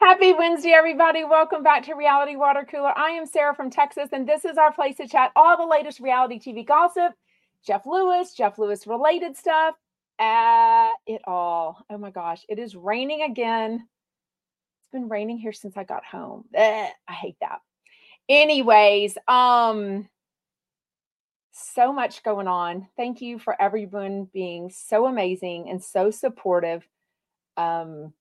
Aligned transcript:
Happy 0.00 0.32
Wednesday, 0.32 0.70
everybody. 0.70 1.24
Welcome 1.24 1.64
back 1.64 1.84
to 1.86 1.94
Reality 1.94 2.36
Water 2.36 2.64
Cooler. 2.64 2.96
I 2.96 3.10
am 3.10 3.26
Sarah 3.26 3.52
from 3.52 3.68
Texas, 3.68 4.10
and 4.12 4.28
this 4.28 4.44
is 4.44 4.56
our 4.56 4.72
place 4.72 4.96
to 4.98 5.08
chat 5.08 5.32
all 5.34 5.56
the 5.56 5.66
latest 5.66 5.98
reality 5.98 6.38
TV 6.38 6.64
gossip, 6.64 7.14
Jeff 7.66 7.84
Lewis, 7.84 8.32
Jeff 8.32 8.60
Lewis 8.60 8.86
related 8.86 9.36
stuff, 9.36 9.74
uh, 10.20 10.90
it 11.08 11.20
all. 11.24 11.84
Oh 11.90 11.98
my 11.98 12.10
gosh, 12.12 12.44
it 12.48 12.60
is 12.60 12.76
raining 12.76 13.22
again. 13.22 13.74
It's 13.74 14.92
been 14.92 15.08
raining 15.08 15.36
here 15.36 15.52
since 15.52 15.76
I 15.76 15.82
got 15.82 16.04
home. 16.04 16.44
Ugh, 16.56 16.90
I 17.08 17.12
hate 17.12 17.36
that. 17.40 17.58
Anyways, 18.28 19.18
um, 19.26 20.08
so 21.50 21.92
much 21.92 22.22
going 22.22 22.46
on. 22.46 22.86
Thank 22.96 23.20
you 23.20 23.40
for 23.40 23.60
everyone 23.60 24.28
being 24.32 24.70
so 24.70 25.06
amazing 25.06 25.68
and 25.68 25.82
so 25.82 26.12
supportive. 26.12 26.86
Um, 27.56 28.12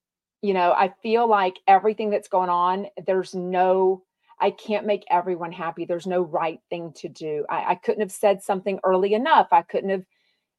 you 0.42 0.54
know, 0.54 0.72
I 0.72 0.94
feel 1.02 1.28
like 1.28 1.57
everything 1.68 2.10
that's 2.10 2.28
going 2.28 2.50
on, 2.50 2.88
there's 3.06 3.34
no, 3.34 4.04
I 4.39 4.52
can't 4.52 4.86
make 4.86 5.04
everyone 5.10 5.52
happy. 5.52 5.86
There's 5.86 6.07
no 6.07 6.21
right 6.21 6.60
thing 6.70 6.94
to 6.98 7.10
do. 7.10 7.46
I, 7.50 7.71
I 7.71 7.75
couldn't 7.75 8.02
have 8.02 8.11
said 8.11 8.44
something 8.44 8.80
early 8.84 9.14
enough. 9.14 9.47
I 9.52 9.64
couldn't 9.64 9.89
have, 9.89 10.06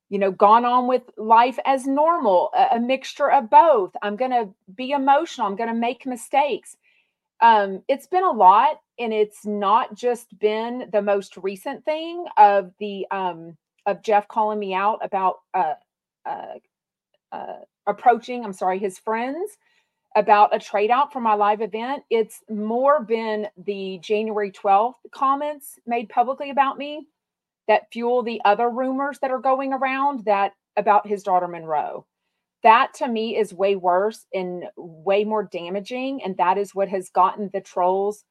you 0.09 0.19
know, 0.19 0.33
gone 0.33 0.65
on 0.65 0.89
with 0.89 1.03
life 1.17 1.59
as 1.65 1.87
normal, 1.87 2.51
a, 2.57 2.77
a 2.77 2.81
mixture 2.81 3.31
of 3.31 3.51
both. 3.51 3.93
I'm 4.03 4.17
going 4.17 4.33
to 4.33 4.49
be 4.75 4.91
emotional. 4.91 5.47
I'm 5.47 5.57
going 5.57 5.69
to 5.73 5.75
make 5.75 6.07
mistakes. 6.07 6.77
Um, 7.41 7.83
it's 7.87 8.09
been 8.09 8.25
a 8.25 8.33
lot, 8.33 8.81
and 8.99 9.13
it's 9.13 9.47
not 9.47 9.95
just 9.95 10.37
been 10.41 10.89
the 10.93 11.03
most 11.03 11.37
recent 11.37 11.85
thing 11.85 12.25
of 12.37 12.73
the 12.81 13.07
um, 13.13 13.57
of 13.87 14.03
Jeff 14.03 14.27
calling 14.27 14.59
me 14.59 14.75
out 14.75 14.99
about 15.03 15.37
uh, 15.55 15.75
uh, 16.27 16.55
uh, 17.31 17.61
approaching. 17.87 18.45
I'm 18.45 18.53
sorry, 18.53 18.81
his 18.81 18.99
friends 18.99 19.57
about 20.17 20.55
a 20.55 20.59
trade 20.59 20.91
out 20.91 21.13
for 21.13 21.21
my 21.21 21.35
live 21.35 21.61
event. 21.61 22.03
It's 22.11 22.43
more 22.49 23.03
been 23.03 23.49
the 23.57 23.99
January 24.03 24.51
12th 24.51 24.95
comments 25.13 25.79
made 25.87 26.09
publicly 26.09 26.51
about 26.51 26.79
me 26.79 27.07
that 27.69 27.93
fuel 27.93 28.23
the 28.23 28.41
other 28.45 28.71
rumors 28.71 29.19
that 29.21 29.31
are 29.31 29.39
going 29.39 29.73
around 29.73 30.25
that 30.25 30.53
about 30.77 31.07
his 31.07 31.23
daughter 31.23 31.47
Monroe. 31.47 32.07
That 32.63 32.95
to 32.95 33.07
me 33.07 33.37
is 33.37 33.55
way 33.55 33.77
worse 33.77 34.27
and 34.35 34.65
way 34.77 35.25
more 35.25 35.45
damaging. 35.45 36.23
And 36.25 36.37
that 36.39 36.59
is 36.59 36.75
what 36.75 36.89
has 36.89 37.11
gotten 37.11 37.51
the 37.53 37.61
trolls 37.61 38.25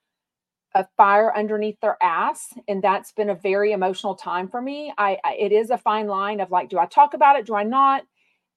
a 0.76 0.86
fire 0.98 1.36
underneath 1.36 1.80
their 1.80 1.98
ass. 2.04 2.54
And 2.68 2.84
that's 2.84 3.12
been 3.14 3.30
a 3.30 3.36
very 3.36 3.72
emotional 3.72 4.16
time 4.16 4.48
for 4.48 4.62
me. 4.62 4.94
I, 4.98 5.18
I 5.24 5.36
it 5.36 5.52
is 5.52 5.70
a 5.70 5.78
fine 5.78 6.08
line 6.08 6.40
of 6.40 6.52
like, 6.52 6.70
do 6.70 6.78
I 6.78 6.86
talk 6.86 7.14
about 7.14 7.40
it? 7.40 7.46
Do 7.46 7.56
I 7.56 7.64
not? 7.64 8.04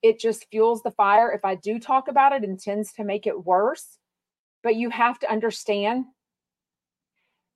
It 0.01 0.19
just 0.19 0.47
fuels 0.49 0.81
the 0.81 0.91
fire. 0.91 1.31
If 1.31 1.45
I 1.45 1.55
do 1.55 1.79
talk 1.79 2.07
about 2.07 2.33
it, 2.33 2.43
it 2.43 2.61
tends 2.61 2.93
to 2.93 3.03
make 3.03 3.27
it 3.27 3.45
worse. 3.45 3.97
But 4.63 4.75
you 4.75 4.89
have 4.89 5.19
to 5.19 5.31
understand 5.31 6.05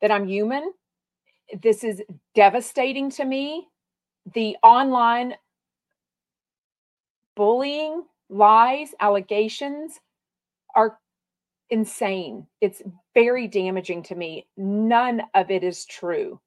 that 0.02 0.12
I'm 0.12 0.28
human. 0.28 0.74
This 1.62 1.84
is 1.84 2.02
devastating 2.34 3.10
to 3.12 3.26
me. 3.26 3.68
The 4.34 4.58
online 4.64 5.36
bullying, 7.36 8.04
lies, 8.30 8.94
allegations 9.00 10.00
are 10.76 10.98
insane. 11.70 12.48
It's 12.62 12.82
very 13.14 13.48
damaging 13.48 14.04
to 14.04 14.16
me. 14.16 14.48
None 14.58 15.22
of 15.34 15.52
it 15.52 15.64
is 15.64 15.86
true. 15.86 16.40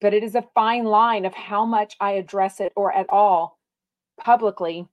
But 0.00 0.14
it 0.14 0.22
is 0.22 0.34
a 0.34 0.48
fine 0.54 0.84
line 0.84 1.24
of 1.24 1.34
how 1.34 1.64
much 1.64 1.96
I 2.00 2.12
address 2.12 2.60
it 2.60 2.72
or 2.76 2.92
at 2.92 3.06
all 3.08 3.57
publicly, 4.18 4.86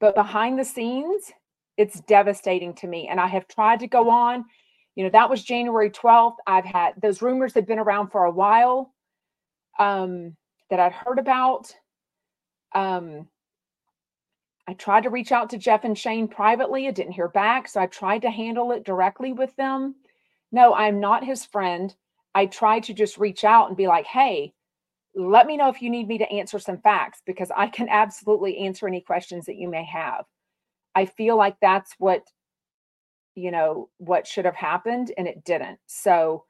but 0.00 0.14
behind 0.14 0.58
the 0.58 0.64
scenes, 0.64 1.32
it's 1.76 2.00
devastating 2.00 2.74
to 2.74 2.86
me. 2.86 3.08
And 3.08 3.20
I 3.20 3.26
have 3.28 3.48
tried 3.48 3.80
to 3.80 3.86
go 3.86 4.10
on. 4.10 4.44
You 4.94 5.04
know, 5.04 5.10
that 5.10 5.30
was 5.30 5.42
January 5.42 5.90
12th. 5.90 6.36
I've 6.46 6.64
had 6.64 6.94
those 7.00 7.22
rumors 7.22 7.54
had 7.54 7.66
been 7.66 7.78
around 7.78 8.10
for 8.10 8.24
a 8.24 8.30
while 8.30 8.92
um, 9.78 10.36
that 10.70 10.80
I'd 10.80 10.92
heard 10.92 11.18
about. 11.18 11.74
Um, 12.74 13.28
I 14.68 14.74
tried 14.74 15.02
to 15.04 15.10
reach 15.10 15.32
out 15.32 15.50
to 15.50 15.58
Jeff 15.58 15.84
and 15.84 15.98
Shane 15.98 16.28
privately. 16.28 16.86
I 16.86 16.92
didn't 16.92 17.12
hear 17.12 17.28
back. 17.28 17.68
So 17.68 17.80
I 17.80 17.86
tried 17.86 18.22
to 18.22 18.30
handle 18.30 18.72
it 18.72 18.84
directly 18.84 19.32
with 19.32 19.54
them. 19.56 19.96
No, 20.52 20.74
I'm 20.74 21.00
not 21.00 21.24
his 21.24 21.44
friend. 21.44 21.94
I 22.34 22.46
tried 22.46 22.84
to 22.84 22.94
just 22.94 23.18
reach 23.18 23.44
out 23.44 23.68
and 23.68 23.76
be 23.76 23.86
like, 23.86 24.06
hey, 24.06 24.52
let 25.14 25.46
me 25.46 25.56
know 25.56 25.68
if 25.68 25.82
you 25.82 25.90
need 25.90 26.08
me 26.08 26.18
to 26.18 26.30
answer 26.30 26.58
some 26.58 26.78
facts 26.78 27.20
because 27.26 27.50
I 27.54 27.66
can 27.66 27.88
absolutely 27.88 28.58
answer 28.58 28.86
any 28.86 29.00
questions 29.00 29.46
that 29.46 29.56
you 29.56 29.68
may 29.68 29.84
have. 29.84 30.24
I 30.94 31.06
feel 31.06 31.36
like 31.36 31.56
that's 31.60 31.94
what, 31.98 32.22
you 33.34 33.50
know, 33.50 33.88
what 33.98 34.26
should 34.26 34.44
have 34.44 34.56
happened 34.56 35.12
and 35.16 35.26
it 35.28 35.44
didn't. 35.44 35.78
So 35.86 36.44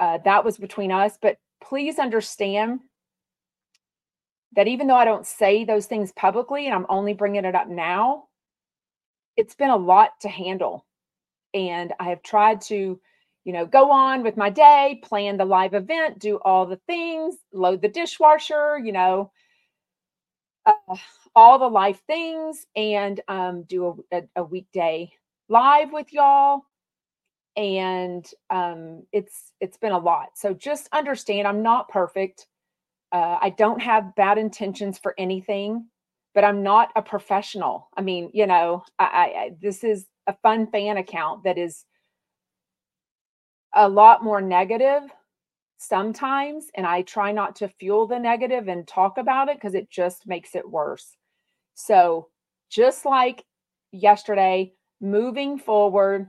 uh, 0.00 0.18
that 0.24 0.44
was 0.44 0.58
between 0.58 0.92
us. 0.92 1.18
But 1.20 1.38
please 1.62 1.98
understand 1.98 2.80
that 4.54 4.68
even 4.68 4.86
though 4.86 4.96
I 4.96 5.04
don't 5.04 5.26
say 5.26 5.64
those 5.64 5.86
things 5.86 6.12
publicly 6.12 6.66
and 6.66 6.74
I'm 6.74 6.86
only 6.88 7.14
bringing 7.14 7.44
it 7.44 7.54
up 7.54 7.68
now, 7.68 8.24
it's 9.36 9.54
been 9.54 9.70
a 9.70 9.76
lot 9.76 10.10
to 10.22 10.28
handle. 10.28 10.86
And 11.54 11.92
I 12.00 12.10
have 12.10 12.22
tried 12.22 12.60
to 12.62 13.00
you 13.48 13.54
know, 13.54 13.64
go 13.64 13.90
on 13.90 14.22
with 14.22 14.36
my 14.36 14.50
day, 14.50 15.00
plan 15.02 15.38
the 15.38 15.44
live 15.46 15.72
event, 15.72 16.18
do 16.18 16.36
all 16.44 16.66
the 16.66 16.78
things, 16.86 17.36
load 17.50 17.80
the 17.80 17.88
dishwasher, 17.88 18.78
you 18.78 18.92
know, 18.92 19.32
uh, 20.66 20.96
all 21.34 21.58
the 21.58 21.66
live 21.66 21.98
things, 22.00 22.66
and 22.76 23.22
um, 23.26 23.62
do 23.62 24.04
a, 24.12 24.18
a, 24.18 24.22
a, 24.36 24.44
weekday 24.44 25.10
live 25.48 25.94
with 25.94 26.12
y'all. 26.12 26.60
And 27.56 28.30
um, 28.50 29.04
it's 29.12 29.52
it's 29.62 29.78
been 29.78 29.92
a 29.92 29.98
lot. 29.98 30.32
So 30.34 30.52
just 30.52 30.90
understand, 30.92 31.48
I'm 31.48 31.62
not 31.62 31.88
perfect. 31.88 32.46
Uh, 33.12 33.38
I 33.40 33.48
don't 33.48 33.80
have 33.80 34.14
bad 34.14 34.36
intentions 34.36 34.98
for 34.98 35.14
anything, 35.16 35.86
but 36.34 36.44
I'm 36.44 36.62
not 36.62 36.90
a 36.96 37.00
professional. 37.00 37.88
I 37.96 38.02
mean, 38.02 38.30
you 38.34 38.46
know, 38.46 38.84
I, 38.98 39.04
I 39.04 39.50
this 39.58 39.84
is 39.84 40.04
a 40.26 40.36
fun 40.42 40.66
fan 40.66 40.98
account 40.98 41.44
that 41.44 41.56
is 41.56 41.86
a 43.78 43.88
lot 43.88 44.24
more 44.24 44.40
negative 44.40 45.02
sometimes 45.78 46.66
and 46.74 46.84
I 46.84 47.02
try 47.02 47.30
not 47.30 47.54
to 47.56 47.68
fuel 47.68 48.08
the 48.08 48.18
negative 48.18 48.66
and 48.66 48.86
talk 48.86 49.18
about 49.18 49.48
it 49.48 49.56
because 49.56 49.74
it 49.74 49.88
just 49.88 50.26
makes 50.26 50.56
it 50.56 50.68
worse. 50.68 51.16
So, 51.74 52.28
just 52.70 53.04
like 53.04 53.44
yesterday, 53.92 54.72
moving 55.00 55.58
forward, 55.58 56.28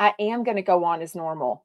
I 0.00 0.12
am 0.18 0.42
going 0.42 0.56
to 0.56 0.62
go 0.62 0.84
on 0.84 1.02
as 1.02 1.14
normal. 1.14 1.64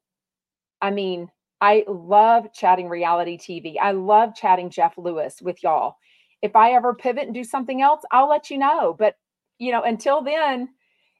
I 0.80 0.92
mean, 0.92 1.30
I 1.60 1.84
love 1.88 2.52
chatting 2.52 2.88
reality 2.88 3.36
TV. 3.36 3.74
I 3.82 3.90
love 3.90 4.36
chatting 4.36 4.70
Jeff 4.70 4.96
Lewis 4.96 5.42
with 5.42 5.62
y'all. 5.64 5.96
If 6.42 6.54
I 6.54 6.72
ever 6.72 6.94
pivot 6.94 7.24
and 7.24 7.34
do 7.34 7.42
something 7.42 7.82
else, 7.82 8.02
I'll 8.12 8.28
let 8.28 8.50
you 8.50 8.58
know. 8.58 8.94
But, 8.96 9.16
you 9.58 9.72
know, 9.72 9.82
until 9.82 10.22
then, 10.22 10.68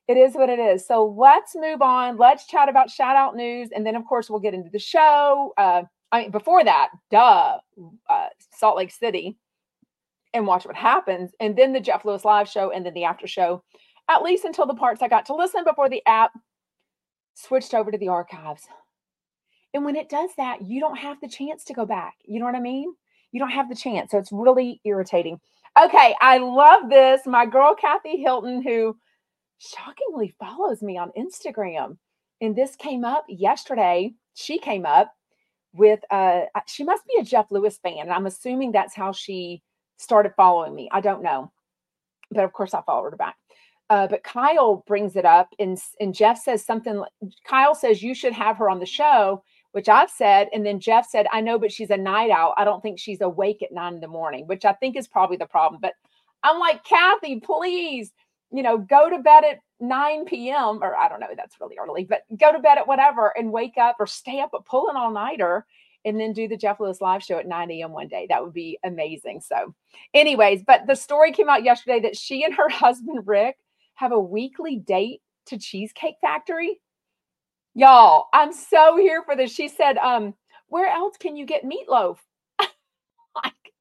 it 0.09 0.17
is 0.17 0.35
what 0.35 0.49
it 0.49 0.59
is. 0.59 0.87
So 0.87 1.15
let's 1.19 1.57
move 1.57 1.83
on. 1.83 2.17
Let's 2.17 2.47
chat 2.47 2.69
about 2.69 2.91
shout 2.91 3.17
out 3.17 3.35
news. 3.35 3.71
And 3.75 3.85
then, 3.85 3.97
of 3.97 4.05
course, 4.07 4.31
we'll 4.31 4.41
get 4.41 4.55
into 4.55 4.71
the 4.71 4.79
show. 4.79 5.53
Uh, 5.57 5.83
I 6.13 6.23
mean, 6.23 6.31
before 6.31 6.63
that, 6.63 6.91
duh, 7.11 7.59
uh, 8.09 8.27
Salt 8.53 8.77
Lake 8.77 8.93
City 8.93 9.37
and 10.33 10.47
watch 10.47 10.65
what 10.65 10.77
happens. 10.77 11.33
And 11.41 11.57
then 11.57 11.73
the 11.73 11.81
Jeff 11.81 12.05
Lewis 12.05 12.25
live 12.25 12.49
show 12.49 12.71
and 12.71 12.87
then 12.87 12.95
the 12.95 13.05
after 13.05 13.27
show, 13.27 13.65
at 14.09 14.23
least 14.23 14.45
until 14.45 14.67
the 14.67 14.75
parts 14.75 15.03
I 15.03 15.09
got 15.09 15.27
to 15.27 15.35
listen 15.35 15.65
before 15.65 15.89
the 15.89 16.03
app 16.07 16.33
switched 17.35 17.75
over 17.75 17.91
to 17.91 17.99
the 17.99 18.09
archives. 18.09 18.67
And 19.75 19.85
when 19.85 19.97
it 19.97 20.09
does 20.09 20.31
that, 20.37 20.63
you 20.63 20.81
don't 20.81 20.97
have 20.97 21.21
the 21.21 21.29
chance 21.29 21.65
to 21.65 21.75
go 21.75 21.85
back. 21.85 22.15
You 22.25 22.39
know 22.39 22.47
what 22.47 22.55
I 22.55 22.61
mean? 22.61 22.95
You 23.33 23.41
don't 23.41 23.51
have 23.51 23.69
the 23.69 23.75
chance. 23.75 24.13
So 24.13 24.19
it's 24.19 24.33
really 24.33 24.81
irritating. 24.85 25.39
Okay, 25.79 26.15
I 26.21 26.39
love 26.39 26.89
this. 26.89 27.27
My 27.27 27.45
girl, 27.45 27.75
Kathy 27.75 28.17
Hilton, 28.17 28.63
who 28.63 28.97
shockingly 29.59 30.35
follows 30.39 30.83
me 30.83 30.99
on 30.99 31.13
Instagram. 31.17 31.97
And 32.41 32.55
this 32.55 32.77
came 32.77 33.05
up 33.05 33.25
yesterday. 33.29 34.13
She 34.35 34.59
came 34.59 34.87
up 34.87 35.13
with 35.73 36.01
uh 36.11 36.43
she 36.67 36.85
must 36.85 37.07
be 37.07 37.21
a 37.21 37.25
Jeff 37.25 37.47
Lewis 37.51 37.79
fan. 37.83 38.01
And 38.01 38.13
I'm 38.13 38.27
assuming 38.27 38.73
that's 38.73 38.95
how 38.95 39.13
she 39.13 39.63
started 39.99 40.33
following 40.37 40.75
me. 40.75 40.89
I 40.93 41.01
don't 41.01 41.23
know. 41.23 41.53
But 42.31 42.45
of 42.45 42.53
course 42.53 42.75
I 42.75 42.83
followed 42.83 43.11
her 43.11 43.17
back. 43.17 43.37
Uh, 43.89 44.09
but 44.09 44.25
Kyle 44.25 44.83
brings 44.87 45.15
it 45.15 45.25
up 45.25 45.49
and, 45.61 45.79
and 46.01 46.13
Jeff 46.13 46.43
says 46.43 46.65
something 46.65 47.05
Kyle 47.47 47.75
says 47.75 48.03
you 48.03 48.15
should 48.15 48.33
have 48.33 48.57
her 48.57 48.69
on 48.69 48.81
the 48.81 48.87
show, 48.87 49.45
which 49.73 49.89
I've 49.89 50.11
said. 50.11 50.49
And 50.53 50.67
then 50.67 50.81
Jeff 50.81 51.09
said, 51.09 51.27
I 51.33 51.41
know, 51.41 51.59
but 51.59 51.71
she's 51.71 51.91
a 51.91 51.97
night 51.97 52.31
owl. 52.31 52.55
I 52.57 52.65
don't 52.65 52.83
think 52.83 52.99
she's 52.99 53.21
awake 53.21 53.63
at 53.63 53.73
nine 53.73 53.95
in 53.95 54.01
the 54.01 54.09
morning, 54.09 54.47
which 54.49 54.65
I 54.65 54.73
think 54.73 54.97
is 54.97 55.07
probably 55.07 55.37
the 55.37 55.47
problem. 55.47 55.81
But 55.81 55.95
I'm 56.43 56.59
like, 56.59 56.85
Kathy, 56.85 57.39
please 57.39 58.13
you 58.57 58.63
know, 58.63 58.79
go 58.79 59.11
to 59.11 59.19
bed 59.19 59.45
at 59.45 59.59
9 59.81 60.25
p.m. 60.25 60.83
or 60.83 60.97
I 60.97 61.09
don't 61.09 61.21
know, 61.21 61.29
that's 61.37 61.61
really 61.61 61.77
early, 61.79 62.05
but 62.05 62.23
go 62.39 62.53
to 62.53 62.59
bed 62.59 62.79
at 62.79 62.89
whatever 62.89 63.37
and 63.37 63.53
wake 63.53 63.77
up 63.79 63.97
or 64.01 64.07
stay 64.07 64.41
up, 64.41 64.53
pull 64.65 64.89
an 64.89 64.97
all 64.97 65.13
nighter 65.13 65.67
and 66.07 66.19
then 66.19 66.33
do 66.33 66.49
the 66.49 66.57
Jeff 66.57 66.81
Lewis 66.81 67.01
live 67.01 67.23
show 67.23 67.39
at 67.39 67.49
9 67.49 67.71
a.m. 67.73 67.93
one 67.93 68.09
day. 68.09 68.27
That 68.29 68.43
would 68.43 68.55
be 68.55 68.79
amazing. 68.85 69.41
So, 69.41 69.75
anyways, 70.15 70.63
but 70.67 70.87
the 70.87 70.95
story 70.95 71.33
came 71.33 71.49
out 71.49 71.65
yesterday 71.65 72.01
that 72.01 72.17
she 72.17 72.45
and 72.45 72.55
her 72.55 72.69
husband, 72.71 73.27
Rick, 73.27 73.57
have 73.95 74.13
a 74.13 74.19
weekly 74.19 74.77
date 74.77 75.21
to 75.47 75.59
Cheesecake 75.59 76.17
Factory. 76.21 76.81
Y'all, 77.75 78.29
I'm 78.33 78.53
so 78.53 78.97
here 78.97 79.23
for 79.25 79.37
this. 79.37 79.53
She 79.53 79.69
said, 79.69 79.99
um, 79.99 80.33
where 80.69 80.89
else 80.89 81.17
can 81.19 81.37
you 81.37 81.45
get 81.45 81.65
meatloaf? 81.65 82.17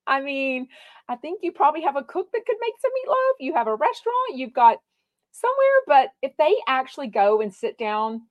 I 0.07 0.21
mean, 0.21 0.67
I 1.07 1.15
think 1.15 1.39
you 1.43 1.51
probably 1.51 1.81
have 1.81 1.95
a 1.95 2.03
cook 2.03 2.27
that 2.31 2.45
could 2.45 2.57
make 2.61 2.73
some 2.81 2.91
meatloaf. 2.91 3.33
You 3.39 3.53
have 3.55 3.67
a 3.67 3.75
restaurant, 3.75 4.35
you've 4.35 4.53
got 4.53 4.77
somewhere, 5.31 5.81
but 5.87 6.09
if 6.21 6.31
they 6.37 6.55
actually 6.67 7.07
go 7.07 7.41
and 7.41 7.53
sit 7.53 7.77
down 7.77 8.21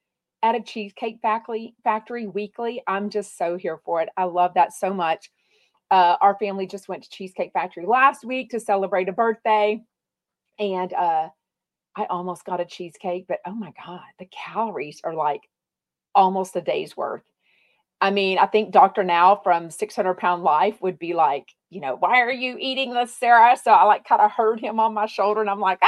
at 0.42 0.54
a 0.54 0.62
cheesecake 0.62 1.18
factory 1.22 1.74
factory 1.84 2.26
weekly, 2.26 2.82
I'm 2.86 3.10
just 3.10 3.36
so 3.36 3.56
here 3.56 3.80
for 3.84 4.02
it. 4.02 4.08
I 4.16 4.24
love 4.24 4.54
that 4.54 4.72
so 4.72 4.92
much. 4.92 5.30
Uh, 5.90 6.16
our 6.20 6.36
family 6.38 6.66
just 6.66 6.88
went 6.88 7.02
to 7.04 7.10
Cheesecake 7.10 7.52
Factory 7.52 7.86
last 7.86 8.24
week 8.24 8.50
to 8.50 8.58
celebrate 8.58 9.08
a 9.08 9.12
birthday. 9.12 9.80
And 10.58 10.92
uh, 10.92 11.28
I 11.96 12.04
almost 12.06 12.44
got 12.44 12.60
a 12.60 12.64
cheesecake, 12.64 13.26
but 13.28 13.38
oh 13.46 13.54
my 13.54 13.72
God, 13.86 14.00
the 14.18 14.26
calories 14.26 15.00
are 15.04 15.14
like 15.14 15.42
almost 16.14 16.56
a 16.56 16.60
day's 16.60 16.96
worth. 16.96 17.22
I 18.04 18.10
mean, 18.10 18.36
I 18.36 18.44
think 18.44 18.70
Dr. 18.70 19.02
Now 19.02 19.40
from 19.42 19.70
600 19.70 20.18
Pound 20.18 20.42
Life 20.42 20.76
would 20.82 20.98
be 20.98 21.14
like, 21.14 21.48
you 21.70 21.80
know, 21.80 21.96
why 21.96 22.20
are 22.20 22.30
you 22.30 22.58
eating 22.60 22.92
this, 22.92 23.16
Sarah? 23.16 23.56
So 23.56 23.70
I 23.70 23.84
like 23.84 24.04
kind 24.04 24.20
of 24.20 24.30
heard 24.30 24.60
him 24.60 24.78
on 24.78 24.92
my 24.92 25.06
shoulder 25.06 25.40
and 25.40 25.48
I'm 25.48 25.58
like, 25.58 25.78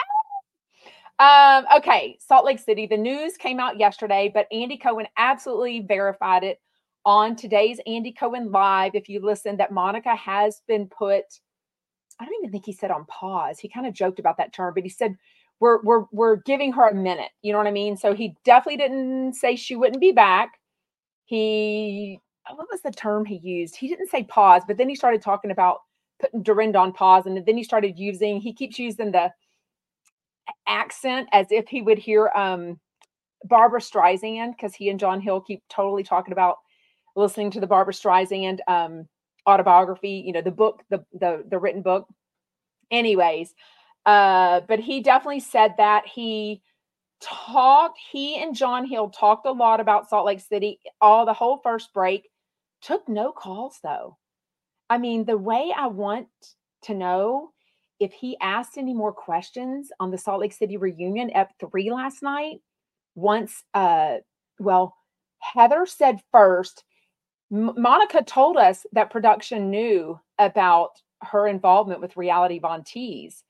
ah! 1.18 1.58
um, 1.58 1.66
okay, 1.76 2.16
Salt 2.18 2.46
Lake 2.46 2.58
City. 2.58 2.86
The 2.86 2.96
news 2.96 3.36
came 3.36 3.60
out 3.60 3.78
yesterday, 3.78 4.30
but 4.32 4.46
Andy 4.50 4.78
Cohen 4.78 5.06
absolutely 5.18 5.80
verified 5.80 6.42
it 6.42 6.58
on 7.04 7.36
today's 7.36 7.80
Andy 7.86 8.12
Cohen 8.12 8.50
Live. 8.50 8.92
If 8.94 9.10
you 9.10 9.20
listen, 9.20 9.58
that 9.58 9.70
Monica 9.70 10.14
has 10.16 10.62
been 10.66 10.88
put, 10.88 11.24
I 12.18 12.24
don't 12.24 12.34
even 12.40 12.50
think 12.50 12.64
he 12.64 12.72
said 12.72 12.90
on 12.90 13.04
pause. 13.04 13.58
He 13.58 13.68
kind 13.68 13.86
of 13.86 13.92
joked 13.92 14.20
about 14.20 14.38
that 14.38 14.54
term, 14.54 14.72
but 14.72 14.84
he 14.84 14.88
said, 14.88 15.16
we're 15.60 15.82
we're 15.82 16.04
we're 16.12 16.36
giving 16.36 16.72
her 16.72 16.88
a 16.88 16.94
minute. 16.94 17.32
You 17.42 17.52
know 17.52 17.58
what 17.58 17.66
I 17.66 17.72
mean? 17.72 17.98
So 17.98 18.14
he 18.14 18.34
definitely 18.46 18.78
didn't 18.78 19.34
say 19.34 19.54
she 19.54 19.76
wouldn't 19.76 20.00
be 20.00 20.12
back. 20.12 20.52
He 21.26 22.20
what 22.54 22.68
was 22.70 22.80
the 22.82 22.90
term 22.90 23.24
he 23.24 23.36
used? 23.36 23.76
He 23.76 23.88
didn't 23.88 24.08
say 24.08 24.22
pause, 24.22 24.62
but 24.66 24.76
then 24.76 24.88
he 24.88 24.94
started 24.94 25.20
talking 25.20 25.50
about 25.50 25.80
putting 26.20 26.42
Dorinda 26.42 26.78
on 26.78 26.92
pause, 26.92 27.26
and 27.26 27.44
then 27.44 27.56
he 27.56 27.64
started 27.64 27.98
using. 27.98 28.40
He 28.40 28.52
keeps 28.52 28.78
using 28.78 29.12
the 29.12 29.32
accent 30.68 31.28
as 31.32 31.48
if 31.50 31.68
he 31.68 31.82
would 31.82 31.98
hear 31.98 32.28
um 32.34 32.78
Barbra 33.44 33.80
Streisand 33.80 34.52
because 34.52 34.74
he 34.74 34.88
and 34.88 34.98
John 34.98 35.20
Hill 35.20 35.40
keep 35.40 35.62
totally 35.68 36.02
talking 36.02 36.32
about 36.32 36.58
listening 37.14 37.50
to 37.52 37.60
the 37.60 37.66
Barbra 37.66 37.94
Streisand 37.94 38.58
um, 38.68 39.08
autobiography, 39.46 40.22
you 40.24 40.32
know, 40.32 40.42
the 40.42 40.50
book, 40.50 40.82
the 40.90 41.04
the 41.12 41.44
the 41.48 41.58
written 41.58 41.82
book. 41.82 42.06
Anyways, 42.90 43.54
uh, 44.04 44.60
but 44.68 44.80
he 44.80 45.00
definitely 45.00 45.40
said 45.40 45.74
that 45.78 46.06
he 46.06 46.62
talked, 47.20 47.98
he 48.10 48.42
and 48.42 48.54
John 48.54 48.86
Hill 48.86 49.10
talked 49.10 49.46
a 49.46 49.52
lot 49.52 49.80
about 49.80 50.08
Salt 50.08 50.26
Lake 50.26 50.40
City 50.40 50.80
all 51.00 51.26
the 51.26 51.32
whole 51.32 51.58
first 51.58 51.92
break, 51.92 52.28
took 52.82 53.08
no 53.08 53.32
calls 53.32 53.78
though. 53.82 54.16
I 54.88 54.98
mean, 54.98 55.24
the 55.24 55.38
way 55.38 55.72
I 55.76 55.86
want 55.88 56.28
to 56.82 56.94
know 56.94 57.50
if 57.98 58.12
he 58.12 58.36
asked 58.40 58.78
any 58.78 58.94
more 58.94 59.12
questions 59.12 59.90
on 59.98 60.10
the 60.10 60.18
Salt 60.18 60.40
Lake 60.40 60.52
City 60.52 60.76
reunion 60.76 61.30
at 61.30 61.52
three 61.58 61.90
last 61.90 62.22
night, 62.22 62.60
once, 63.14 63.64
uh, 63.74 64.16
well, 64.58 64.94
Heather 65.38 65.86
said 65.86 66.20
first, 66.30 66.84
M- 67.52 67.74
Monica 67.76 68.22
told 68.22 68.56
us 68.56 68.84
that 68.92 69.10
production 69.10 69.70
knew 69.70 70.20
about 70.38 70.90
her 71.22 71.46
involvement 71.46 72.00
with 72.00 72.16
Reality 72.16 72.58
Von 72.58 72.84
Tease. 72.84 73.42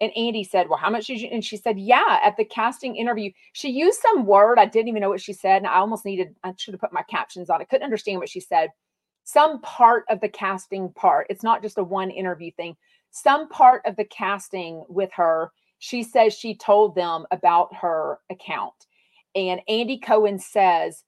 And 0.00 0.12
Andy 0.16 0.44
said, 0.44 0.68
Well, 0.68 0.78
how 0.78 0.90
much 0.90 1.06
did 1.06 1.20
you? 1.20 1.28
And 1.30 1.44
she 1.44 1.56
said, 1.56 1.78
Yeah, 1.78 2.20
at 2.22 2.36
the 2.36 2.44
casting 2.44 2.96
interview, 2.96 3.30
she 3.52 3.70
used 3.70 4.00
some 4.00 4.26
word. 4.26 4.58
I 4.58 4.66
didn't 4.66 4.88
even 4.88 5.00
know 5.00 5.08
what 5.08 5.20
she 5.20 5.32
said. 5.32 5.58
And 5.58 5.66
I 5.66 5.76
almost 5.76 6.04
needed, 6.04 6.34
I 6.42 6.52
should 6.56 6.74
have 6.74 6.80
put 6.80 6.92
my 6.92 7.02
captions 7.02 7.50
on. 7.50 7.60
I 7.60 7.64
couldn't 7.64 7.84
understand 7.84 8.18
what 8.18 8.28
she 8.28 8.40
said. 8.40 8.70
Some 9.24 9.60
part 9.62 10.04
of 10.10 10.20
the 10.20 10.28
casting 10.28 10.92
part, 10.92 11.28
it's 11.30 11.42
not 11.42 11.62
just 11.62 11.78
a 11.78 11.84
one 11.84 12.10
interview 12.10 12.50
thing. 12.52 12.76
Some 13.10 13.48
part 13.48 13.82
of 13.86 13.96
the 13.96 14.04
casting 14.04 14.84
with 14.88 15.10
her, 15.14 15.50
she 15.78 16.02
says 16.02 16.34
she 16.34 16.56
told 16.56 16.94
them 16.94 17.24
about 17.30 17.74
her 17.76 18.18
account. 18.30 18.74
And 19.34 19.60
Andy 19.68 19.98
Cohen 19.98 20.38
says, 20.38 21.04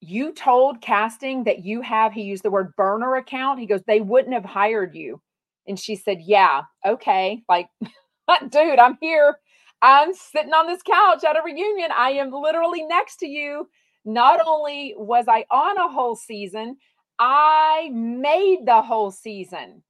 You 0.00 0.32
told 0.32 0.82
casting 0.82 1.44
that 1.44 1.64
you 1.64 1.80
have, 1.80 2.12
he 2.12 2.22
used 2.22 2.42
the 2.42 2.50
word 2.50 2.76
burner 2.76 3.16
account. 3.16 3.58
He 3.58 3.66
goes, 3.66 3.82
They 3.86 4.00
wouldn't 4.00 4.34
have 4.34 4.44
hired 4.44 4.94
you 4.94 5.20
and 5.66 5.78
she 5.78 5.96
said, 5.96 6.18
Yeah, 6.22 6.62
okay. 6.86 7.42
Like, 7.48 7.68
dude, 8.50 8.78
I'm 8.78 8.98
here. 9.00 9.36
I'm 9.82 10.12
sitting 10.14 10.52
on 10.52 10.66
this 10.66 10.82
couch 10.82 11.24
at 11.24 11.38
a 11.38 11.42
reunion. 11.44 11.90
I 11.96 12.10
am 12.12 12.32
literally 12.32 12.84
next 12.84 13.16
to 13.18 13.26
you. 13.26 13.68
Not 14.04 14.40
only 14.46 14.94
was 14.96 15.26
I 15.28 15.44
on 15.50 15.78
a 15.78 15.88
whole 15.88 16.16
season, 16.16 16.76
I 17.18 17.90
made 17.92 18.60
the 18.66 18.82
whole 18.82 19.10
season. 19.10 19.82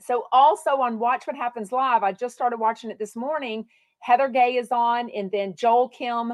So, 0.00 0.24
also 0.32 0.70
on 0.82 0.98
Watch 0.98 1.26
What 1.26 1.36
Happens 1.36 1.72
Live, 1.72 2.02
I 2.02 2.12
just 2.12 2.34
started 2.34 2.58
watching 2.58 2.90
it 2.90 2.98
this 2.98 3.16
morning. 3.16 3.66
Heather 4.00 4.28
Gay 4.28 4.56
is 4.56 4.68
on, 4.70 5.10
and 5.10 5.30
then 5.32 5.54
Joel 5.56 5.88
Kim. 5.88 6.32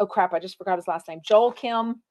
Oh, 0.00 0.06
crap. 0.06 0.34
I 0.34 0.40
just 0.40 0.58
forgot 0.58 0.76
his 0.76 0.88
last 0.88 1.08
name. 1.08 1.20
Joel 1.24 1.52
Kim 1.52 2.02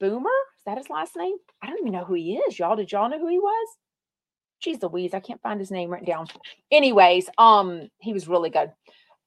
Boomer. 0.00 0.30
Is 0.58 0.64
that 0.66 0.78
his 0.78 0.90
last 0.90 1.16
name? 1.16 1.36
I 1.62 1.66
don't 1.68 1.78
even 1.80 1.92
know 1.92 2.04
who 2.04 2.14
he 2.14 2.36
is. 2.36 2.58
Y'all, 2.58 2.76
did 2.76 2.92
y'all 2.92 3.08
know 3.08 3.18
who 3.18 3.28
he 3.28 3.38
was? 3.38 3.68
Geez 4.60 4.82
Louise, 4.82 5.14
I 5.14 5.20
can't 5.20 5.42
find 5.42 5.60
his 5.60 5.70
name 5.70 5.90
written 5.90 6.06
down. 6.06 6.26
Anyways, 6.70 7.28
um, 7.38 7.88
he 7.98 8.12
was 8.12 8.28
really 8.28 8.50
good. 8.50 8.72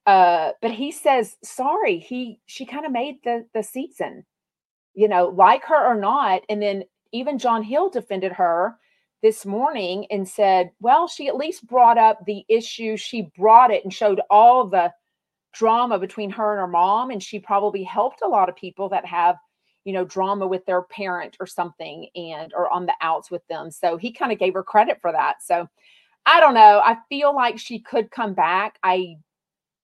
Uh, 0.04 0.50
but 0.60 0.72
he 0.72 0.90
says, 0.90 1.36
sorry, 1.44 1.98
he 1.98 2.40
she 2.46 2.66
kind 2.66 2.84
of 2.84 2.92
made 2.92 3.16
the 3.24 3.46
the 3.54 3.62
season, 3.62 4.24
you 4.94 5.08
know, 5.08 5.28
like 5.28 5.64
her 5.64 5.86
or 5.86 5.94
not. 5.94 6.42
And 6.48 6.60
then 6.60 6.84
even 7.12 7.38
John 7.38 7.62
Hill 7.62 7.88
defended 7.88 8.32
her 8.32 8.76
this 9.22 9.46
morning 9.46 10.06
and 10.10 10.28
said, 10.28 10.72
well, 10.80 11.06
she 11.06 11.28
at 11.28 11.36
least 11.36 11.66
brought 11.66 11.98
up 11.98 12.18
the 12.26 12.44
issue. 12.48 12.96
She 12.96 13.30
brought 13.38 13.70
it 13.70 13.84
and 13.84 13.92
showed 13.92 14.20
all 14.28 14.66
the 14.66 14.92
drama 15.54 15.98
between 15.98 16.30
her 16.30 16.52
and 16.52 16.60
her 16.60 16.66
mom. 16.66 17.10
And 17.10 17.22
she 17.22 17.38
probably 17.38 17.84
helped 17.84 18.22
a 18.22 18.28
lot 18.28 18.48
of 18.48 18.56
people 18.56 18.88
that 18.88 19.06
have 19.06 19.36
you 19.84 19.92
know 19.92 20.04
drama 20.04 20.46
with 20.46 20.64
their 20.66 20.82
parent 20.82 21.36
or 21.40 21.46
something 21.46 22.08
and 22.14 22.52
or 22.54 22.70
on 22.70 22.86
the 22.86 22.94
outs 23.00 23.30
with 23.30 23.46
them 23.48 23.70
so 23.70 23.96
he 23.96 24.12
kind 24.12 24.32
of 24.32 24.38
gave 24.38 24.54
her 24.54 24.62
credit 24.62 24.98
for 25.00 25.12
that 25.12 25.42
so 25.42 25.68
i 26.26 26.40
don't 26.40 26.54
know 26.54 26.80
i 26.84 26.96
feel 27.08 27.34
like 27.34 27.58
she 27.58 27.78
could 27.78 28.10
come 28.10 28.34
back 28.34 28.78
i 28.82 29.16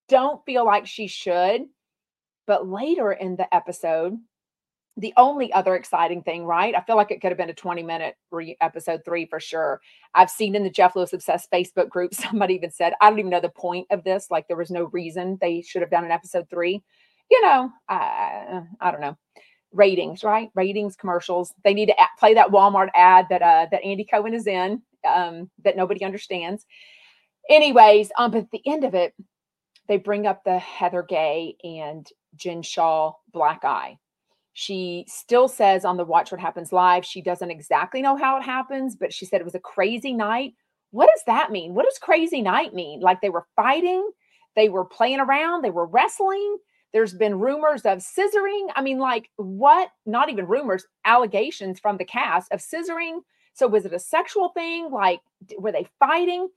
don't 0.08 0.44
feel 0.46 0.64
like 0.64 0.86
she 0.86 1.06
should 1.06 1.62
but 2.46 2.68
later 2.68 3.12
in 3.12 3.36
the 3.36 3.54
episode 3.54 4.16
the 4.98 5.14
only 5.16 5.52
other 5.52 5.76
exciting 5.76 6.24
thing, 6.24 6.44
right? 6.44 6.74
I 6.74 6.80
feel 6.80 6.96
like 6.96 7.12
it 7.12 7.20
could 7.20 7.30
have 7.30 7.38
been 7.38 7.50
a 7.50 7.54
20 7.54 7.84
minute 7.84 8.16
re- 8.32 8.56
episode 8.60 9.02
three 9.04 9.26
for 9.26 9.38
sure. 9.38 9.80
I've 10.12 10.28
seen 10.28 10.56
in 10.56 10.64
the 10.64 10.70
Jeff 10.70 10.96
Lewis 10.96 11.12
Obsessed 11.12 11.50
Facebook 11.52 11.88
group, 11.88 12.12
somebody 12.14 12.54
even 12.54 12.72
said, 12.72 12.94
I 13.00 13.08
don't 13.08 13.20
even 13.20 13.30
know 13.30 13.40
the 13.40 13.48
point 13.48 13.86
of 13.90 14.02
this. 14.02 14.26
Like 14.28 14.48
there 14.48 14.56
was 14.56 14.72
no 14.72 14.84
reason 14.86 15.38
they 15.40 15.62
should 15.62 15.82
have 15.82 15.90
done 15.90 16.04
an 16.04 16.10
episode 16.10 16.50
three. 16.50 16.82
You 17.30 17.42
know, 17.42 17.70
I, 17.88 18.62
I 18.80 18.90
don't 18.90 19.00
know 19.00 19.16
ratings, 19.72 20.24
right? 20.24 20.50
Ratings, 20.54 20.96
commercials. 20.96 21.54
They 21.64 21.74
need 21.74 21.86
to 21.86 21.96
play 22.18 22.34
that 22.34 22.48
Walmart 22.48 22.88
ad 22.94 23.26
that 23.30 23.42
uh, 23.42 23.66
that 23.70 23.84
Andy 23.84 24.04
Cohen 24.04 24.34
is 24.34 24.46
in 24.46 24.82
um, 25.06 25.50
that 25.64 25.76
nobody 25.76 26.04
understands. 26.04 26.66
Anyways, 27.48 28.10
um, 28.18 28.30
but 28.30 28.38
at 28.38 28.50
the 28.50 28.62
end 28.66 28.84
of 28.84 28.94
it, 28.94 29.14
they 29.88 29.96
bring 29.96 30.26
up 30.26 30.44
the 30.44 30.58
Heather 30.58 31.02
Gay 31.02 31.56
and 31.64 32.06
Jen 32.36 32.62
Shah 32.62 33.12
black 33.32 33.64
eye. 33.64 33.98
She 34.52 35.04
still 35.08 35.48
says 35.48 35.84
on 35.84 35.96
the 35.96 36.04
Watch 36.04 36.32
What 36.32 36.40
Happens 36.40 36.72
Live, 36.72 37.04
she 37.04 37.22
doesn't 37.22 37.50
exactly 37.50 38.02
know 38.02 38.16
how 38.16 38.36
it 38.36 38.42
happens, 38.42 38.96
but 38.96 39.12
she 39.12 39.24
said 39.24 39.40
it 39.40 39.44
was 39.44 39.54
a 39.54 39.60
crazy 39.60 40.12
night. 40.12 40.54
What 40.90 41.08
does 41.14 41.22
that 41.26 41.52
mean? 41.52 41.74
What 41.74 41.84
does 41.84 41.98
crazy 41.98 42.42
night 42.42 42.74
mean? 42.74 43.00
Like 43.00 43.20
they 43.20 43.30
were 43.30 43.46
fighting, 43.54 44.10
they 44.56 44.68
were 44.68 44.84
playing 44.84 45.20
around, 45.20 45.62
they 45.62 45.70
were 45.70 45.86
wrestling 45.86 46.58
there's 46.92 47.14
been 47.14 47.38
rumors 47.38 47.82
of 47.82 47.98
scissoring. 47.98 48.68
I 48.74 48.82
mean, 48.82 48.98
like 48.98 49.30
what? 49.36 49.90
Not 50.06 50.30
even 50.30 50.46
rumors, 50.46 50.86
allegations 51.04 51.78
from 51.80 51.96
the 51.96 52.04
cast 52.04 52.52
of 52.52 52.60
scissoring. 52.60 53.20
So 53.54 53.66
was 53.66 53.84
it 53.84 53.92
a 53.92 53.98
sexual 53.98 54.50
thing? 54.50 54.90
Like, 54.90 55.20
were 55.58 55.72
they 55.72 55.88
fighting? 55.98 56.48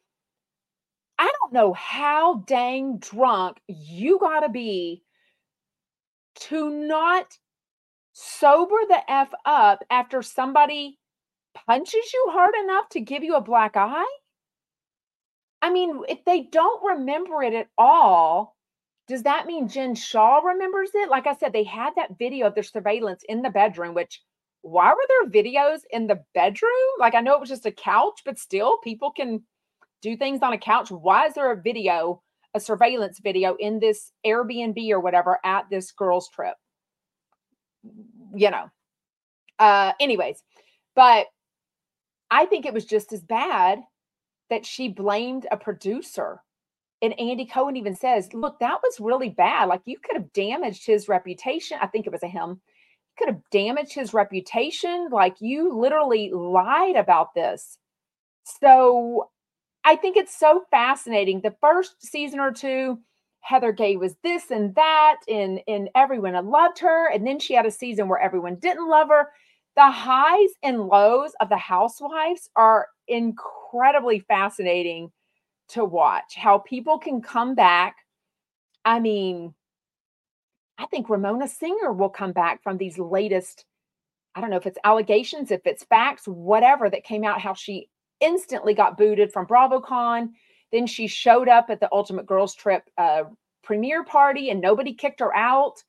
I 1.18 1.32
don't 1.40 1.54
know 1.54 1.74
how 1.74 2.44
dang 2.48 2.98
drunk 2.98 3.58
you 3.68 4.20
got 4.20 4.42
to 4.42 4.50
be 4.50 5.04
to 6.36 6.70
not 6.70 7.38
sober 8.14 8.76
the 8.88 9.00
F 9.12 9.32
up 9.46 9.84
after 9.90 10.22
somebody 10.22 10.98
punches 11.54 12.14
you 12.14 12.30
hard 12.32 12.54
enough 12.64 12.90
to 12.90 13.02
give 13.02 13.24
you 13.24 13.36
a 13.36 13.42
black 13.42 13.76
eye. 13.76 14.18
I 15.62 15.72
mean, 15.72 16.02
if 16.10 16.26
they 16.26 16.42
don't 16.42 16.84
remember 16.84 17.44
it 17.44 17.54
at 17.54 17.68
all, 17.78 18.56
does 19.12 19.24
that 19.24 19.46
mean 19.46 19.68
Jen 19.68 19.96
Shah 19.96 20.40
remembers 20.40 20.90
it? 20.94 21.10
Like 21.10 21.28
I 21.28 21.36
said, 21.36 21.54
they 21.54 21.64
had 21.64 21.92
that 21.96 22.18
video 22.18 22.48
of 22.48 22.56
their 22.56 22.64
surveillance 22.64 23.24
in 23.28 23.42
the 23.42 23.50
bedroom, 23.50 23.94
which 23.94 24.22
why 24.62 24.94
were 24.94 25.06
there 25.08 25.44
videos 25.44 25.80
in 25.92 26.08
the 26.08 26.24
bedroom? 26.34 26.72
Like 27.00 27.16
I 27.16 27.22
know 27.22 27.34
it 27.34 27.40
was 27.40 27.50
just 27.50 27.66
a 27.66 27.72
couch, 27.72 28.22
but 28.26 28.40
still 28.40 28.78
people 28.78 29.12
can 29.12 29.44
do 30.02 30.18
things 30.18 30.42
on 30.42 30.54
a 30.54 30.58
couch. 30.58 30.92
Why 30.92 31.28
is 31.28 31.34
there 31.34 31.52
a 31.52 31.62
video 31.62 32.22
a 32.54 32.60
surveillance 32.60 33.20
video 33.20 33.56
in 33.56 33.80
this 33.80 34.12
Airbnb 34.26 34.90
or 34.92 35.00
whatever 35.00 35.40
at 35.44 35.70
this 35.70 35.92
girls' 35.92 36.30
trip. 36.30 36.56
You 38.36 38.52
know. 38.52 38.70
Uh, 39.60 39.94
anyways, 40.00 40.44
but 40.96 41.28
I 42.30 42.46
think 42.46 42.66
it 42.66 42.74
was 42.74 42.86
just 42.86 43.14
as 43.14 43.22
bad 43.22 43.80
that 44.50 44.66
she 44.66 44.90
blamed 44.90 45.48
a 45.52 45.58
producer. 45.58 46.42
And 47.02 47.20
Andy 47.20 47.46
Cohen 47.46 47.78
even 47.78 47.96
says, 47.96 48.34
look, 48.34 48.60
that 48.60 48.80
was 48.84 49.00
really 49.00 49.30
bad. 49.30 49.66
Like 49.66 49.82
you 49.86 49.98
could 49.98 50.16
have 50.16 50.32
damaged 50.34 50.86
his 50.86 51.08
reputation. 51.08 51.78
I 51.82 51.88
think 51.88 52.06
it 52.06 52.12
was 52.12 52.24
a 52.24 52.28
him. 52.28 52.62
Could 53.18 53.28
have 53.28 53.42
damaged 53.52 53.94
his 53.94 54.14
reputation. 54.14 55.10
Like 55.12 55.36
you 55.40 55.76
literally 55.76 56.32
lied 56.32 56.96
about 56.96 57.34
this. 57.34 57.78
So 58.44 59.30
I 59.84 59.96
think 59.96 60.16
it's 60.16 60.38
so 60.38 60.64
fascinating. 60.70 61.42
The 61.42 61.56
first 61.60 62.06
season 62.06 62.40
or 62.40 62.52
two, 62.52 63.00
Heather 63.40 63.72
Gay 63.72 63.98
was 63.98 64.16
this 64.24 64.52
and 64.52 64.76
that, 64.76 65.18
and, 65.28 65.62
and 65.68 65.90
everyone 65.96 66.34
loved 66.50 66.78
her. 66.80 67.12
And 67.12 67.26
then 67.26 67.40
she 67.40 67.56
had 67.56 67.66
a 67.66 67.72
season 67.72 68.08
where 68.08 68.20
everyone 68.20 68.56
didn't 68.56 68.88
love 68.88 69.10
her. 69.10 69.30
The 69.76 69.90
highs 69.90 70.50
and 70.62 70.88
lows 70.88 71.32
of 71.42 71.50
the 71.50 71.58
housewives 71.58 72.50
are 72.56 72.88
incredibly 73.08 74.20
fascinating 74.20 75.12
to 75.72 75.86
watch. 75.86 76.36
How 76.36 76.60
people 76.60 76.98
can 76.98 77.22
come 77.22 77.56
back. 77.56 77.98
I 78.84 79.00
mean, 79.00 79.54
I 80.78 80.86
think 80.88 81.10
Ramona 81.10 81.48
Singer 81.48 81.94
will 81.94 82.10
come 82.10 82.32
back 82.32 82.64
from 82.64 82.78
these 82.78 82.98
latest, 82.98 83.66
I 84.34 84.42
don't 84.42 84.50
know 84.50 84.58
if 84.58 84.66
it's 84.66 84.80
allegations, 84.84 85.52
if 85.52 85.62
it's 85.66 85.84
facts, 85.84 86.28
whatever 86.28 86.90
that 86.90 87.04
came 87.04 87.24
out, 87.24 87.42
how 87.42 87.54
she 87.54 87.90
instantly 88.20 88.74
got 88.74 88.98
booted 88.98 89.32
from 89.32 89.46
BravoCon. 89.46 90.30
Then 90.72 90.88
she 90.88 91.08
showed 91.08 91.50
up 91.50 91.70
at 91.70 91.80
the 91.80 91.90
Ultimate 91.92 92.26
Girls 92.26 92.56
Trip 92.56 92.84
uh, 92.98 93.24
premiere 93.64 94.04
party 94.04 94.50
and 94.50 94.60
nobody 94.60 94.94
kicked 94.94 95.20
her 95.20 95.36
out. 95.36 95.84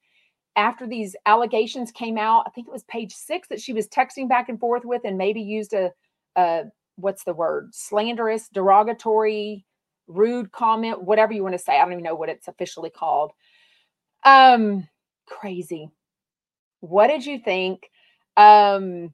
After 0.57 0.87
these 0.87 1.17
allegations 1.25 1.91
came 1.91 2.19
out, 2.19 2.45
I 2.47 2.51
think 2.51 2.67
it 2.67 2.73
was 2.73 2.85
page 2.85 3.15
six 3.15 3.49
that 3.49 3.61
she 3.61 3.73
was 3.73 3.89
texting 3.89 4.29
back 4.29 4.51
and 4.51 4.61
forth 4.61 4.85
with 4.85 5.03
and 5.05 5.17
maybe 5.17 5.41
used 5.41 5.73
a, 5.73 5.91
a 6.37 6.65
what's 6.97 7.25
the 7.25 7.33
word, 7.33 7.71
slanderous, 7.73 8.49
derogatory, 8.51 9.65
rude 10.13 10.53
comment, 10.53 11.03
whatever 11.03 11.33
you 11.33 11.43
want 11.43 11.55
to 11.55 11.59
say. 11.59 11.77
I 11.77 11.83
don't 11.83 11.93
even 11.93 12.05
know 12.05 12.15
what 12.15 12.29
it's 12.29 12.49
officially 12.49 12.91
called. 12.91 13.33
Um, 14.25 14.89
crazy. 15.27 15.91
What 16.81 17.09
did 17.09 17.25
you 17.25 17.39
think? 17.39 17.91
Um, 18.37 19.13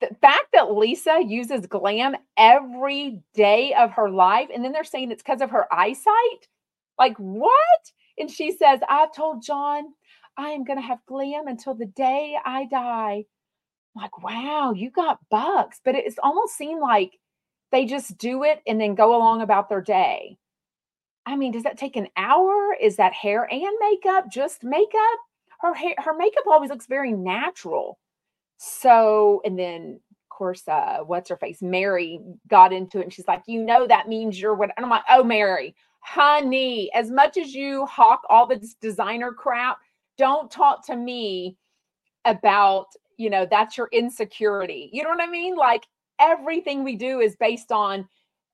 the 0.00 0.08
fact 0.22 0.46
that 0.54 0.72
Lisa 0.72 1.20
uses 1.24 1.66
glam 1.66 2.16
every 2.36 3.22
day 3.34 3.74
of 3.74 3.90
her 3.92 4.08
life, 4.08 4.48
and 4.52 4.64
then 4.64 4.72
they're 4.72 4.84
saying 4.84 5.10
it's 5.10 5.22
because 5.22 5.42
of 5.42 5.50
her 5.50 5.72
eyesight. 5.72 6.48
Like, 6.98 7.16
what? 7.18 7.92
And 8.18 8.30
she 8.30 8.52
says, 8.52 8.80
I've 8.88 9.14
told 9.14 9.42
John 9.42 9.84
I 10.36 10.50
am 10.50 10.64
going 10.64 10.78
to 10.78 10.86
have 10.86 11.04
glam 11.06 11.48
until 11.48 11.74
the 11.74 11.86
day 11.86 12.36
I 12.44 12.64
die. 12.66 13.24
I'm 13.94 14.02
like, 14.02 14.22
wow, 14.22 14.72
you 14.72 14.90
got 14.90 15.18
bucks. 15.30 15.80
But 15.84 15.96
it's 15.96 16.18
almost 16.22 16.56
seemed 16.56 16.80
like 16.80 17.18
they 17.72 17.84
just 17.84 18.18
do 18.18 18.44
it 18.44 18.60
and 18.66 18.80
then 18.80 18.94
go 18.94 19.16
along 19.16 19.42
about 19.42 19.68
their 19.68 19.80
day. 19.80 20.36
I 21.26 21.36
mean, 21.36 21.52
does 21.52 21.62
that 21.64 21.78
take 21.78 21.96
an 21.96 22.08
hour? 22.16 22.74
Is 22.80 22.96
that 22.96 23.12
hair 23.12 23.46
and 23.50 23.72
makeup? 23.80 24.30
Just 24.30 24.64
makeup? 24.64 25.18
Her 25.60 25.74
hair, 25.74 25.94
her 25.98 26.14
makeup 26.14 26.44
always 26.46 26.70
looks 26.70 26.86
very 26.86 27.12
natural. 27.12 27.98
So, 28.56 29.42
and 29.44 29.58
then 29.58 30.00
of 30.12 30.36
course, 30.36 30.66
uh, 30.68 30.98
what's 31.04 31.28
her 31.28 31.36
face? 31.36 31.60
Mary 31.60 32.18
got 32.48 32.72
into 32.72 32.98
it 32.98 33.04
and 33.04 33.12
she's 33.12 33.28
like, 33.28 33.42
you 33.46 33.62
know, 33.62 33.86
that 33.86 34.08
means 34.08 34.40
you're 34.40 34.54
what? 34.54 34.70
And 34.76 34.84
I'm 34.84 34.90
like, 34.90 35.04
oh, 35.10 35.22
Mary, 35.22 35.74
honey, 36.00 36.90
as 36.94 37.10
much 37.10 37.36
as 37.36 37.54
you 37.54 37.86
hawk 37.86 38.22
all 38.30 38.46
this 38.46 38.74
designer 38.74 39.32
crap, 39.32 39.78
don't 40.16 40.50
talk 40.50 40.86
to 40.86 40.96
me 40.96 41.56
about, 42.24 42.86
you 43.18 43.30
know, 43.30 43.46
that's 43.50 43.76
your 43.76 43.88
insecurity. 43.92 44.90
You 44.92 45.02
know 45.02 45.10
what 45.10 45.20
I 45.20 45.26
mean? 45.26 45.56
Like 45.56 45.86
everything 46.20 46.84
we 46.84 46.96
do 46.96 47.20
is 47.20 47.36
based 47.36 47.72
on 47.72 48.08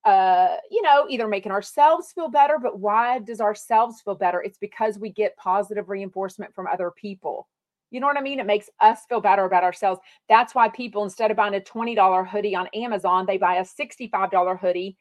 uh, 0.06 0.58
you 0.70 0.80
know, 0.82 1.04
either 1.10 1.26
making 1.26 1.50
ourselves 1.50 2.12
feel 2.12 2.28
better, 2.28 2.58
but 2.62 2.78
why 2.78 3.18
does 3.18 3.40
ourselves 3.40 4.00
feel 4.00 4.14
better? 4.14 4.40
It's 4.40 4.56
because 4.56 5.00
we 5.00 5.10
get 5.10 5.36
positive 5.36 5.88
reinforcement 5.88 6.54
from 6.54 6.68
other 6.68 6.92
people. 6.96 7.48
You 7.90 7.98
know 7.98 8.06
what 8.06 8.16
I 8.16 8.20
mean? 8.20 8.38
It 8.38 8.46
makes 8.46 8.70
us 8.80 9.00
feel 9.08 9.20
better 9.20 9.44
about 9.44 9.64
ourselves. 9.64 10.00
That's 10.28 10.54
why 10.54 10.68
people, 10.68 11.02
instead 11.02 11.32
of 11.32 11.36
buying 11.36 11.56
a 11.56 11.60
$20 11.60 12.28
hoodie 12.28 12.54
on 12.54 12.68
Amazon, 12.72 13.26
they 13.26 13.36
buy 13.36 13.56
a 13.56 13.64
$65 13.64 14.60
hoodie 14.60 14.96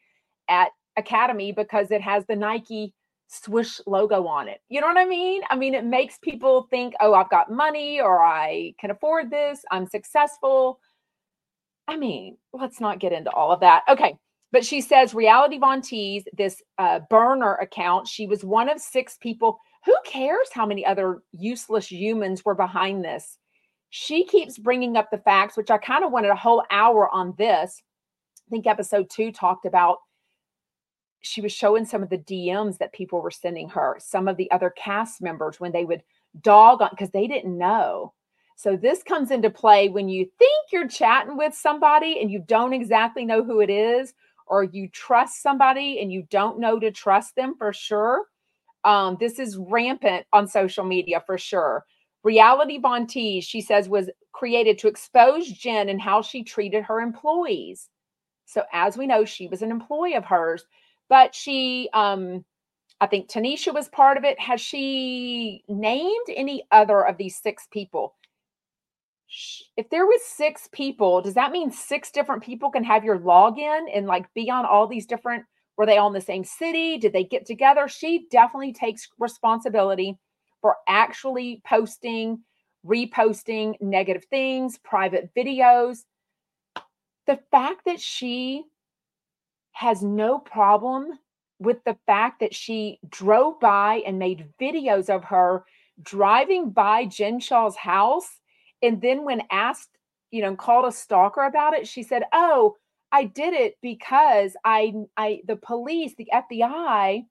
at 0.48 0.70
Academy 0.98 1.52
because 1.52 1.92
it 1.92 2.02
has 2.02 2.26
the 2.26 2.36
Nike 2.36 2.92
swoosh 3.28 3.80
logo 3.86 4.26
on 4.26 4.48
it. 4.48 4.62
You 4.70 4.82
know 4.82 4.88
what 4.88 4.98
I 4.98 5.06
mean? 5.06 5.42
I 5.52 5.56
mean, 5.56 5.76
it 5.76 5.86
makes 5.86 6.18
people 6.18 6.68
think, 6.72 6.96
oh, 7.00 7.14
I've 7.14 7.30
got 7.30 7.52
money 7.52 8.02
or 8.02 8.24
I 8.24 8.74
can 8.80 8.90
afford 8.90 9.30
this, 9.30 9.62
I'm 9.70 9.86
successful. 9.86 10.80
I 11.88 11.98
mean, 11.98 12.38
let's 12.54 12.80
not 12.80 13.00
get 13.00 13.14
into 13.14 13.32
all 13.32 13.52
of 13.52 13.60
that. 13.62 13.84
Okay. 13.90 14.18
But 14.52 14.66
she 14.66 14.80
says 14.82 15.14
Reality 15.14 15.58
Von 15.58 15.82
Tease, 15.82 16.24
this 16.34 16.62
uh, 16.78 17.00
burner 17.10 17.56
account, 17.56 18.08
she 18.08 18.26
was 18.26 18.44
one 18.44 18.70
of 18.70 18.80
six 18.80 19.18
people 19.18 19.60
who 19.86 19.96
cares 20.04 20.48
how 20.52 20.66
many 20.66 20.86
other 20.86 21.22
useless 21.32 21.92
humans 21.92 22.44
were 22.44 22.56
behind 22.56 23.04
this? 23.04 23.38
She 23.92 24.26
keeps 24.26 24.58
bringing 24.58 24.98
up 24.98 25.12
the 25.12 25.20
facts, 25.20 25.56
which 25.56 25.70
I 25.70 25.78
kind 25.78 26.04
of 26.04 26.12
wanted 26.12 26.32
a 26.32 26.36
whole 26.36 26.64
hour 26.72 27.08
on 27.14 27.36
this. 27.38 27.82
I 28.48 28.50
think 28.50 28.66
episode 28.66 29.10
two 29.10 29.32
talked 29.32 29.66
about 29.66 30.00
she 31.22 31.42
was 31.42 31.52
showing 31.52 31.86
some 31.86 32.04
of 32.04 32.10
the 32.10 32.18
DMs 32.18 32.78
that 32.80 32.94
people 32.94 33.22
were 33.22 33.32
sending 33.32 33.70
her, 33.70 33.98
some 34.00 34.28
of 34.28 34.38
the 34.38 34.50
other 34.52 34.72
cast 34.72 35.22
members 35.22 35.60
when 35.60 35.72
they 35.72 35.86
would 35.86 36.04
dog 36.42 36.82
on 36.82 36.90
because 36.92 37.10
they 37.12 37.28
didn't 37.28 37.58
know. 37.58 38.14
So 38.56 38.78
this 38.78 39.04
comes 39.04 39.32
into 39.32 39.50
play 39.50 39.90
when 39.90 40.08
you 40.08 40.30
think 40.40 40.66
you're 40.72 40.88
chatting 40.88 41.38
with 41.38 41.54
somebody 41.54 42.22
and 42.22 42.32
you 42.32 42.40
don't 42.40 42.74
exactly 42.74 43.26
know 43.26 43.44
who 43.44 43.60
it 43.60 43.70
is, 43.70 44.14
or 44.48 44.64
you 44.64 44.88
trust 44.90 45.42
somebody 45.42 46.00
and 46.02 46.12
you 46.12 46.26
don't 46.30 46.60
know 46.60 46.80
to 46.80 46.92
trust 46.92 47.36
them 47.36 47.56
for 47.58 47.74
sure. 47.74 48.26
Um, 48.84 49.18
this 49.20 49.40
is 49.40 49.58
rampant 49.58 50.26
on 50.32 50.48
social 50.48 50.86
media 50.86 51.22
for 51.26 51.38
sure. 51.38 51.86
Reality 52.24 52.80
Von 52.80 53.08
she 53.08 53.62
says, 53.62 53.90
was 53.90 54.10
created 54.32 54.78
to 54.80 54.88
expose 54.88 55.48
Jen 55.48 55.90
and 55.90 56.02
how 56.02 56.22
she 56.22 56.44
treated 56.44 56.84
her 56.84 57.02
employees. 57.02 57.90
So, 58.46 58.64
as 58.72 58.98
we 58.98 59.08
know, 59.08 59.26
she 59.26 59.48
was 59.48 59.62
an 59.62 59.72
employee 59.72 60.16
of 60.16 60.26
hers, 60.26 60.66
but 61.10 61.36
she, 61.36 61.90
um, 61.94 62.46
I 63.02 63.08
think 63.08 63.30
Tanisha 63.30 63.74
was 63.74 63.90
part 63.90 64.18
of 64.18 64.24
it. 64.24 64.40
Has 64.40 64.62
she 64.62 65.64
named 65.68 66.28
any 66.36 66.64
other 66.72 67.06
of 67.06 67.18
these 67.18 67.38
six 67.38 67.68
people? 67.72 68.16
If 69.76 69.90
there 69.90 70.06
was 70.06 70.22
six 70.24 70.70
people, 70.72 71.22
does 71.22 71.34
that 71.34 71.52
mean 71.52 71.72
six 71.72 72.12
different 72.12 72.44
people 72.44 72.70
can 72.70 72.84
have 72.84 73.04
your 73.04 73.20
login 73.20 73.86
and 73.94 74.06
like 74.06 74.34
be 74.34 74.50
on 74.50 74.66
all 74.66 74.88
these 74.88 75.06
different 75.06 75.44
were 75.78 75.86
they 75.86 75.98
all 75.98 76.08
in 76.08 76.14
the 76.14 76.22
same 76.22 76.44
city? 76.44 76.98
Did 76.98 77.14
they 77.14 77.24
get 77.24 77.46
together? 77.46 77.88
She 77.88 78.28
definitely 78.32 78.74
takes 78.74 79.10
responsibility 79.20 80.18
for 80.62 80.78
actually 80.88 81.62
posting, 81.68 82.40
reposting 82.86 83.76
negative 83.82 84.26
things, 84.30 84.78
private 84.78 85.32
videos. 85.36 86.00
The 87.28 87.40
fact 87.52 87.82
that 87.86 88.00
she 88.00 88.64
has 89.74 90.02
no 90.02 90.40
problem 90.40 91.20
with 91.60 91.84
the 91.84 91.98
fact 92.06 92.40
that 92.40 92.54
she 92.54 93.00
drove 93.10 93.60
by 93.60 94.02
and 94.06 94.20
made 94.20 94.48
videos 94.60 95.10
of 95.10 95.26
her 95.26 95.66
driving 96.02 96.70
by 96.70 97.06
Jen 97.06 97.40
Shah's 97.40 97.76
house. 97.76 98.40
And 98.82 99.02
then 99.02 99.24
when 99.24 99.44
asked, 99.52 99.90
you 100.32 100.42
know, 100.42 100.56
called 100.56 100.86
a 100.86 100.92
stalker 100.92 101.44
about 101.44 101.74
it, 101.74 101.88
she 101.88 102.04
said, 102.04 102.24
Oh, 102.34 102.76
I 103.12 103.26
did 103.26 103.54
it 103.54 103.76
because 103.82 104.56
I 104.66 104.94
I 105.16 105.42
the 105.48 105.56
police, 105.56 106.14
the 106.18 106.30
FBI 106.34 107.26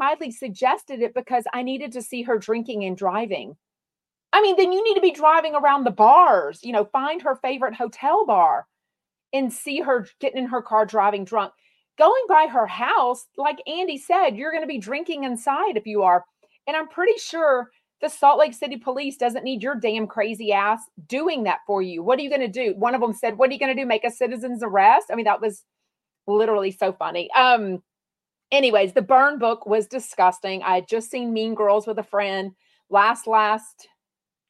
highly 0.00 0.30
suggested 0.30 1.02
it 1.02 1.14
because 1.14 1.44
I 1.52 1.62
needed 1.62 1.92
to 1.92 2.02
see 2.02 2.22
her 2.22 2.38
drinking 2.38 2.84
and 2.84 2.96
driving. 2.96 3.56
I 4.32 4.40
mean, 4.40 4.56
then 4.56 4.72
you 4.72 4.82
need 4.82 4.94
to 4.94 5.02
be 5.02 5.10
driving 5.10 5.54
around 5.54 5.84
the 5.84 5.90
bars, 5.90 6.60
you 6.62 6.72
know, 6.72 6.86
find 6.86 7.20
her 7.22 7.36
favorite 7.36 7.74
hotel 7.74 8.24
bar 8.24 8.66
and 9.32 9.52
see 9.52 9.80
her 9.80 10.06
getting 10.20 10.44
in 10.44 10.48
her 10.48 10.62
car 10.62 10.86
driving 10.86 11.24
drunk. 11.24 11.52
Going 11.98 12.24
by 12.28 12.46
her 12.46 12.66
house, 12.66 13.26
like 13.36 13.58
Andy 13.66 13.98
said, 13.98 14.36
you're 14.36 14.50
going 14.50 14.62
to 14.62 14.68
be 14.68 14.78
drinking 14.78 15.24
inside 15.24 15.76
if 15.76 15.86
you 15.86 16.02
are. 16.02 16.24
And 16.66 16.76
I'm 16.76 16.88
pretty 16.88 17.18
sure 17.18 17.70
the 18.02 18.08
Salt 18.08 18.38
Lake 18.38 18.52
City 18.52 18.76
police 18.76 19.16
doesn't 19.16 19.44
need 19.44 19.62
your 19.62 19.76
damn 19.76 20.08
crazy 20.08 20.52
ass 20.52 20.80
doing 21.06 21.44
that 21.44 21.60
for 21.66 21.80
you. 21.80 22.02
What 22.02 22.18
are 22.18 22.22
you 22.22 22.28
going 22.28 22.40
to 22.40 22.48
do? 22.48 22.74
One 22.76 22.94
of 22.94 23.00
them 23.00 23.14
said, 23.14 23.38
What 23.38 23.48
are 23.48 23.52
you 23.52 23.60
going 23.60 23.74
to 23.74 23.80
do? 23.80 23.86
Make 23.86 24.04
a 24.04 24.10
citizen's 24.10 24.62
arrest? 24.62 25.06
I 25.10 25.14
mean, 25.14 25.24
that 25.24 25.40
was 25.40 25.62
literally 26.26 26.72
so 26.72 26.92
funny. 26.92 27.30
Um, 27.32 27.82
anyways, 28.50 28.92
the 28.92 29.02
burn 29.02 29.38
book 29.38 29.66
was 29.66 29.86
disgusting. 29.86 30.62
I 30.62 30.74
had 30.74 30.88
just 30.88 31.10
seen 31.10 31.32
Mean 31.32 31.54
Girls 31.54 31.86
with 31.86 31.98
a 31.98 32.02
friend 32.02 32.52
last, 32.90 33.28
last, 33.28 33.88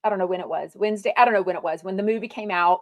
I 0.03 0.09
don't 0.09 0.19
know 0.19 0.27
when 0.27 0.41
it 0.41 0.49
was, 0.49 0.73
Wednesday. 0.75 1.13
I 1.17 1.25
don't 1.27 1.35
know 1.35 1.43
when 1.43 1.57
it 1.57 1.63
was, 1.63 1.85
when 1.85 1.97
the 1.97 2.03
movie 2.03 2.29
came 2.29 2.51
out. 2.51 2.81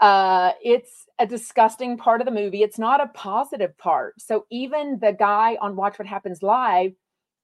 Uh, 0.00 0.52
it's 0.62 1.06
a 1.18 1.26
disgusting 1.26 1.98
part 1.98 2.20
of 2.20 2.26
the 2.26 2.30
movie. 2.30 2.62
It's 2.62 2.78
not 2.78 3.02
a 3.02 3.08
positive 3.08 3.76
part. 3.78 4.14
So 4.20 4.46
even 4.50 4.98
the 5.00 5.12
guy 5.12 5.56
on 5.60 5.76
Watch 5.76 5.98
What 5.98 6.08
Happens 6.08 6.42
Live, 6.42 6.92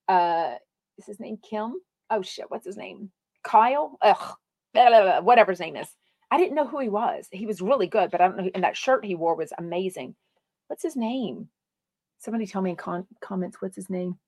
uh, 0.09 0.55
is 0.99 1.07
his 1.07 1.21
name 1.21 1.39
Kim? 1.43 1.75
Oh 2.13 2.23
shit, 2.23 2.51
what's 2.51 2.67
his 2.67 2.77
name? 2.77 3.11
Kyle? 3.43 3.99
Ugh, 4.03 4.35
blah, 4.75 4.89
blah, 4.89 5.03
blah, 5.03 5.21
whatever 5.21 5.51
his 5.51 5.61
name 5.61 5.77
is. 5.77 5.89
I 6.31 6.37
didn't 6.37 6.55
know 6.55 6.67
who 6.67 6.79
he 6.79 6.91
was. 6.91 7.27
He 7.31 7.47
was 7.47 7.63
really 7.63 7.87
good, 7.87 8.11
but 8.11 8.21
I 8.21 8.29
don't 8.29 8.37
know. 8.37 8.51
And 8.55 8.65
that 8.65 8.77
shirt 8.77 9.05
he 9.05 9.15
wore 9.15 9.35
was 9.35 9.53
amazing. 9.57 10.15
What's 10.67 10.83
his 10.83 10.95
name? 10.95 11.49
Somebody 12.19 12.47
tell 12.47 12.63
me 12.63 12.71
in 12.71 12.77
con- 12.77 13.07
comments 13.21 13.61
what's 13.61 13.77
his 13.77 13.91
name. 13.91 14.19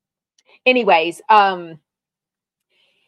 Anyways, 0.66 1.20
um, 1.28 1.78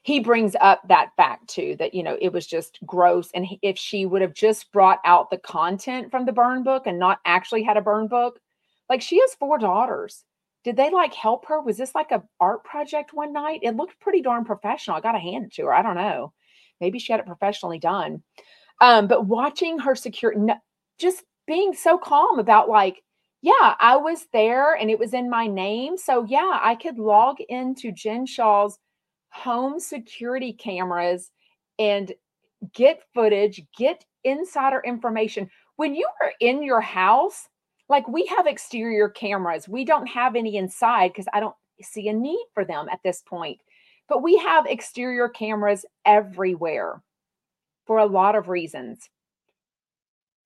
he 0.03 0.21
brings 0.21 0.55
up 0.61 0.87
that 0.87 1.11
fact 1.17 1.49
too 1.49 1.75
that 1.81 1.93
you 1.93 2.03
know 2.03 2.17
it 2.21 2.33
was 2.33 2.47
just 2.47 2.79
gross 2.87 3.31
and 3.35 3.45
if 3.63 3.77
she 3.77 4.07
would 4.07 4.23
have 4.23 4.35
just 4.35 4.71
brought 4.71 5.01
out 5.05 5.31
the 5.31 5.39
content 5.39 6.13
from 6.13 6.25
the 6.25 6.33
burn 6.33 6.63
book 6.63 6.87
and 6.87 6.97
not 6.97 7.19
actually 7.25 7.65
had 7.65 7.77
a 7.77 7.81
burn 7.81 8.07
book 8.07 8.39
like 8.89 9.03
she 9.03 9.19
has 9.19 9.35
four 9.35 9.59
daughters 9.59 10.23
did 10.67 10.77
they 10.77 10.91
like 10.91 11.15
help 11.15 11.47
her? 11.47 11.61
Was 11.61 11.77
this 11.77 11.95
like 11.95 12.11
a 12.11 12.25
art 12.41 12.65
project 12.65 13.13
one 13.13 13.33
night? 13.33 13.61
It 13.63 13.77
looked 13.77 14.01
pretty 14.01 14.21
darn 14.21 14.45
professional. 14.45 14.97
I 14.97 15.01
gotta 15.01 15.21
hand 15.21 15.45
it 15.45 15.53
to 15.53 15.67
her. 15.67 15.73
I 15.73 15.81
don't 15.81 15.95
know. 15.95 16.33
Maybe 16.81 16.99
she 16.99 17.13
had 17.13 17.21
it 17.21 17.27
professionally 17.27 17.79
done. 17.79 18.21
Um 18.81 19.07
but 19.07 19.27
watching 19.27 19.79
her 19.79 19.95
secure 19.95 20.35
no, 20.35 20.57
just 20.99 21.23
being 21.47 21.73
so 21.73 21.97
calm 21.97 22.41
about 22.41 22.69
like 22.69 23.01
yeah 23.43 23.77
i 23.79 23.95
was 23.95 24.27
there 24.33 24.75
and 24.75 24.91
it 24.91 24.99
was 24.99 25.15
in 25.15 25.31
my 25.31 25.47
name. 25.47 25.97
So 25.97 26.25
yeah 26.25 26.59
i 26.61 26.75
could 26.75 26.99
log 26.99 27.37
into 27.49 27.93
jen 27.93 28.27
Shah's 28.27 28.77
home 29.29 29.79
security 29.79 30.53
cameras 30.53 31.31
and 31.79 32.13
get 32.75 33.05
footage, 33.15 33.63
get 33.79 34.05
insider 34.25 34.83
information. 34.85 35.49
When 35.77 35.95
you 35.95 36.09
are 36.21 36.33
in 36.41 36.65
your 36.65 36.81
house, 36.81 37.49
like 37.89 38.09
we 38.09 38.27
have 38.27 38.47
exterior 38.47 39.09
cameras, 39.09 39.69
we 39.69 39.85
don't 39.85 40.07
have 40.07 40.37
any 40.37 40.57
inside 40.57 41.09
because 41.09 41.27
I 41.33 41.41
don't 41.41 41.55
see 41.83 42.09
a 42.09 42.13
need 42.13 42.45
for 42.55 42.65
them 42.65 42.89
at 42.91 43.01
this 43.05 43.23
point. 43.23 43.61
But 44.09 44.23
we 44.23 44.37
have 44.39 44.67
exterior 44.67 45.29
cameras 45.29 45.85
everywhere 46.05 47.03
for 47.87 47.99
a 47.99 48.07
lot 48.07 48.35
of 48.35 48.49
reasons. 48.49 49.09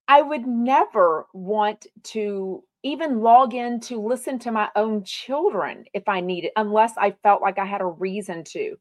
I 0.08 0.22
would 0.22 0.46
never 0.46 1.26
want 1.32 1.86
to 2.04 2.64
even 2.82 3.20
log 3.20 3.54
in 3.54 3.80
to 3.80 4.00
listen 4.00 4.38
to 4.40 4.50
my 4.50 4.68
own 4.74 5.04
children 5.04 5.84
if 5.94 6.08
I 6.08 6.20
needed, 6.20 6.52
unless 6.56 6.92
I 6.96 7.12
felt 7.22 7.42
like 7.42 7.58
I 7.58 7.66
had 7.66 7.80
a 7.80 7.86
reason 7.86 8.42
to. 8.44 8.76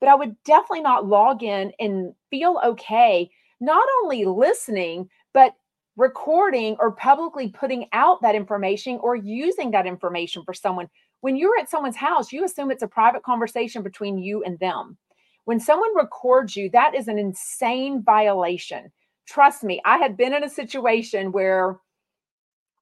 But 0.00 0.08
I 0.08 0.14
would 0.14 0.34
definitely 0.44 0.80
not 0.80 1.06
log 1.06 1.42
in 1.42 1.72
and 1.78 2.14
feel 2.30 2.60
okay, 2.64 3.30
not 3.60 3.86
only 4.02 4.24
listening, 4.24 5.08
but 5.32 5.54
recording 5.96 6.76
or 6.78 6.92
publicly 6.92 7.48
putting 7.48 7.86
out 7.92 8.22
that 8.22 8.34
information 8.34 8.98
or 9.02 9.14
using 9.16 9.70
that 9.72 9.86
information 9.86 10.42
for 10.44 10.54
someone. 10.54 10.88
When 11.20 11.36
you're 11.36 11.58
at 11.58 11.70
someone's 11.70 11.96
house, 11.96 12.32
you 12.32 12.44
assume 12.44 12.70
it's 12.70 12.82
a 12.82 12.88
private 12.88 13.22
conversation 13.22 13.82
between 13.82 14.18
you 14.18 14.42
and 14.42 14.58
them. 14.58 14.96
When 15.44 15.60
someone 15.60 15.94
records 15.96 16.56
you, 16.56 16.70
that 16.70 16.94
is 16.94 17.08
an 17.08 17.18
insane 17.18 18.02
violation. 18.02 18.90
Trust 19.26 19.64
me, 19.64 19.80
I 19.84 19.98
had 19.98 20.16
been 20.16 20.34
in 20.34 20.44
a 20.44 20.48
situation 20.48 21.32
where 21.32 21.78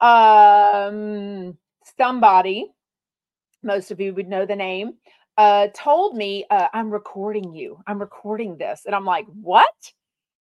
um, 0.01 1.57
somebody, 1.99 2.71
most 3.63 3.91
of 3.91 4.01
you 4.01 4.15
would 4.15 4.29
know 4.29 4.47
the 4.47 4.57
name, 4.57 4.95
uh, 5.37 5.69
told 5.75 6.17
me, 6.17 6.45
uh, 6.51 6.69
I'm 6.73 6.91
recording 6.91 7.55
you. 7.55 7.79
I'm 7.87 7.99
recording 7.99 8.57
this. 8.57 8.83
And 8.87 8.95
I'm 8.95 9.05
like, 9.05 9.27
what? 9.43 9.93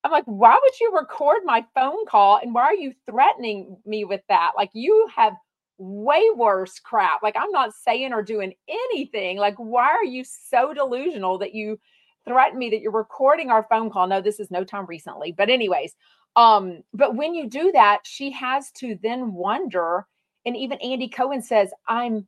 I'm 0.09 0.12
like, 0.12 0.25
why 0.25 0.59
would 0.61 0.81
you 0.81 0.97
record 0.97 1.43
my 1.45 1.62
phone 1.75 2.07
call? 2.07 2.38
And 2.43 2.55
why 2.55 2.62
are 2.62 2.75
you 2.75 2.95
threatening 3.05 3.77
me 3.85 4.07
with 4.07 4.23
that? 4.31 4.53
Like, 4.57 4.71
you 4.73 5.07
have 5.15 5.35
way 5.77 6.31
worse 6.35 6.79
crap. 6.79 7.23
Like, 7.23 7.37
I'm 7.38 7.50
not 7.50 7.75
saying 7.75 8.15
or 8.15 8.23
doing 8.23 8.55
anything. 8.69 9.37
Like, 9.37 9.57
why 9.57 9.88
are 9.88 10.05
you 10.05 10.25
so 10.25 10.73
delusional 10.73 11.37
that 11.38 11.55
you 11.55 11.79
threaten 12.27 12.59
me 12.59 12.71
that 12.71 12.81
you're 12.81 12.90
recording 12.90 13.51
our 13.51 13.66
phone 13.68 13.90
call? 13.90 14.07
No, 14.07 14.23
this 14.23 14.40
is 14.40 14.51
no 14.51 14.64
time 14.64 14.87
recently. 14.87 15.31
But, 15.31 15.51
anyways, 15.51 15.94
um, 16.37 16.83
but 16.94 17.14
when 17.14 17.35
you 17.35 17.47
do 17.47 17.71
that, 17.73 17.99
she 18.05 18.31
has 18.31 18.71
to 18.79 18.99
then 19.03 19.35
wonder. 19.35 20.07
And 20.47 20.57
even 20.57 20.79
Andy 20.79 21.09
Cohen 21.11 21.42
says, 21.42 21.71
I'm 21.87 22.27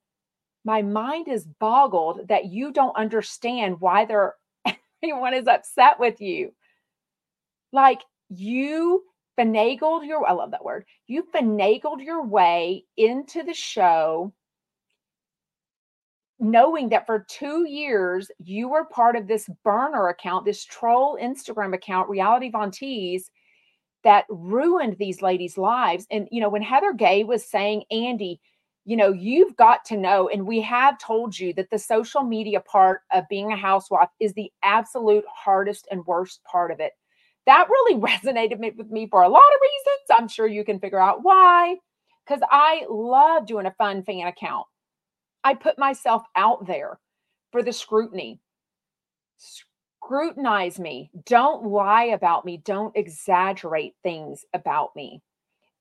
my 0.66 0.82
mind 0.82 1.28
is 1.28 1.46
boggled 1.58 2.28
that 2.28 2.44
you 2.44 2.72
don't 2.72 2.94
understand 2.94 3.80
why 3.80 4.04
they're 4.04 4.34
everyone 5.02 5.32
is 5.32 5.46
upset 5.46 5.98
with 5.98 6.20
you. 6.20 6.52
Like 7.72 8.02
you 8.28 9.04
finagled 9.38 10.06
your 10.06 10.28
I 10.28 10.32
love 10.32 10.50
that 10.50 10.64
word. 10.64 10.84
You 11.06 11.26
finagled 11.34 12.04
your 12.04 12.24
way 12.26 12.84
into 12.96 13.42
the 13.42 13.54
show 13.54 14.32
knowing 16.42 16.88
that 16.88 17.06
for 17.06 17.26
2 17.28 17.66
years 17.68 18.30
you 18.38 18.68
were 18.68 18.84
part 18.86 19.14
of 19.14 19.26
this 19.28 19.48
burner 19.62 20.08
account, 20.08 20.44
this 20.44 20.64
troll 20.64 21.18
Instagram 21.20 21.74
account, 21.74 22.08
Reality 22.08 22.50
Von 22.50 22.70
Tease 22.70 23.30
that 24.04 24.24
ruined 24.30 24.96
these 24.98 25.20
ladies' 25.20 25.58
lives. 25.58 26.06
And, 26.10 26.26
you 26.30 26.40
know, 26.40 26.48
when 26.48 26.62
Heather 26.62 26.94
Gay 26.94 27.24
was 27.24 27.44
saying, 27.44 27.84
Andy, 27.90 28.40
you 28.86 28.96
know, 28.96 29.12
you've 29.12 29.54
got 29.56 29.84
to 29.84 29.98
know, 29.98 30.30
and 30.30 30.46
we 30.46 30.62
have 30.62 30.98
told 30.98 31.38
you 31.38 31.52
that 31.52 31.68
the 31.68 31.78
social 31.78 32.22
media 32.22 32.60
part 32.60 33.02
of 33.12 33.28
being 33.28 33.52
a 33.52 33.56
housewife 33.56 34.08
is 34.18 34.32
the 34.32 34.50
absolute 34.62 35.24
hardest 35.28 35.86
and 35.90 36.06
worst 36.06 36.42
part 36.44 36.70
of 36.70 36.80
it. 36.80 36.92
That 37.50 37.68
really 37.68 38.00
resonated 38.00 38.58
with 38.76 38.90
me 38.90 39.08
for 39.08 39.22
a 39.22 39.28
lot 39.28 39.38
of 39.38 39.60
reasons. 39.60 40.20
I'm 40.20 40.28
sure 40.28 40.46
you 40.46 40.64
can 40.64 40.78
figure 40.78 41.00
out 41.00 41.24
why. 41.24 41.76
Because 42.24 42.42
I 42.48 42.86
love 42.88 43.46
doing 43.46 43.66
a 43.66 43.74
fun 43.76 44.04
fan 44.04 44.28
account. 44.28 44.66
I 45.42 45.54
put 45.54 45.76
myself 45.76 46.22
out 46.36 46.66
there 46.66 47.00
for 47.50 47.62
the 47.62 47.72
scrutiny 47.72 48.40
scrutinize 50.10 50.78
me. 50.78 51.10
Don't 51.26 51.66
lie 51.66 52.04
about 52.04 52.44
me. 52.44 52.58
Don't 52.58 52.96
exaggerate 52.96 53.94
things 54.02 54.44
about 54.54 54.94
me. 54.96 55.22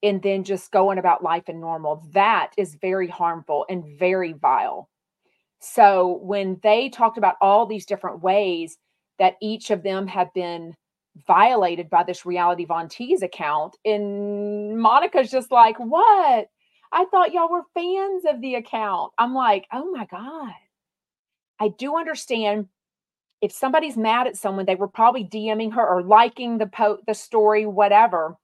And 0.02 0.22
then 0.22 0.44
just 0.44 0.72
going 0.72 0.98
about 0.98 1.24
life 1.24 1.44
and 1.48 1.60
normal. 1.60 2.08
That 2.14 2.52
is 2.58 2.78
very 2.82 3.08
harmful 3.08 3.66
and 3.70 3.98
very 3.98 4.34
vile. 4.34 4.90
So 5.60 6.20
when 6.22 6.60
they 6.64 6.90
talked 6.90 7.18
about 7.18 7.36
all 7.42 7.66
these 7.66 7.86
different 7.86 8.22
ways 8.22 8.78
that 9.18 9.36
each 9.42 9.72
of 9.72 9.84
them 9.84 10.08
have 10.08 10.34
been 10.34 10.76
violated 11.28 11.90
by 11.90 12.04
this 12.04 12.26
reality 12.26 12.66
Von 12.66 12.90
Tease 12.90 13.22
account, 13.22 13.78
and 13.86 14.80
Monica's 14.80 15.32
just 15.32 15.52
like, 15.52 15.78
what? 15.80 16.48
I 16.92 17.06
thought 17.06 17.34
y'all 17.34 17.52
were 17.52 17.64
fans 17.74 18.24
of 18.28 18.42
the 18.42 18.56
account. 18.56 19.14
I'm 19.18 19.34
like, 19.36 19.68
oh 19.72 19.92
my 19.92 20.06
God. 20.06 20.54
I 21.60 21.70
do 21.70 21.98
understand 21.98 22.68
if 23.42 23.52
somebody's 23.52 23.98
mad 23.98 24.28
at 24.28 24.38
someone, 24.38 24.66
they 24.66 24.76
were 24.76 24.88
probably 24.88 25.24
DMing 25.24 25.74
her 25.74 25.88
or 25.88 26.04
liking 26.04 26.58
the 26.58 26.68
po- 26.68 27.00
the 27.06 27.14
story, 27.14 27.66
whatever. 27.66 28.38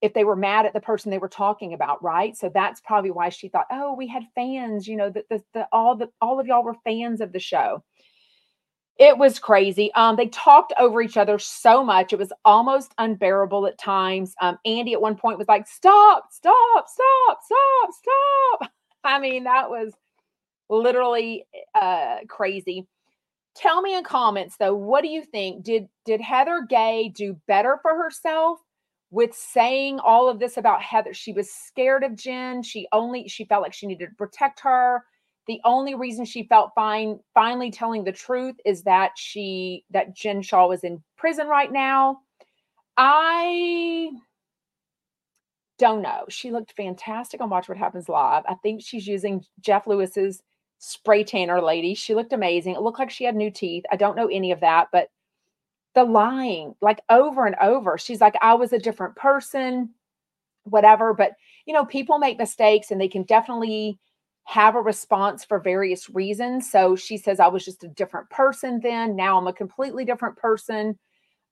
If 0.00 0.14
they 0.14 0.24
were 0.24 0.36
mad 0.36 0.64
at 0.64 0.72
the 0.72 0.80
person 0.80 1.10
they 1.10 1.18
were 1.18 1.28
talking 1.28 1.74
about, 1.74 2.02
right? 2.02 2.36
So 2.36 2.50
that's 2.52 2.80
probably 2.80 3.10
why 3.10 3.30
she 3.30 3.48
thought, 3.48 3.66
oh, 3.70 3.94
we 3.94 4.06
had 4.06 4.22
fans, 4.34 4.86
you 4.86 4.96
know, 4.96 5.10
that 5.10 5.28
the, 5.28 5.42
the 5.54 5.66
all 5.72 5.96
the 5.96 6.08
all 6.20 6.38
of 6.38 6.46
y'all 6.46 6.64
were 6.64 6.76
fans 6.84 7.20
of 7.20 7.32
the 7.32 7.40
show. 7.40 7.82
It 8.98 9.18
was 9.18 9.38
crazy. 9.38 9.92
Um, 9.94 10.16
they 10.16 10.28
talked 10.28 10.72
over 10.78 11.00
each 11.02 11.16
other 11.16 11.38
so 11.38 11.84
much; 11.84 12.12
it 12.12 12.18
was 12.18 12.32
almost 12.44 12.94
unbearable 12.98 13.66
at 13.66 13.78
times. 13.78 14.34
Um, 14.42 14.58
Andy 14.64 14.92
at 14.94 15.00
one 15.02 15.16
point 15.16 15.38
was 15.38 15.48
like, 15.48 15.68
"Stop! 15.68 16.26
Stop! 16.32 16.86
Stop! 16.88 17.38
Stop! 17.44 17.90
Stop!" 17.92 18.72
I 19.04 19.20
mean, 19.20 19.44
that 19.44 19.70
was 19.70 19.94
literally 20.70 21.46
uh, 21.74 22.18
crazy 22.28 22.86
tell 23.56 23.82
me 23.82 23.96
in 23.96 24.04
comments 24.04 24.56
though 24.58 24.74
what 24.74 25.02
do 25.02 25.08
you 25.08 25.22
think 25.24 25.64
did 25.64 25.88
did 26.04 26.20
heather 26.20 26.64
gay 26.68 27.10
do 27.14 27.36
better 27.48 27.78
for 27.82 27.96
herself 27.96 28.60
with 29.10 29.34
saying 29.34 29.98
all 30.00 30.28
of 30.28 30.38
this 30.38 30.56
about 30.56 30.82
heather 30.82 31.12
she 31.12 31.32
was 31.32 31.52
scared 31.52 32.04
of 32.04 32.16
jen 32.16 32.62
she 32.62 32.86
only 32.92 33.28
she 33.28 33.44
felt 33.44 33.62
like 33.62 33.74
she 33.74 33.86
needed 33.86 34.08
to 34.10 34.16
protect 34.16 34.60
her 34.60 35.04
the 35.48 35.60
only 35.64 35.94
reason 35.94 36.24
she 36.24 36.44
felt 36.44 36.70
fine 36.74 37.18
finally 37.34 37.70
telling 37.70 38.04
the 38.04 38.12
truth 38.12 38.54
is 38.64 38.82
that 38.84 39.12
she 39.16 39.84
that 39.90 40.14
jen 40.14 40.42
Shah 40.42 40.66
was 40.66 40.84
in 40.84 41.02
prison 41.16 41.48
right 41.48 41.72
now 41.72 42.20
i 42.96 44.10
don't 45.78 46.02
know 46.02 46.24
she 46.28 46.50
looked 46.50 46.74
fantastic 46.76 47.40
on 47.40 47.50
watch 47.50 47.68
what 47.68 47.78
happens 47.78 48.08
live 48.08 48.44
i 48.48 48.54
think 48.62 48.82
she's 48.82 49.06
using 49.06 49.44
jeff 49.60 49.86
lewis's 49.86 50.42
spray 50.78 51.24
tanner 51.24 51.60
lady. 51.60 51.94
She 51.94 52.14
looked 52.14 52.32
amazing. 52.32 52.74
It 52.74 52.82
looked 52.82 52.98
like 52.98 53.10
she 53.10 53.24
had 53.24 53.36
new 53.36 53.50
teeth. 53.50 53.84
I 53.92 53.96
don't 53.96 54.16
know 54.16 54.28
any 54.28 54.52
of 54.52 54.60
that, 54.60 54.88
but 54.92 55.08
the 55.94 56.04
lying, 56.04 56.74
like 56.80 57.00
over 57.10 57.46
and 57.46 57.56
over, 57.60 57.98
she's 57.98 58.20
like, 58.20 58.36
I 58.40 58.54
was 58.54 58.72
a 58.72 58.78
different 58.78 59.16
person, 59.16 59.90
whatever. 60.64 61.12
But, 61.14 61.32
you 61.66 61.74
know, 61.74 61.84
people 61.84 62.18
make 62.18 62.38
mistakes 62.38 62.90
and 62.90 63.00
they 63.00 63.08
can 63.08 63.24
definitely 63.24 63.98
have 64.48 64.76
a 64.76 64.80
response 64.80 65.44
for 65.44 65.58
various 65.58 66.08
reasons. 66.08 66.70
So 66.70 66.96
she 66.96 67.18
says, 67.18 67.38
I 67.38 67.48
was 67.48 67.66
just 67.66 67.84
a 67.84 67.88
different 67.88 68.30
person 68.30 68.80
then. 68.82 69.14
Now 69.14 69.36
I'm 69.36 69.46
a 69.46 69.52
completely 69.52 70.06
different 70.06 70.38
person. 70.38 70.98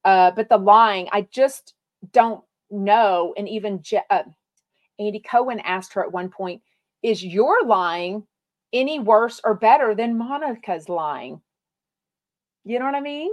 Uh, 0.03 0.31
but 0.31 0.49
the 0.49 0.57
lying, 0.57 1.07
I 1.13 1.29
just 1.31 1.75
don't 2.13 2.43
know. 2.71 3.35
And 3.37 3.51
even 3.51 3.83
Je- 3.83 4.01
uh, 4.09 4.23
Andy 4.99 5.21
Cohen 5.21 5.61
asked 5.61 5.93
her 5.93 6.03
at 6.03 6.11
one 6.11 6.31
point, 6.31 6.63
Is 7.03 7.23
your 7.23 7.63
lying 7.67 8.27
any 8.73 8.99
worse 8.99 9.43
or 9.45 9.53
better 9.53 9.95
than 9.95 10.17
Monica's 10.17 10.89
lying? 10.89 11.43
You 12.65 12.79
know 12.79 12.87
what 12.87 12.95
I 12.95 13.03
mean? 13.03 13.31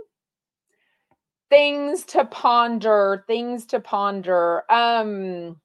Things 1.49 2.03
to 2.07 2.25
ponder, 2.25 3.23
things 3.27 3.65
to 3.67 3.79
ponder. 3.79 4.69
Um, 4.69 5.61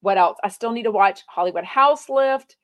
what 0.00 0.16
else? 0.16 0.38
I 0.44 0.48
still 0.48 0.70
need 0.70 0.84
to 0.84 0.92
watch 0.92 1.22
Hollywood 1.26 1.64
House 1.64 2.08
Lift. 2.08 2.56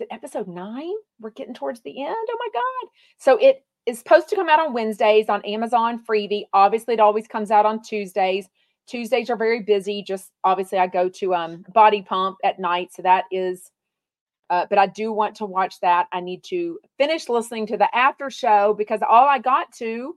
It 0.00 0.08
episode 0.10 0.48
nine? 0.48 0.94
We're 1.20 1.30
getting 1.30 1.54
towards 1.54 1.80
the 1.80 2.02
end. 2.02 2.16
Oh 2.30 2.38
my 2.38 2.48
God. 2.52 2.90
So 3.18 3.36
it 3.36 3.64
is 3.86 3.98
supposed 3.98 4.28
to 4.28 4.36
come 4.36 4.48
out 4.48 4.60
on 4.60 4.72
Wednesdays 4.72 5.28
on 5.28 5.44
Amazon 5.44 6.02
Freevee. 6.04 6.44
Obviously, 6.52 6.94
it 6.94 7.00
always 7.00 7.26
comes 7.26 7.50
out 7.50 7.66
on 7.66 7.82
Tuesdays. 7.82 8.48
Tuesdays 8.86 9.30
are 9.30 9.36
very 9.36 9.62
busy. 9.62 10.02
Just 10.02 10.30
obviously, 10.44 10.78
I 10.78 10.86
go 10.86 11.08
to 11.08 11.34
um, 11.34 11.64
Body 11.72 12.02
Pump 12.02 12.38
at 12.44 12.58
night, 12.58 12.92
so 12.92 13.02
that 13.02 13.24
is. 13.30 13.70
Uh, 14.48 14.66
but 14.68 14.78
I 14.78 14.88
do 14.88 15.12
want 15.12 15.36
to 15.36 15.46
watch 15.46 15.78
that. 15.80 16.08
I 16.12 16.20
need 16.20 16.42
to 16.44 16.80
finish 16.98 17.28
listening 17.28 17.68
to 17.68 17.76
the 17.76 17.94
after 17.94 18.30
show 18.30 18.74
because 18.76 19.00
all 19.08 19.28
I 19.28 19.38
got 19.38 19.72
to 19.74 20.16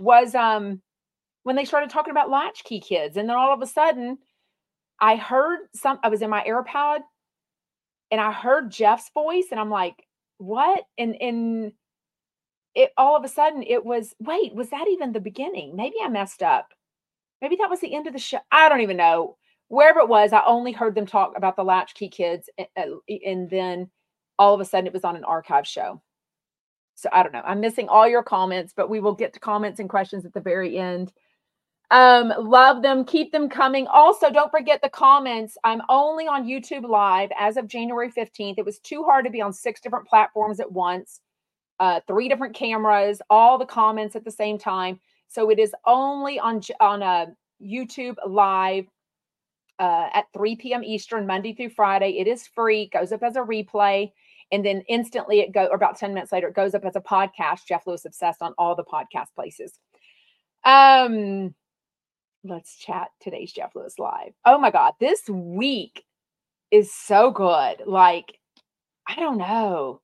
was 0.00 0.34
um 0.34 0.82
when 1.44 1.54
they 1.56 1.64
started 1.64 1.90
talking 1.90 2.10
about 2.10 2.30
latchkey 2.30 2.80
kids, 2.80 3.16
and 3.16 3.28
then 3.28 3.36
all 3.36 3.52
of 3.52 3.62
a 3.62 3.66
sudden, 3.66 4.18
I 5.00 5.16
heard 5.16 5.60
some. 5.74 6.00
I 6.02 6.08
was 6.08 6.22
in 6.22 6.30
my 6.30 6.42
AirPod, 6.42 7.00
and 8.14 8.20
I 8.20 8.32
heard 8.32 8.70
Jeff's 8.70 9.10
voice, 9.12 9.46
and 9.50 9.60
I'm 9.60 9.70
like, 9.70 10.06
"What?" 10.38 10.84
And 10.98 11.16
and 11.20 11.72
it 12.74 12.92
all 12.96 13.16
of 13.16 13.24
a 13.24 13.28
sudden 13.28 13.62
it 13.64 13.84
was. 13.84 14.14
Wait, 14.20 14.54
was 14.54 14.70
that 14.70 14.86
even 14.88 15.12
the 15.12 15.20
beginning? 15.20 15.76
Maybe 15.76 15.96
I 16.02 16.08
messed 16.08 16.42
up 16.42 16.68
maybe 17.44 17.56
that 17.56 17.68
was 17.68 17.80
the 17.80 17.94
end 17.94 18.06
of 18.06 18.14
the 18.14 18.18
show. 18.18 18.38
I 18.50 18.70
don't 18.70 18.80
even 18.80 18.96
know. 18.96 19.36
Wherever 19.68 20.00
it 20.00 20.08
was, 20.08 20.32
I 20.32 20.42
only 20.46 20.72
heard 20.72 20.94
them 20.94 21.04
talk 21.04 21.34
about 21.36 21.56
the 21.56 21.64
latchkey 21.64 22.08
kids, 22.08 22.48
and, 22.76 22.94
and 23.08 23.50
then 23.50 23.90
all 24.38 24.54
of 24.54 24.60
a 24.60 24.64
sudden 24.64 24.86
it 24.86 24.94
was 24.94 25.04
on 25.04 25.14
an 25.14 25.24
archive 25.24 25.66
show. 25.66 26.00
So 26.94 27.10
I 27.12 27.22
don't 27.22 27.32
know. 27.32 27.42
I'm 27.44 27.60
missing 27.60 27.88
all 27.88 28.08
your 28.08 28.22
comments, 28.22 28.72
but 28.74 28.88
we 28.88 29.00
will 29.00 29.14
get 29.14 29.34
to 29.34 29.40
comments 29.40 29.78
and 29.78 29.90
questions 29.90 30.24
at 30.24 30.32
the 30.32 30.40
very 30.40 30.78
end. 30.78 31.12
Um, 31.94 32.32
love 32.40 32.82
them, 32.82 33.04
keep 33.04 33.30
them 33.30 33.48
coming. 33.48 33.86
Also, 33.86 34.28
don't 34.28 34.50
forget 34.50 34.82
the 34.82 34.88
comments. 34.88 35.56
I'm 35.62 35.80
only 35.88 36.26
on 36.26 36.44
YouTube 36.44 36.88
Live 36.88 37.30
as 37.38 37.56
of 37.56 37.68
January 37.68 38.10
15th. 38.10 38.56
It 38.58 38.64
was 38.64 38.80
too 38.80 39.04
hard 39.04 39.24
to 39.26 39.30
be 39.30 39.40
on 39.40 39.52
six 39.52 39.80
different 39.80 40.08
platforms 40.08 40.58
at 40.58 40.72
once, 40.72 41.20
uh, 41.78 42.00
three 42.08 42.28
different 42.28 42.56
cameras, 42.56 43.22
all 43.30 43.58
the 43.58 43.64
comments 43.64 44.16
at 44.16 44.24
the 44.24 44.30
same 44.32 44.58
time. 44.58 44.98
So 45.28 45.50
it 45.50 45.60
is 45.60 45.72
only 45.86 46.40
on 46.40 46.62
on 46.80 47.00
a 47.00 47.04
uh, 47.04 47.26
YouTube 47.64 48.16
live 48.26 48.86
uh, 49.78 50.08
at 50.12 50.24
3 50.32 50.56
p.m. 50.56 50.82
Eastern, 50.82 51.28
Monday 51.28 51.54
through 51.54 51.70
Friday. 51.70 52.18
It 52.18 52.26
is 52.26 52.44
free, 52.44 52.88
goes 52.92 53.12
up 53.12 53.22
as 53.22 53.36
a 53.36 53.40
replay, 53.40 54.10
and 54.50 54.66
then 54.66 54.82
instantly 54.88 55.38
it 55.38 55.52
go 55.52 55.66
or 55.66 55.76
about 55.76 55.96
10 55.96 56.12
minutes 56.12 56.32
later, 56.32 56.48
it 56.48 56.56
goes 56.56 56.74
up 56.74 56.84
as 56.84 56.96
a 56.96 57.00
podcast. 57.00 57.66
Jeff 57.68 57.86
Lewis 57.86 58.04
Obsessed 58.04 58.42
on 58.42 58.52
all 58.58 58.74
the 58.74 58.82
podcast 58.82 59.32
places. 59.36 59.78
Um, 60.64 61.54
let's 62.44 62.76
chat 62.76 63.08
today's 63.20 63.52
Jeff 63.52 63.74
Lewis 63.74 63.98
Live. 63.98 64.32
Oh 64.44 64.58
my 64.58 64.70
God, 64.70 64.92
this 65.00 65.28
week 65.28 66.04
is 66.70 66.92
so 66.92 67.30
good. 67.30 67.82
Like, 67.86 68.38
I 69.06 69.16
don't 69.16 69.38
know. 69.38 70.00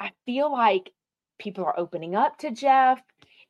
I 0.00 0.12
feel 0.24 0.50
like 0.50 0.90
people 1.38 1.64
are 1.64 1.78
opening 1.78 2.14
up 2.14 2.38
to 2.38 2.50
Jeff 2.50 3.02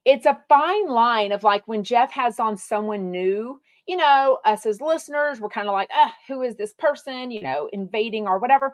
it's 0.06 0.24
a 0.24 0.38
fine 0.48 0.88
line 0.88 1.32
of 1.32 1.42
like 1.42 1.66
when 1.66 1.82
Jeff 1.82 2.12
has 2.12 2.38
on 2.38 2.56
someone 2.56 3.10
new, 3.10 3.60
you 3.88 3.96
know, 3.96 4.38
us 4.44 4.64
as 4.64 4.80
listeners, 4.80 5.40
we're 5.40 5.48
kind 5.48 5.68
of 5.68 5.72
like, 5.72 5.88
ah, 5.92 6.14
who 6.28 6.42
is 6.42 6.54
this 6.54 6.72
person, 6.74 7.32
you 7.32 7.42
know, 7.42 7.68
invading 7.72 8.28
or 8.28 8.38
whatever. 8.38 8.72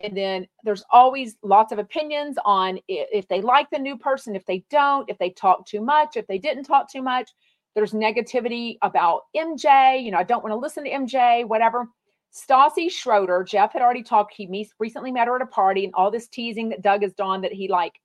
And 0.00 0.16
then 0.16 0.48
there's 0.64 0.82
always 0.90 1.36
lots 1.44 1.70
of 1.70 1.78
opinions 1.78 2.36
on 2.44 2.80
if 2.88 3.28
they 3.28 3.40
like 3.40 3.70
the 3.70 3.78
new 3.78 3.96
person, 3.96 4.34
if 4.34 4.44
they 4.44 4.64
don't, 4.70 5.08
if 5.08 5.16
they 5.18 5.30
talk 5.30 5.64
too 5.66 5.80
much, 5.80 6.16
if 6.16 6.26
they 6.26 6.38
didn't 6.38 6.64
talk 6.64 6.90
too 6.90 7.02
much. 7.02 7.30
There's 7.74 7.92
negativity 7.92 8.76
about 8.82 9.22
MJ, 9.34 10.02
you 10.02 10.10
know, 10.10 10.18
I 10.18 10.24
don't 10.24 10.42
want 10.42 10.52
to 10.52 10.58
listen 10.58 10.84
to 10.84 10.90
MJ, 10.90 11.46
whatever. 11.46 11.88
Stassi 12.34 12.90
Schroeder, 12.90 13.44
Jeff 13.44 13.72
had 13.72 13.82
already 13.82 14.02
talked. 14.02 14.34
He 14.34 14.66
recently 14.78 15.12
met 15.12 15.26
her 15.26 15.36
at 15.36 15.42
a 15.42 15.46
party, 15.46 15.84
and 15.84 15.94
all 15.94 16.10
this 16.10 16.28
teasing 16.28 16.70
that 16.70 16.82
Doug 16.82 17.02
has 17.02 17.12
done 17.12 17.42
that 17.42 17.52
he 17.52 17.68
like, 17.68 18.00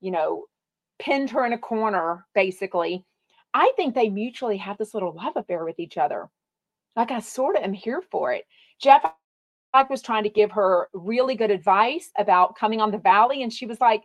you 0.00 0.10
know, 0.10 0.46
pinned 0.98 1.30
her 1.30 1.46
in 1.46 1.52
a 1.52 1.58
corner, 1.58 2.26
basically. 2.34 3.04
I 3.54 3.72
think 3.76 3.94
they 3.94 4.08
mutually 4.08 4.56
have 4.58 4.78
this 4.78 4.94
little 4.94 5.12
love 5.12 5.36
affair 5.36 5.64
with 5.64 5.78
each 5.78 5.98
other. 5.98 6.28
Like 6.96 7.10
I 7.10 7.20
sort 7.20 7.56
of 7.56 7.62
am 7.62 7.72
here 7.72 8.02
for 8.10 8.32
it. 8.32 8.44
Jeff 8.80 9.04
was 9.88 10.02
trying 10.02 10.24
to 10.24 10.28
give 10.28 10.50
her 10.50 10.88
really 10.92 11.36
good 11.36 11.50
advice 11.50 12.10
about 12.18 12.56
coming 12.56 12.80
on 12.80 12.90
the 12.90 12.98
valley, 12.98 13.42
and 13.42 13.52
she 13.52 13.66
was 13.66 13.80
like, 13.80 14.02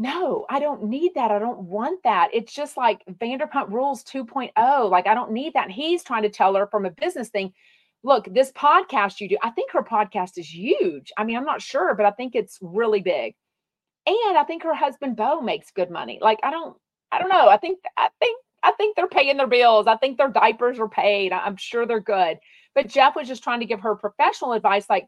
no, 0.00 0.46
I 0.48 0.60
don't 0.60 0.84
need 0.84 1.12
that. 1.14 1.30
I 1.30 1.38
don't 1.38 1.60
want 1.60 2.02
that. 2.04 2.30
It's 2.32 2.54
just 2.54 2.78
like 2.78 3.04
Vanderpump 3.06 3.70
Rules 3.70 4.02
2.0. 4.04 4.90
Like, 4.90 5.06
I 5.06 5.12
don't 5.12 5.32
need 5.32 5.52
that. 5.52 5.64
And 5.64 5.72
he's 5.72 6.02
trying 6.02 6.22
to 6.22 6.30
tell 6.30 6.54
her 6.54 6.66
from 6.66 6.86
a 6.86 6.90
business 6.90 7.28
thing 7.28 7.52
look, 8.02 8.26
this 8.32 8.50
podcast 8.52 9.20
you 9.20 9.28
do, 9.28 9.36
I 9.42 9.50
think 9.50 9.72
her 9.72 9.82
podcast 9.82 10.38
is 10.38 10.54
huge. 10.54 11.12
I 11.18 11.24
mean, 11.24 11.36
I'm 11.36 11.44
not 11.44 11.60
sure, 11.60 11.94
but 11.94 12.06
I 12.06 12.12
think 12.12 12.34
it's 12.34 12.58
really 12.62 13.02
big 13.02 13.34
and 14.06 14.38
I 14.38 14.44
think 14.44 14.62
her 14.62 14.74
husband 14.74 15.16
Beau 15.16 15.42
makes 15.42 15.70
good 15.70 15.90
money. 15.90 16.18
Like 16.20 16.38
I 16.42 16.50
don't, 16.50 16.76
I 17.12 17.18
don't 17.18 17.28
know. 17.28 17.48
I 17.48 17.58
think, 17.58 17.80
I 17.96 18.08
think, 18.20 18.38
I 18.62 18.72
think 18.72 18.96
they're 18.96 19.06
paying 19.06 19.36
their 19.36 19.46
bills. 19.46 19.86
I 19.86 19.96
think 19.96 20.16
their 20.16 20.30
diapers 20.30 20.78
are 20.78 20.88
paid. 20.88 21.32
I'm 21.32 21.56
sure 21.56 21.86
they're 21.86 22.00
good. 22.00 22.38
But 22.74 22.88
Jeff 22.88 23.16
was 23.16 23.28
just 23.28 23.42
trying 23.42 23.60
to 23.60 23.66
give 23.66 23.80
her 23.80 23.96
professional 23.96 24.52
advice, 24.52 24.86
like 24.88 25.06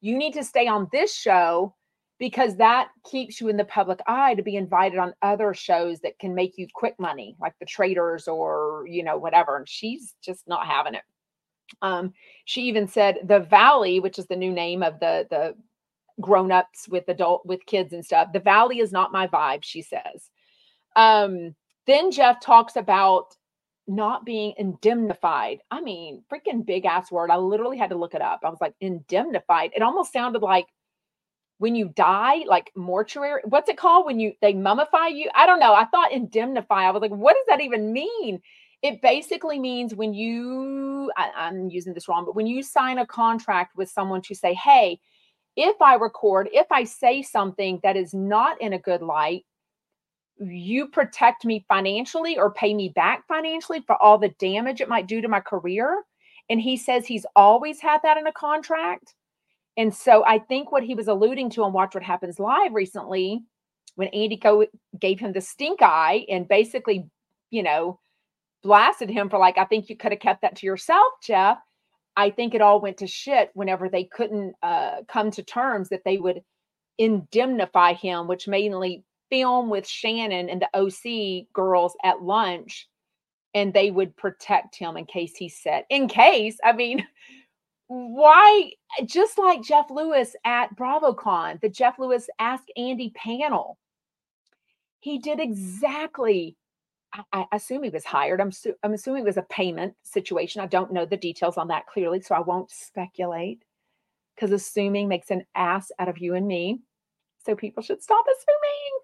you 0.00 0.18
need 0.18 0.34
to 0.34 0.44
stay 0.44 0.66
on 0.66 0.88
this 0.92 1.14
show 1.16 1.74
because 2.18 2.56
that 2.56 2.88
keeps 3.10 3.40
you 3.40 3.48
in 3.48 3.56
the 3.56 3.64
public 3.64 4.00
eye 4.06 4.34
to 4.34 4.42
be 4.42 4.56
invited 4.56 4.98
on 4.98 5.14
other 5.22 5.52
shows 5.52 6.00
that 6.00 6.18
can 6.18 6.34
make 6.34 6.56
you 6.56 6.66
quick 6.72 6.94
money, 6.98 7.36
like 7.40 7.54
the 7.60 7.66
Traitors 7.66 8.28
or 8.28 8.86
you 8.88 9.02
know 9.02 9.18
whatever. 9.18 9.56
And 9.56 9.68
she's 9.68 10.14
just 10.24 10.46
not 10.46 10.66
having 10.66 10.94
it. 10.94 11.02
Um, 11.82 12.12
she 12.44 12.62
even 12.62 12.86
said 12.86 13.18
the 13.24 13.40
Valley, 13.40 14.00
which 14.00 14.18
is 14.18 14.26
the 14.26 14.36
new 14.36 14.52
name 14.52 14.82
of 14.82 15.00
the 15.00 15.26
the 15.30 15.54
grown-ups 16.20 16.88
with 16.88 17.08
adult 17.08 17.44
with 17.44 17.66
kids 17.66 17.92
and 17.92 18.04
stuff. 18.04 18.32
The 18.32 18.40
valley 18.40 18.78
is 18.78 18.92
not 18.92 19.12
my 19.12 19.26
vibe, 19.26 19.64
she 19.64 19.82
says. 19.82 20.30
Um, 20.96 21.54
then 21.86 22.10
Jeff 22.10 22.40
talks 22.40 22.76
about 22.76 23.36
not 23.86 24.24
being 24.24 24.54
indemnified. 24.56 25.58
I 25.70 25.80
mean, 25.80 26.22
freaking 26.32 26.64
big 26.64 26.86
ass 26.86 27.10
word. 27.10 27.30
I 27.30 27.36
literally 27.36 27.76
had 27.76 27.90
to 27.90 27.96
look 27.96 28.14
it 28.14 28.22
up. 28.22 28.40
I 28.44 28.48
was 28.48 28.60
like, 28.60 28.74
indemnified. 28.80 29.72
It 29.74 29.82
almost 29.82 30.12
sounded 30.12 30.40
like 30.40 30.66
when 31.58 31.74
you 31.74 31.88
die, 31.88 32.44
like 32.46 32.72
mortuary. 32.74 33.40
What's 33.44 33.68
it 33.68 33.76
called 33.76 34.06
when 34.06 34.20
you 34.20 34.32
they 34.40 34.54
mummify 34.54 35.14
you? 35.14 35.30
I 35.34 35.46
don't 35.46 35.60
know. 35.60 35.74
I 35.74 35.84
thought 35.86 36.12
indemnify. 36.12 36.84
I 36.84 36.90
was 36.90 37.00
like, 37.00 37.10
what 37.10 37.34
does 37.34 37.46
that 37.48 37.60
even 37.60 37.92
mean? 37.92 38.40
It 38.82 39.00
basically 39.00 39.58
means 39.58 39.94
when 39.94 40.12
you, 40.12 41.10
I, 41.16 41.30
I'm 41.34 41.70
using 41.70 41.94
this 41.94 42.06
wrong, 42.06 42.26
but 42.26 42.36
when 42.36 42.46
you 42.46 42.62
sign 42.62 42.98
a 42.98 43.06
contract 43.06 43.76
with 43.76 43.88
someone 43.88 44.20
to 44.22 44.34
say, 44.34 44.52
hey, 44.52 45.00
if 45.56 45.80
I 45.80 45.94
record, 45.94 46.50
if 46.52 46.66
I 46.70 46.84
say 46.84 47.22
something 47.22 47.80
that 47.82 47.96
is 47.96 48.12
not 48.12 48.60
in 48.60 48.74
a 48.74 48.78
good 48.78 49.00
light, 49.00 49.46
you 50.38 50.88
protect 50.88 51.44
me 51.44 51.64
financially 51.68 52.36
or 52.36 52.50
pay 52.52 52.74
me 52.74 52.88
back 52.88 53.26
financially 53.28 53.80
for 53.86 53.96
all 54.02 54.18
the 54.18 54.34
damage 54.40 54.80
it 54.80 54.88
might 54.88 55.06
do 55.06 55.20
to 55.20 55.28
my 55.28 55.40
career. 55.40 56.02
And 56.50 56.60
he 56.60 56.76
says 56.76 57.06
he's 57.06 57.24
always 57.36 57.80
had 57.80 58.00
that 58.02 58.18
in 58.18 58.26
a 58.26 58.32
contract. 58.32 59.14
And 59.76 59.94
so 59.94 60.24
I 60.24 60.38
think 60.38 60.70
what 60.70 60.84
he 60.84 60.94
was 60.94 61.08
alluding 61.08 61.50
to 61.50 61.64
on 61.64 61.72
Watch 61.72 61.94
What 61.94 62.04
Happens 62.04 62.38
Live 62.38 62.72
recently, 62.72 63.42
when 63.96 64.08
Andy 64.08 64.36
Co- 64.36 64.66
gave 64.98 65.18
him 65.18 65.32
the 65.32 65.40
stink 65.40 65.80
eye 65.82 66.26
and 66.28 66.48
basically, 66.48 67.08
you 67.50 67.62
know, 67.62 68.00
blasted 68.62 69.10
him 69.10 69.28
for 69.28 69.38
like, 69.38 69.58
I 69.58 69.64
think 69.64 69.88
you 69.88 69.96
could 69.96 70.12
have 70.12 70.20
kept 70.20 70.42
that 70.42 70.56
to 70.56 70.66
yourself, 70.66 71.12
Jeff. 71.22 71.58
I 72.16 72.30
think 72.30 72.54
it 72.54 72.62
all 72.62 72.80
went 72.80 72.98
to 72.98 73.06
shit 73.06 73.50
whenever 73.54 73.88
they 73.88 74.04
couldn't 74.04 74.54
uh, 74.62 75.02
come 75.08 75.30
to 75.32 75.42
terms 75.42 75.88
that 75.88 76.02
they 76.04 76.18
would 76.18 76.42
indemnify 76.98 77.94
him, 77.94 78.28
which 78.28 78.46
mainly 78.46 79.04
film 79.30 79.68
with 79.68 79.86
Shannon 79.86 80.48
and 80.48 80.62
the 80.62 80.78
OC 80.78 81.46
girls 81.52 81.96
at 82.04 82.22
lunch, 82.22 82.88
and 83.52 83.72
they 83.72 83.90
would 83.90 84.16
protect 84.16 84.76
him 84.76 84.96
in 84.96 85.06
case 85.06 85.34
he 85.36 85.48
said, 85.48 85.84
in 85.90 86.08
case, 86.08 86.56
I 86.64 86.72
mean, 86.72 87.06
why 87.94 88.72
just 89.04 89.38
like 89.38 89.62
Jeff 89.62 89.90
Lewis 89.90 90.34
at 90.44 90.74
BravoCon, 90.76 91.60
the 91.60 91.68
Jeff 91.68 91.98
Lewis 91.98 92.28
Ask 92.38 92.64
Andy 92.76 93.12
panel, 93.14 93.78
he 95.00 95.18
did 95.18 95.40
exactly 95.40 96.56
I, 97.32 97.46
assume 97.52 97.84
he 97.84 97.90
was 97.90 98.04
hired. 98.04 98.40
I'm, 98.40 98.50
su- 98.50 98.74
I'm 98.82 98.94
assuming 98.94 99.22
it 99.22 99.26
was 99.26 99.36
a 99.36 99.42
payment 99.42 99.94
situation. 100.02 100.60
I 100.60 100.66
don't 100.66 100.92
know 100.92 101.06
the 101.06 101.16
details 101.16 101.56
on 101.56 101.68
that 101.68 101.86
clearly, 101.86 102.20
so 102.20 102.34
I 102.34 102.40
won't 102.40 102.70
speculate 102.70 103.62
because 104.34 104.50
assuming 104.50 105.08
makes 105.08 105.30
an 105.30 105.44
ass 105.54 105.92
out 105.98 106.08
of 106.08 106.18
you 106.18 106.34
and 106.34 106.46
me. 106.46 106.80
So 107.44 107.54
people 107.54 107.82
should 107.82 108.02
stop 108.02 108.24
assuming 108.24 108.94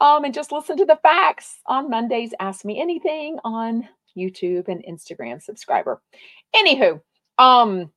um, 0.00 0.24
and 0.24 0.32
just 0.32 0.52
listen 0.52 0.76
to 0.78 0.86
the 0.86 0.98
facts 1.02 1.60
on 1.66 1.90
Mondays. 1.90 2.32
Ask 2.40 2.64
me 2.64 2.80
anything 2.80 3.38
on 3.44 3.86
YouTube 4.16 4.68
and 4.68 4.84
Instagram 4.88 5.42
subscriber. 5.42 6.00
Anywho, 6.54 7.00
um, 7.38 7.90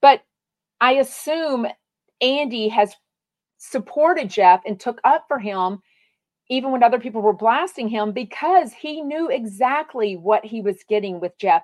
but 0.00 0.22
I 0.80 0.92
assume 0.94 1.66
Andy 2.20 2.68
has 2.68 2.94
supported 3.58 4.30
Jeff 4.30 4.62
and 4.64 4.78
took 4.80 5.00
up 5.04 5.24
for 5.28 5.38
him 5.38 5.80
even 6.50 6.72
when 6.72 6.82
other 6.82 6.98
people 6.98 7.22
were 7.22 7.32
blasting 7.32 7.88
him 7.88 8.10
because 8.12 8.72
he 8.72 9.00
knew 9.00 9.30
exactly 9.30 10.16
what 10.16 10.44
he 10.44 10.60
was 10.60 10.84
getting 10.88 11.20
with 11.20 11.38
Jeff. 11.38 11.62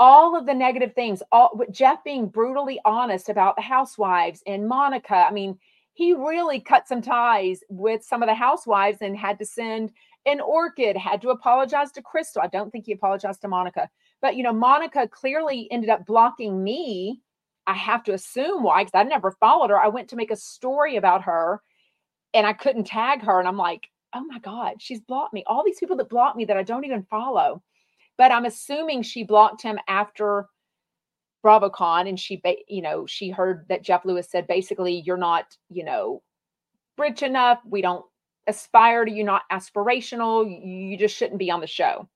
All 0.00 0.36
of 0.36 0.44
the 0.44 0.54
negative 0.54 0.92
things, 0.94 1.22
all 1.30 1.50
with 1.54 1.70
Jeff 1.70 2.02
being 2.04 2.28
brutally 2.28 2.80
honest 2.84 3.28
about 3.28 3.54
the 3.54 3.62
housewives 3.62 4.42
and 4.46 4.68
Monica. 4.68 5.14
I 5.14 5.30
mean, 5.30 5.56
he 5.94 6.14
really 6.14 6.60
cut 6.60 6.88
some 6.88 7.00
ties 7.00 7.60
with 7.68 8.04
some 8.04 8.22
of 8.22 8.28
the 8.28 8.34
housewives 8.34 8.98
and 9.00 9.16
had 9.16 9.38
to 9.38 9.46
send 9.46 9.92
an 10.26 10.40
orchid, 10.40 10.96
had 10.96 11.22
to 11.22 11.30
apologize 11.30 11.92
to 11.92 12.02
Crystal. 12.02 12.42
I 12.42 12.48
don't 12.48 12.70
think 12.70 12.86
he 12.86 12.92
apologized 12.92 13.40
to 13.42 13.48
Monica, 13.48 13.88
but 14.20 14.36
you 14.36 14.42
know, 14.42 14.52
Monica 14.52 15.08
clearly 15.08 15.68
ended 15.70 15.90
up 15.90 16.04
blocking 16.06 16.62
me. 16.62 17.20
I 17.68 17.74
have 17.74 18.02
to 18.04 18.14
assume 18.14 18.62
why, 18.62 18.82
because 18.82 18.98
I 18.98 19.02
never 19.02 19.30
followed 19.32 19.68
her. 19.68 19.78
I 19.78 19.88
went 19.88 20.08
to 20.08 20.16
make 20.16 20.30
a 20.30 20.36
story 20.36 20.96
about 20.96 21.22
her 21.24 21.60
and 22.32 22.46
I 22.46 22.54
couldn't 22.54 22.84
tag 22.84 23.22
her. 23.22 23.38
And 23.38 23.46
I'm 23.46 23.58
like, 23.58 23.88
oh 24.14 24.24
my 24.24 24.38
God, 24.38 24.76
she's 24.80 25.00
blocked 25.00 25.34
me. 25.34 25.44
All 25.46 25.62
these 25.62 25.78
people 25.78 25.96
that 25.98 26.08
blocked 26.08 26.38
me 26.38 26.46
that 26.46 26.56
I 26.56 26.62
don't 26.62 26.86
even 26.86 27.06
follow. 27.10 27.62
But 28.16 28.32
I'm 28.32 28.46
assuming 28.46 29.02
she 29.02 29.22
blocked 29.22 29.62
him 29.62 29.78
after 29.86 30.46
BravoCon 31.44 32.08
and 32.08 32.18
she, 32.18 32.42
you 32.68 32.80
know, 32.80 33.06
she 33.06 33.28
heard 33.28 33.66
that 33.68 33.84
Jeff 33.84 34.06
Lewis 34.06 34.30
said 34.30 34.46
basically, 34.46 35.02
you're 35.04 35.18
not, 35.18 35.44
you 35.68 35.84
know, 35.84 36.22
rich 36.96 37.22
enough. 37.22 37.58
We 37.66 37.82
don't 37.82 38.04
aspire 38.46 39.04
to 39.04 39.12
you, 39.12 39.24
not 39.24 39.42
aspirational. 39.52 40.48
You, 40.48 40.90
you 40.90 40.96
just 40.96 41.16
shouldn't 41.16 41.38
be 41.38 41.50
on 41.50 41.60
the 41.60 41.66
show. 41.66 42.08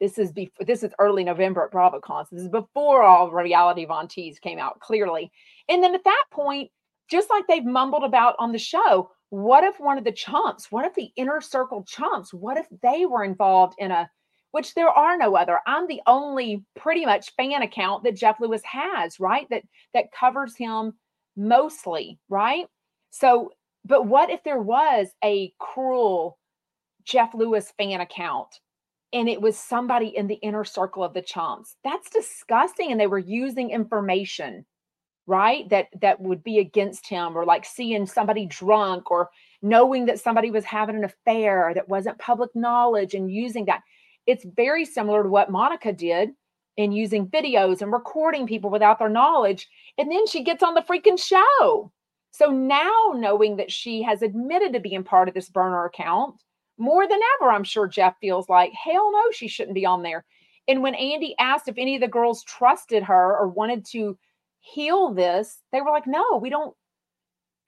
This 0.00 0.18
is 0.18 0.32
before 0.32 0.64
this 0.66 0.82
is 0.82 0.92
early 0.98 1.24
November 1.24 1.64
at 1.64 1.72
BravoCon. 1.72 2.28
So 2.28 2.36
this 2.36 2.44
is 2.44 2.48
before 2.48 3.02
all 3.02 3.30
reality 3.30 3.84
Von 3.84 4.08
Tease 4.08 4.38
came 4.38 4.58
out 4.58 4.80
clearly. 4.80 5.30
And 5.68 5.82
then 5.82 5.94
at 5.94 6.04
that 6.04 6.24
point, 6.30 6.70
just 7.10 7.28
like 7.28 7.46
they've 7.46 7.64
mumbled 7.64 8.04
about 8.04 8.36
on 8.38 8.52
the 8.52 8.58
show, 8.58 9.10
what 9.30 9.64
if 9.64 9.78
one 9.78 9.98
of 9.98 10.04
the 10.04 10.12
chumps, 10.12 10.70
what 10.70 10.86
if 10.86 10.94
the 10.94 11.10
inner 11.16 11.40
circle 11.40 11.84
chumps, 11.84 12.32
what 12.32 12.56
if 12.56 12.66
they 12.82 13.04
were 13.06 13.24
involved 13.24 13.74
in 13.78 13.90
a, 13.90 14.08
which 14.52 14.74
there 14.74 14.88
are 14.88 15.16
no 15.16 15.36
other. 15.36 15.60
I'm 15.66 15.86
the 15.86 16.00
only 16.06 16.64
pretty 16.76 17.04
much 17.04 17.34
fan 17.36 17.62
account 17.62 18.04
that 18.04 18.16
Jeff 18.16 18.40
Lewis 18.40 18.62
has, 18.64 19.20
right? 19.20 19.46
That 19.50 19.62
that 19.94 20.12
covers 20.12 20.56
him 20.56 20.94
mostly, 21.36 22.18
right? 22.28 22.66
So, 23.10 23.52
but 23.84 24.06
what 24.06 24.30
if 24.30 24.42
there 24.44 24.60
was 24.60 25.08
a 25.22 25.52
cruel 25.58 26.38
Jeff 27.04 27.34
Lewis 27.34 27.72
fan 27.78 28.00
account 28.00 28.48
and 29.12 29.28
it 29.28 29.40
was 29.40 29.58
somebody 29.58 30.08
in 30.16 30.26
the 30.26 30.34
inner 30.34 30.64
circle 30.64 31.02
of 31.02 31.14
the 31.14 31.22
chumps? 31.22 31.76
That's 31.84 32.10
disgusting. 32.10 32.92
And 32.92 33.00
they 33.00 33.06
were 33.06 33.18
using 33.18 33.70
information 33.70 34.64
right 35.30 35.68
that 35.68 35.86
that 36.00 36.20
would 36.20 36.42
be 36.42 36.58
against 36.58 37.06
him 37.06 37.36
or 37.36 37.44
like 37.44 37.64
seeing 37.64 38.04
somebody 38.04 38.46
drunk 38.46 39.10
or 39.10 39.30
knowing 39.62 40.06
that 40.06 40.18
somebody 40.18 40.50
was 40.50 40.64
having 40.64 40.96
an 40.96 41.04
affair 41.04 41.72
that 41.74 41.88
wasn't 41.88 42.18
public 42.18 42.50
knowledge 42.54 43.14
and 43.14 43.30
using 43.30 43.64
that 43.66 43.80
it's 44.26 44.44
very 44.56 44.84
similar 44.84 45.22
to 45.22 45.28
what 45.28 45.50
monica 45.50 45.92
did 45.92 46.30
in 46.76 46.90
using 46.90 47.28
videos 47.28 47.80
and 47.80 47.92
recording 47.92 48.46
people 48.46 48.70
without 48.70 48.98
their 48.98 49.08
knowledge 49.08 49.68
and 49.98 50.10
then 50.10 50.26
she 50.26 50.42
gets 50.42 50.62
on 50.62 50.74
the 50.74 50.82
freaking 50.82 51.18
show 51.18 51.92
so 52.32 52.50
now 52.50 53.12
knowing 53.14 53.56
that 53.56 53.70
she 53.70 54.02
has 54.02 54.22
admitted 54.22 54.72
to 54.72 54.80
being 54.80 55.04
part 55.04 55.28
of 55.28 55.34
this 55.34 55.48
burner 55.48 55.84
account 55.84 56.34
more 56.80 57.06
than 57.06 57.20
ever 57.36 57.50
i'm 57.50 57.64
sure 57.64 57.86
jeff 57.86 58.16
feels 58.20 58.48
like 58.48 58.72
hell 58.72 59.12
no 59.12 59.30
she 59.32 59.46
shouldn't 59.46 59.74
be 59.74 59.86
on 59.86 60.02
there 60.02 60.24
and 60.66 60.82
when 60.82 60.94
andy 60.94 61.34
asked 61.38 61.68
if 61.68 61.78
any 61.78 61.94
of 61.94 62.00
the 62.00 62.08
girls 62.08 62.42
trusted 62.44 63.02
her 63.02 63.36
or 63.38 63.48
wanted 63.48 63.84
to 63.92 64.18
heal 64.60 65.12
this, 65.12 65.62
they 65.72 65.80
were 65.80 65.90
like, 65.90 66.06
no, 66.06 66.38
we 66.40 66.50
don't 66.50 66.74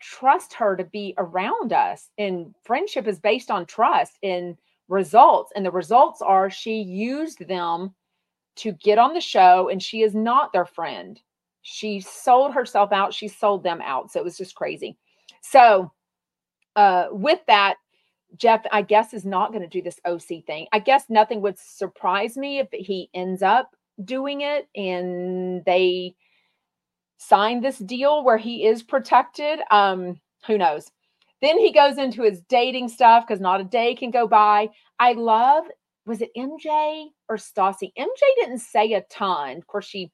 trust 0.01 0.53
her 0.55 0.77
to 0.77 0.85
be 0.85 1.15
around 1.19 1.73
us. 1.73 2.11
And 2.19 2.55
friendship 2.65 3.07
is 3.07 3.19
based 3.19 3.51
on 3.51 3.67
trust 3.67 4.19
and 4.23 4.57
results. 4.89 5.53
And 5.57 5.65
the 5.65 5.71
results 5.71 6.23
are 6.23 6.51
she 6.51 6.81
used 6.83 7.47
them 7.47 7.95
to 8.57 8.73
get 8.73 8.99
on 8.99 9.15
the 9.15 9.21
show 9.21 9.69
and 9.69 9.83
she 9.83 10.03
is 10.03 10.15
not 10.15 10.53
their 10.53 10.67
friend. 10.67 11.21
She 11.63 12.01
sold 12.01 12.53
herself 12.53 12.93
out, 12.93 13.15
she 13.15 13.29
sold 13.29 13.63
them 13.63 13.81
out. 13.83 14.11
So 14.11 14.21
it 14.21 14.25
was 14.25 14.37
just 14.37 14.55
crazy. 14.55 14.99
So, 15.43 15.91
uh, 16.75 17.07
with 17.11 17.41
that, 17.47 17.77
Jeff, 18.37 18.65
I 18.73 18.83
guess, 18.83 19.13
is 19.13 19.25
not 19.25 19.51
going 19.53 19.63
to 19.63 19.69
do 19.69 19.83
this 19.83 20.01
OC 20.05 20.45
thing. 20.47 20.67
I 20.73 20.79
guess 20.79 21.05
nothing 21.09 21.41
would 21.43 21.59
surprise 21.59 22.37
me 22.37 22.59
if 22.59 22.69
he 22.73 23.11
ends 23.15 23.43
up 23.43 23.75
doing 24.05 24.41
it 24.41 24.69
and 24.75 25.65
they 25.65 26.15
signed 27.19 27.63
this 27.63 27.79
deal 27.79 28.25
where 28.25 28.39
he 28.39 28.67
is 28.67 28.83
protected. 28.83 29.61
Um, 29.71 30.21
who 30.47 30.59
knows? 30.59 30.91
Then 31.41 31.59
he 31.59 31.73
goes 31.73 31.99
into 31.99 32.23
his 32.23 32.41
dating 32.49 32.89
stuff 32.89 33.25
because 33.27 33.41
not 33.41 33.61
a 33.61 33.65
day 33.65 33.95
can 33.95 34.11
go 34.11 34.27
by. 34.27 34.71
I 34.99 35.13
love, 35.13 35.65
was 36.07 36.21
it 36.21 36.31
MJ 36.37 37.09
or 37.29 37.37
Stassi? 37.37 37.93
MJ 37.99 38.21
didn't 38.37 38.61
say 38.61 38.93
a 38.95 39.03
ton. 39.03 39.57
Of 39.57 39.67
course, 39.67 39.85
she 39.87 40.11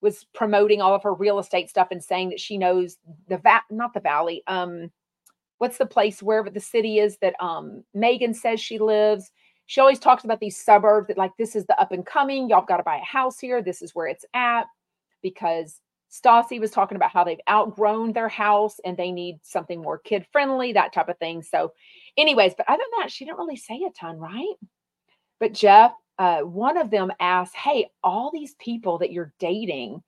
was 0.00 0.26
promoting 0.34 0.80
all 0.80 0.94
of 0.94 1.02
her 1.02 1.14
real 1.14 1.38
estate 1.38 1.70
stuff 1.70 1.88
and 1.90 2.02
saying 2.02 2.30
that 2.30 2.40
she 2.40 2.58
knows 2.58 2.96
the 3.28 3.38
va- 3.38 3.62
not 3.70 3.94
the 3.94 4.00
valley. 4.00 4.42
Um, 4.46 4.90
what's 5.58 5.78
the 5.78 5.86
place 5.86 6.22
wherever 6.22 6.50
the 6.50 6.60
city 6.60 6.98
is 6.98 7.18
that 7.18 7.34
um 7.40 7.84
Megan 7.94 8.34
says 8.34 8.60
she 8.60 8.78
lives? 8.78 9.30
She 9.66 9.80
always 9.80 9.98
talks 9.98 10.24
about 10.24 10.40
these 10.40 10.56
suburbs 10.56 11.08
that 11.08 11.18
like 11.18 11.32
this 11.36 11.56
is 11.56 11.66
the 11.66 11.80
up 11.80 11.92
and 11.92 12.06
coming. 12.06 12.48
Y'all 12.48 12.64
got 12.64 12.76
to 12.76 12.82
buy 12.82 12.98
a 12.98 13.04
house 13.04 13.38
here. 13.38 13.62
This 13.62 13.82
is 13.82 13.94
where 13.94 14.06
it's 14.06 14.24
at 14.32 14.66
because 15.22 15.80
Stassi 16.10 16.60
was 16.60 16.70
talking 16.70 16.96
about 16.96 17.10
how 17.10 17.24
they've 17.24 17.40
outgrown 17.50 18.12
their 18.12 18.28
house 18.28 18.76
and 18.84 18.96
they 18.96 19.10
need 19.10 19.40
something 19.42 19.82
more 19.82 19.98
kid 19.98 20.24
friendly, 20.30 20.72
that 20.72 20.92
type 20.92 21.08
of 21.08 21.18
thing. 21.18 21.42
So, 21.42 21.72
anyways, 22.16 22.54
but 22.56 22.68
other 22.68 22.82
than 22.82 23.02
that, 23.02 23.10
she 23.10 23.24
didn't 23.24 23.38
really 23.38 23.56
say 23.56 23.82
a 23.86 23.90
ton, 23.90 24.18
right? 24.18 24.54
But 25.40 25.52
Jeff, 25.52 25.92
uh, 26.18 26.40
one 26.40 26.76
of 26.78 26.90
them 26.90 27.12
asked, 27.20 27.56
Hey, 27.56 27.90
all 28.02 28.30
these 28.32 28.54
people 28.54 28.98
that 28.98 29.12
you're 29.12 29.34
dating 29.38 30.02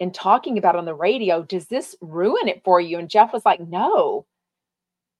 and 0.00 0.12
talking 0.12 0.58
about 0.58 0.76
on 0.76 0.84
the 0.84 0.94
radio, 0.94 1.42
does 1.42 1.66
this 1.66 1.94
ruin 2.00 2.48
it 2.48 2.62
for 2.64 2.80
you? 2.80 2.98
And 2.98 3.10
Jeff 3.10 3.32
was 3.32 3.44
like, 3.44 3.60
No, 3.60 4.26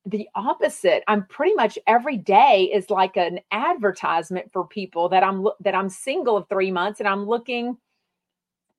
the 0.05 0.29
opposite. 0.35 1.05
I'm 1.07 1.27
pretty 1.27 1.55
much 1.55 1.79
every 1.87 2.17
day 2.17 2.71
is 2.73 2.91
like 2.91 3.17
an 3.17 3.41
advertisement 3.53 4.53
for 4.53 4.67
people 4.67 5.09
that 5.11 5.23
I'm 5.23 5.47
that 5.61 5.75
I'm 5.75 5.89
single 5.89 6.37
of 6.37 6.49
three 6.49 6.71
months 6.73 7.01
and 7.01 7.09
I'm 7.09 7.27
looking 7.27 7.77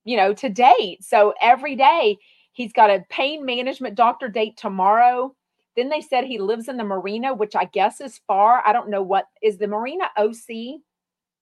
you 0.04 0.18
know, 0.18 0.34
to 0.34 0.50
date. 0.50 1.04
So 1.04 1.34
every 1.42 1.76
day 1.76 2.18
he's 2.52 2.74
got 2.74 2.90
a 2.90 3.06
pain 3.10 3.46
management 3.46 3.96
doctor 3.96 4.28
date 4.28 4.58
tomorrow. 4.58 5.36
Then 5.76 5.90
they 5.90 6.02
said 6.02 6.26
he 6.26 6.38
lives 6.38 6.68
in 6.68 6.78
the 6.78 6.84
marina, 6.84 7.34
which 7.34 7.56
I 7.56 7.66
guess 7.66 8.00
is 8.00 8.22
far. 8.28 8.62
I 8.66 8.74
don't 8.74 8.90
know 8.90 9.02
what 9.02 9.26
is 9.42 9.58
the 9.58 9.68
marina 9.68 10.10
OC? 10.18 10.82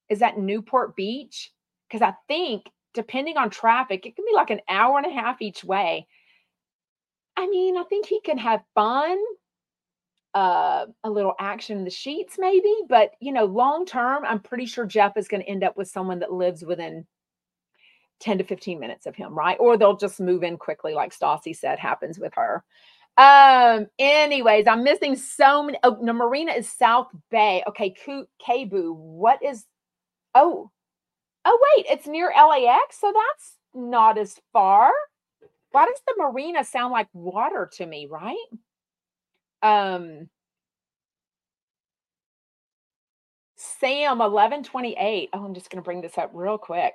Is 0.10 0.20
that 0.20 0.38
Newport 0.38 0.96
Beach? 0.96 1.52
Because 1.88 2.02
I 2.02 2.14
think 2.28 2.70
depending 2.94 3.38
on 3.38 3.50
traffic, 3.50 4.06
it 4.06 4.16
can 4.16 4.26
be 4.26 4.36
like 4.36 4.50
an 4.50 4.62
hour 4.70 4.98
and 4.98 5.08
a 5.08 5.14
half 5.14 5.42
each 5.42 5.64
way. 5.64 6.08
I 7.36 7.48
mean, 7.48 7.78
I 7.78 7.84
think 7.84 8.06
he 8.06 8.22
can 8.22 8.38
have 8.38 8.62
fun, 8.76 9.18
uh, 10.34 10.86
a 11.04 11.10
little 11.10 11.34
action 11.40 11.78
in 11.78 11.84
the 11.84 11.90
sheets, 11.90 12.36
maybe. 12.40 12.74
But 12.88 13.12
you 13.20 13.32
know, 13.32 13.46
long 13.46 13.86
term, 13.86 14.24
I'm 14.26 14.40
pretty 14.40 14.66
sure 14.66 14.86
Jeff 14.86 15.18
is 15.18 15.28
going 15.28 15.44
to 15.44 15.50
end 15.50 15.64
up 15.64 15.78
with 15.78 15.90
someone 15.90 16.20
that 16.20 16.34
lives 16.34 16.64
within 16.64 17.06
10 18.22 18.38
to 18.40 18.44
15 18.44 18.80
minutes 18.80 19.06
of 19.06 19.16
him, 19.16 19.34
right? 19.34 19.58
Or 19.60 19.78
they'll 19.78 19.98
just 19.98 20.20
move 20.20 20.44
in 20.44 20.58
quickly, 20.58 20.94
like 20.94 21.14
Stassi 21.14 21.56
said 21.56 21.80
happens 21.80 22.20
with 22.20 22.34
her. 22.36 22.64
Um, 23.18 23.88
anyways, 24.00 24.68
I'm 24.68 24.84
missing 24.84 25.16
so 25.16 25.64
many. 25.64 25.78
Oh, 25.84 25.98
no, 26.02 26.14
Marina 26.14 26.54
is 26.54 26.72
South 26.72 27.10
Bay. 27.30 27.64
Okay, 27.68 27.94
Kabu. 28.40 28.96
What 28.96 29.44
is 29.44 29.66
oh, 30.34 30.72
oh, 31.46 31.60
wait, 31.76 31.86
it's 31.90 32.08
near 32.08 32.32
LAX, 32.36 33.00
so 33.00 33.14
that's 33.14 33.58
not 33.74 34.18
as 34.18 34.40
far. 34.54 34.92
Why 35.72 35.86
does 35.86 36.02
the 36.06 36.16
marina 36.18 36.64
sound 36.64 36.92
like 36.92 37.08
water 37.14 37.70
to 37.74 37.86
me, 37.86 38.08
right? 38.10 38.36
Um 39.62 40.30
Sam 43.56 44.20
1128. 44.20 45.30
Oh, 45.34 45.46
I'm 45.46 45.54
just 45.54 45.70
gonna 45.70 45.82
bring 45.82 46.02
this 46.02 46.18
up 46.18 46.32
real 46.34 46.58
quick. 46.58 46.94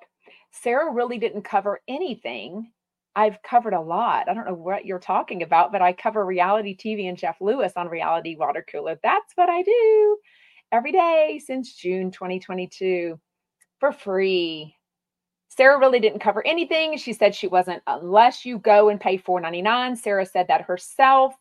Sarah 0.51 0.93
really 0.93 1.19
didn't 1.19 1.43
cover 1.43 1.81
anything. 1.89 2.73
I've 3.15 3.41
covered 3.43 3.73
a 3.73 3.81
lot. 3.81 4.29
I 4.29 4.35
don't 4.35 4.47
know 4.47 4.55
what 4.55 4.85
you're 4.85 4.99
talking 4.99 5.43
about, 5.43 5.73
but 5.73 5.81
I 5.81 5.93
cover 5.93 6.25
reality 6.25 6.77
TV 6.77 7.09
and 7.09 7.17
Jeff 7.17 7.41
Lewis 7.41 7.73
on 7.77 7.89
Reality 7.89 8.37
Water 8.37 8.65
Cooler. 8.71 8.99
That's 9.03 9.33
what 9.37 9.49
I 9.49 9.63
do 9.63 10.19
every 10.73 10.93
day 10.93 11.41
since 11.45 11.75
June 11.75 12.11
2022 12.11 13.19
for 13.81 13.93
free. 13.93 14.75
Sarah 15.49 15.79
really 15.79 16.01
didn't 16.01 16.21
cover 16.21 16.47
anything. 16.47 16.99
She 16.99 17.13
said 17.15 17.35
she 17.35 17.49
wasn't 17.49 17.83
unless 17.87 18.45
you 18.45 18.59
go 18.59 18.91
and 18.91 19.01
pay 19.01 19.17
4.99. 19.17 19.97
Sarah 19.97 20.27
said 20.27 20.49
that 20.49 20.63
herself. 20.63 21.35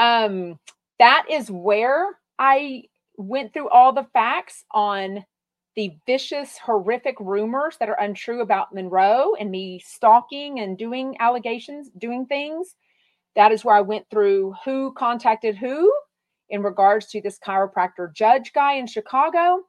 Um, 0.00 0.58
that 0.98 1.26
is 1.30 1.50
where 1.50 2.18
I 2.38 2.84
went 3.18 3.52
through 3.52 3.68
all 3.68 3.92
the 3.92 4.06
facts 4.14 4.64
on 4.72 5.24
the 5.76 5.92
vicious, 6.06 6.58
horrific 6.58 7.14
rumors 7.20 7.76
that 7.78 7.88
are 7.88 8.00
untrue 8.00 8.40
about 8.40 8.74
Monroe 8.74 9.34
and 9.38 9.50
me 9.50 9.78
stalking 9.78 10.58
and 10.58 10.76
doing 10.76 11.16
allegations, 11.20 11.90
doing 11.98 12.26
things. 12.26 12.74
That 13.36 13.52
is 13.52 13.64
where 13.64 13.76
I 13.76 13.82
went 13.82 14.06
through 14.10 14.54
who 14.64 14.92
contacted 14.94 15.56
who 15.56 15.92
in 16.48 16.62
regards 16.62 17.06
to 17.08 17.20
this 17.20 17.38
chiropractor 17.38 18.12
judge 18.12 18.52
guy 18.52 18.74
in 18.74 18.86
Chicago. 18.86 19.60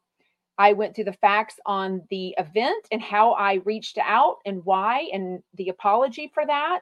I 0.57 0.73
went 0.73 0.95
through 0.95 1.05
the 1.05 1.13
facts 1.13 1.55
on 1.65 2.03
the 2.09 2.35
event 2.37 2.87
and 2.91 3.01
how 3.01 3.33
I 3.33 3.55
reached 3.65 3.97
out 3.97 4.37
and 4.45 4.63
why 4.63 5.09
and 5.13 5.43
the 5.55 5.69
apology 5.69 6.31
for 6.33 6.45
that. 6.45 6.81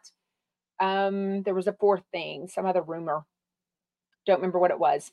Um, 0.79 1.43
there 1.43 1.55
was 1.55 1.67
a 1.67 1.73
fourth 1.73 2.03
thing, 2.11 2.47
some 2.47 2.65
other 2.65 2.81
rumor. 2.81 3.25
Don't 4.25 4.37
remember 4.37 4.59
what 4.59 4.71
it 4.71 4.79
was. 4.79 5.11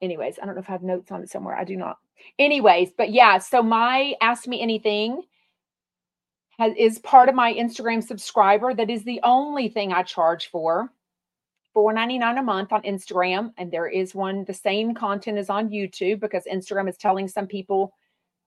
Anyways, 0.00 0.38
I 0.40 0.46
don't 0.46 0.54
know 0.54 0.60
if 0.60 0.68
I 0.68 0.72
have 0.72 0.82
notes 0.82 1.12
on 1.12 1.22
it 1.22 1.30
somewhere. 1.30 1.56
I 1.56 1.64
do 1.64 1.76
not. 1.76 1.98
Anyways, 2.38 2.90
but 2.96 3.12
yeah, 3.12 3.38
so 3.38 3.62
my 3.62 4.14
Ask 4.20 4.46
Me 4.46 4.60
Anything 4.60 5.22
has, 6.58 6.72
is 6.76 6.98
part 7.00 7.28
of 7.28 7.34
my 7.34 7.52
Instagram 7.52 8.02
subscriber. 8.02 8.74
That 8.74 8.90
is 8.90 9.04
the 9.04 9.20
only 9.22 9.68
thing 9.68 9.92
I 9.92 10.02
charge 10.02 10.50
for. 10.50 10.90
$4.99 11.76 12.38
a 12.38 12.42
month 12.42 12.72
on 12.72 12.82
Instagram. 12.82 13.52
And 13.56 13.70
there 13.70 13.86
is 13.86 14.14
one, 14.14 14.44
the 14.44 14.54
same 14.54 14.94
content 14.94 15.38
is 15.38 15.48
on 15.48 15.70
YouTube 15.70 16.20
because 16.20 16.44
Instagram 16.52 16.88
is 16.88 16.96
telling 16.96 17.28
some 17.28 17.46
people 17.46 17.94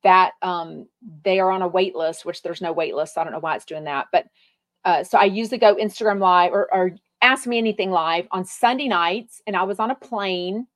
that 0.04 0.34
um, 0.44 0.88
they 1.24 1.40
are 1.40 1.50
on 1.50 1.64
a 1.64 1.68
wait 1.68 1.96
list, 1.96 2.26
which 2.26 2.44
there's 2.44 2.62
no 2.62 2.72
wait 2.72 2.96
list. 2.96 3.18
I 3.18 3.24
don't 3.24 3.34
know 3.34 3.40
why 3.40 3.56
it's 3.56 3.66
doing 3.66 3.86
that. 3.86 4.08
But 4.12 4.28
uh, 4.84 5.04
so 5.04 5.18
I 5.18 5.24
usually 5.26 5.58
go 5.58 5.76
Instagram 5.76 6.20
live 6.20 6.54
or, 6.54 6.72
or 6.72 6.92
ask 7.26 7.48
me 7.48 7.58
anything 7.58 7.92
live 7.92 8.28
on 8.32 8.46
Sunday 8.46 8.88
nights. 8.88 9.42
And 9.48 9.56
I 9.56 9.64
was 9.64 9.80
on 9.80 9.92
a 9.92 9.96
plane. 9.96 10.68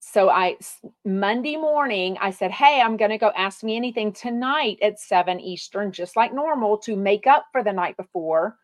So 0.00 0.28
I 0.28 0.56
Monday 1.04 1.56
morning 1.56 2.18
I 2.20 2.32
said, 2.32 2.50
"Hey, 2.50 2.80
I'm 2.80 2.96
going 2.96 3.12
to 3.12 3.18
go 3.18 3.30
ask 3.36 3.62
me 3.62 3.76
anything 3.76 4.12
tonight 4.12 4.78
at 4.82 4.98
7 4.98 5.38
Eastern 5.40 5.92
just 5.92 6.16
like 6.16 6.34
normal 6.34 6.76
to 6.78 6.96
make 6.96 7.26
up 7.28 7.46
for 7.52 7.62
the 7.62 7.72
night 7.72 7.96
before." 7.96 8.58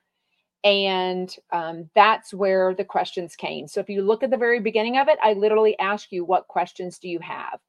And 0.64 1.34
um, 1.52 1.88
that's 1.94 2.34
where 2.34 2.74
the 2.74 2.84
questions 2.84 3.36
came. 3.36 3.68
So 3.68 3.80
if 3.80 3.88
you 3.88 4.02
look 4.02 4.24
at 4.24 4.30
the 4.30 4.36
very 4.36 4.60
beginning 4.60 4.98
of 4.98 5.08
it, 5.08 5.18
I 5.22 5.34
literally 5.34 5.78
ask 5.78 6.10
you, 6.10 6.24
What 6.24 6.48
questions 6.48 6.98
do 6.98 7.08
you 7.08 7.20
have? 7.20 7.60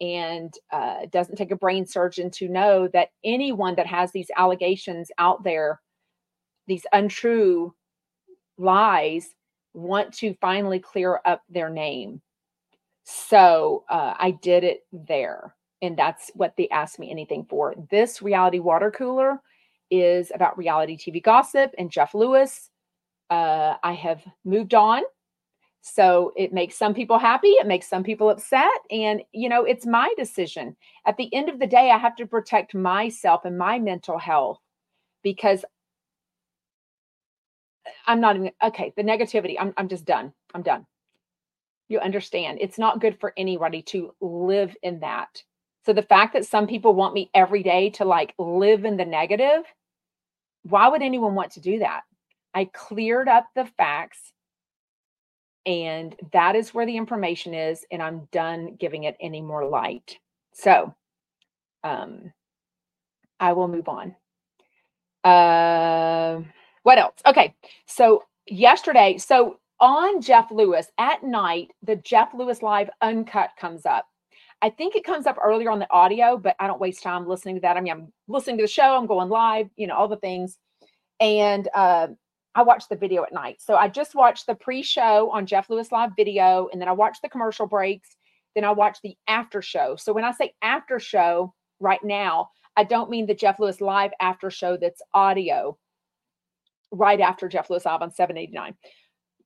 And 0.00 0.54
uh, 0.72 0.98
it 1.02 1.10
doesn't 1.10 1.36
take 1.36 1.50
a 1.50 1.56
brain 1.56 1.84
surgeon 1.84 2.30
to 2.32 2.48
know 2.48 2.88
that 2.92 3.10
anyone 3.24 3.74
that 3.74 3.88
has 3.88 4.12
these 4.12 4.30
allegations 4.36 5.10
out 5.18 5.42
there, 5.42 5.80
these 6.68 6.86
untrue 6.92 7.74
lies, 8.58 9.34
want 9.74 10.12
to 10.14 10.34
finally 10.40 10.78
clear 10.78 11.20
up 11.24 11.42
their 11.48 11.70
name. 11.70 12.20
So 13.04 13.84
uh, 13.88 14.14
I 14.18 14.32
did 14.32 14.64
it 14.64 14.80
there. 14.92 15.54
And 15.80 15.96
that's 15.96 16.30
what 16.34 16.54
they 16.56 16.68
asked 16.68 16.98
me 16.98 17.10
anything 17.10 17.46
for. 17.48 17.74
This 17.90 18.20
reality 18.20 18.58
water 18.58 18.90
cooler 18.90 19.40
is 19.90 20.30
about 20.34 20.58
reality 20.58 20.96
TV 20.96 21.22
gossip 21.22 21.72
and 21.78 21.90
Jeff 21.90 22.14
Lewis. 22.14 22.70
Uh, 23.30 23.74
I 23.82 23.92
have 23.92 24.22
moved 24.44 24.74
on. 24.74 25.02
So 25.80 26.32
it 26.36 26.52
makes 26.52 26.76
some 26.76 26.92
people 26.92 27.18
happy, 27.18 27.48
it 27.48 27.66
makes 27.66 27.88
some 27.88 28.02
people 28.02 28.28
upset. 28.28 28.68
And, 28.90 29.22
you 29.32 29.48
know, 29.48 29.64
it's 29.64 29.86
my 29.86 30.12
decision. 30.18 30.76
At 31.06 31.16
the 31.16 31.32
end 31.32 31.48
of 31.48 31.60
the 31.60 31.66
day, 31.66 31.90
I 31.90 31.98
have 31.98 32.16
to 32.16 32.26
protect 32.26 32.74
myself 32.74 33.44
and 33.44 33.56
my 33.56 33.78
mental 33.78 34.18
health 34.18 34.58
because 35.22 35.64
I'm 38.06 38.20
not 38.20 38.36
even 38.36 38.50
okay. 38.62 38.92
The 38.96 39.02
negativity, 39.02 39.56
I'm, 39.58 39.74
I'm 39.76 39.88
just 39.88 40.04
done. 40.04 40.32
I'm 40.54 40.62
done. 40.62 40.86
You 41.88 42.00
understand, 42.00 42.58
it's 42.60 42.78
not 42.78 43.00
good 43.00 43.18
for 43.18 43.32
anybody 43.36 43.82
to 43.82 44.14
live 44.20 44.76
in 44.82 45.00
that. 45.00 45.42
So 45.86 45.92
the 45.94 46.02
fact 46.02 46.34
that 46.34 46.44
some 46.44 46.66
people 46.66 46.94
want 46.94 47.14
me 47.14 47.30
every 47.34 47.62
day 47.62 47.90
to 47.90 48.04
like 48.04 48.34
live 48.38 48.84
in 48.84 48.96
the 48.98 49.06
negative, 49.06 49.62
why 50.64 50.88
would 50.88 51.00
anyone 51.02 51.34
want 51.34 51.52
to 51.52 51.60
do 51.60 51.78
that? 51.78 52.02
I 52.54 52.66
cleared 52.66 53.28
up 53.28 53.46
the 53.54 53.64
facts 53.78 54.32
and 55.64 56.14
that 56.32 56.56
is 56.56 56.74
where 56.74 56.86
the 56.86 56.96
information 56.96 57.54
is 57.54 57.84
and 57.90 58.02
I'm 58.02 58.28
done 58.32 58.76
giving 58.78 59.04
it 59.04 59.16
any 59.20 59.40
more 59.40 59.66
light. 59.66 60.18
So, 60.52 60.94
um 61.84 62.32
I 63.40 63.52
will 63.52 63.68
move 63.68 63.88
on. 63.88 64.16
Uh 65.24 66.42
what 66.88 66.96
else? 66.96 67.16
Okay. 67.26 67.54
So 67.84 68.22
yesterday, 68.46 69.18
so 69.18 69.58
on 69.78 70.22
Jeff 70.22 70.50
Lewis 70.50 70.86
at 70.96 71.22
night, 71.22 71.70
the 71.82 71.96
Jeff 71.96 72.32
Lewis 72.32 72.62
Live 72.62 72.88
Uncut 73.02 73.50
comes 73.60 73.84
up. 73.84 74.06
I 74.62 74.70
think 74.70 74.96
it 74.96 75.04
comes 75.04 75.26
up 75.26 75.36
earlier 75.44 75.70
on 75.70 75.80
the 75.80 75.92
audio, 75.92 76.38
but 76.38 76.56
I 76.58 76.66
don't 76.66 76.80
waste 76.80 77.02
time 77.02 77.28
listening 77.28 77.56
to 77.56 77.60
that. 77.60 77.76
I 77.76 77.82
mean, 77.82 77.92
I'm 77.92 78.12
listening 78.26 78.56
to 78.56 78.64
the 78.64 78.68
show, 78.68 78.96
I'm 78.96 79.06
going 79.06 79.28
live, 79.28 79.68
you 79.76 79.86
know, 79.86 79.96
all 79.96 80.08
the 80.08 80.16
things. 80.16 80.56
And 81.20 81.68
uh, 81.74 82.06
I 82.54 82.62
watch 82.62 82.84
the 82.88 82.96
video 82.96 83.22
at 83.22 83.34
night. 83.34 83.60
So 83.60 83.76
I 83.76 83.88
just 83.88 84.14
watched 84.14 84.46
the 84.46 84.54
pre 84.54 84.82
show 84.82 85.30
on 85.30 85.44
Jeff 85.44 85.68
Lewis 85.68 85.92
Live 85.92 86.12
video, 86.16 86.70
and 86.72 86.80
then 86.80 86.88
I 86.88 86.92
watched 86.92 87.20
the 87.20 87.28
commercial 87.28 87.66
breaks. 87.66 88.16
Then 88.54 88.64
I 88.64 88.70
watched 88.70 89.02
the 89.02 89.14
after 89.26 89.60
show. 89.60 89.96
So 89.96 90.14
when 90.14 90.24
I 90.24 90.32
say 90.32 90.54
after 90.62 90.98
show 90.98 91.52
right 91.80 92.02
now, 92.02 92.48
I 92.78 92.84
don't 92.84 93.10
mean 93.10 93.26
the 93.26 93.34
Jeff 93.34 93.60
Lewis 93.60 93.82
Live 93.82 94.12
after 94.20 94.50
show 94.50 94.78
that's 94.78 95.02
audio 95.12 95.76
right 96.90 97.20
after 97.20 97.48
Jeff 97.48 97.70
Lewis 97.70 97.84
Live 97.84 98.02
on 98.02 98.12
789 98.12 98.74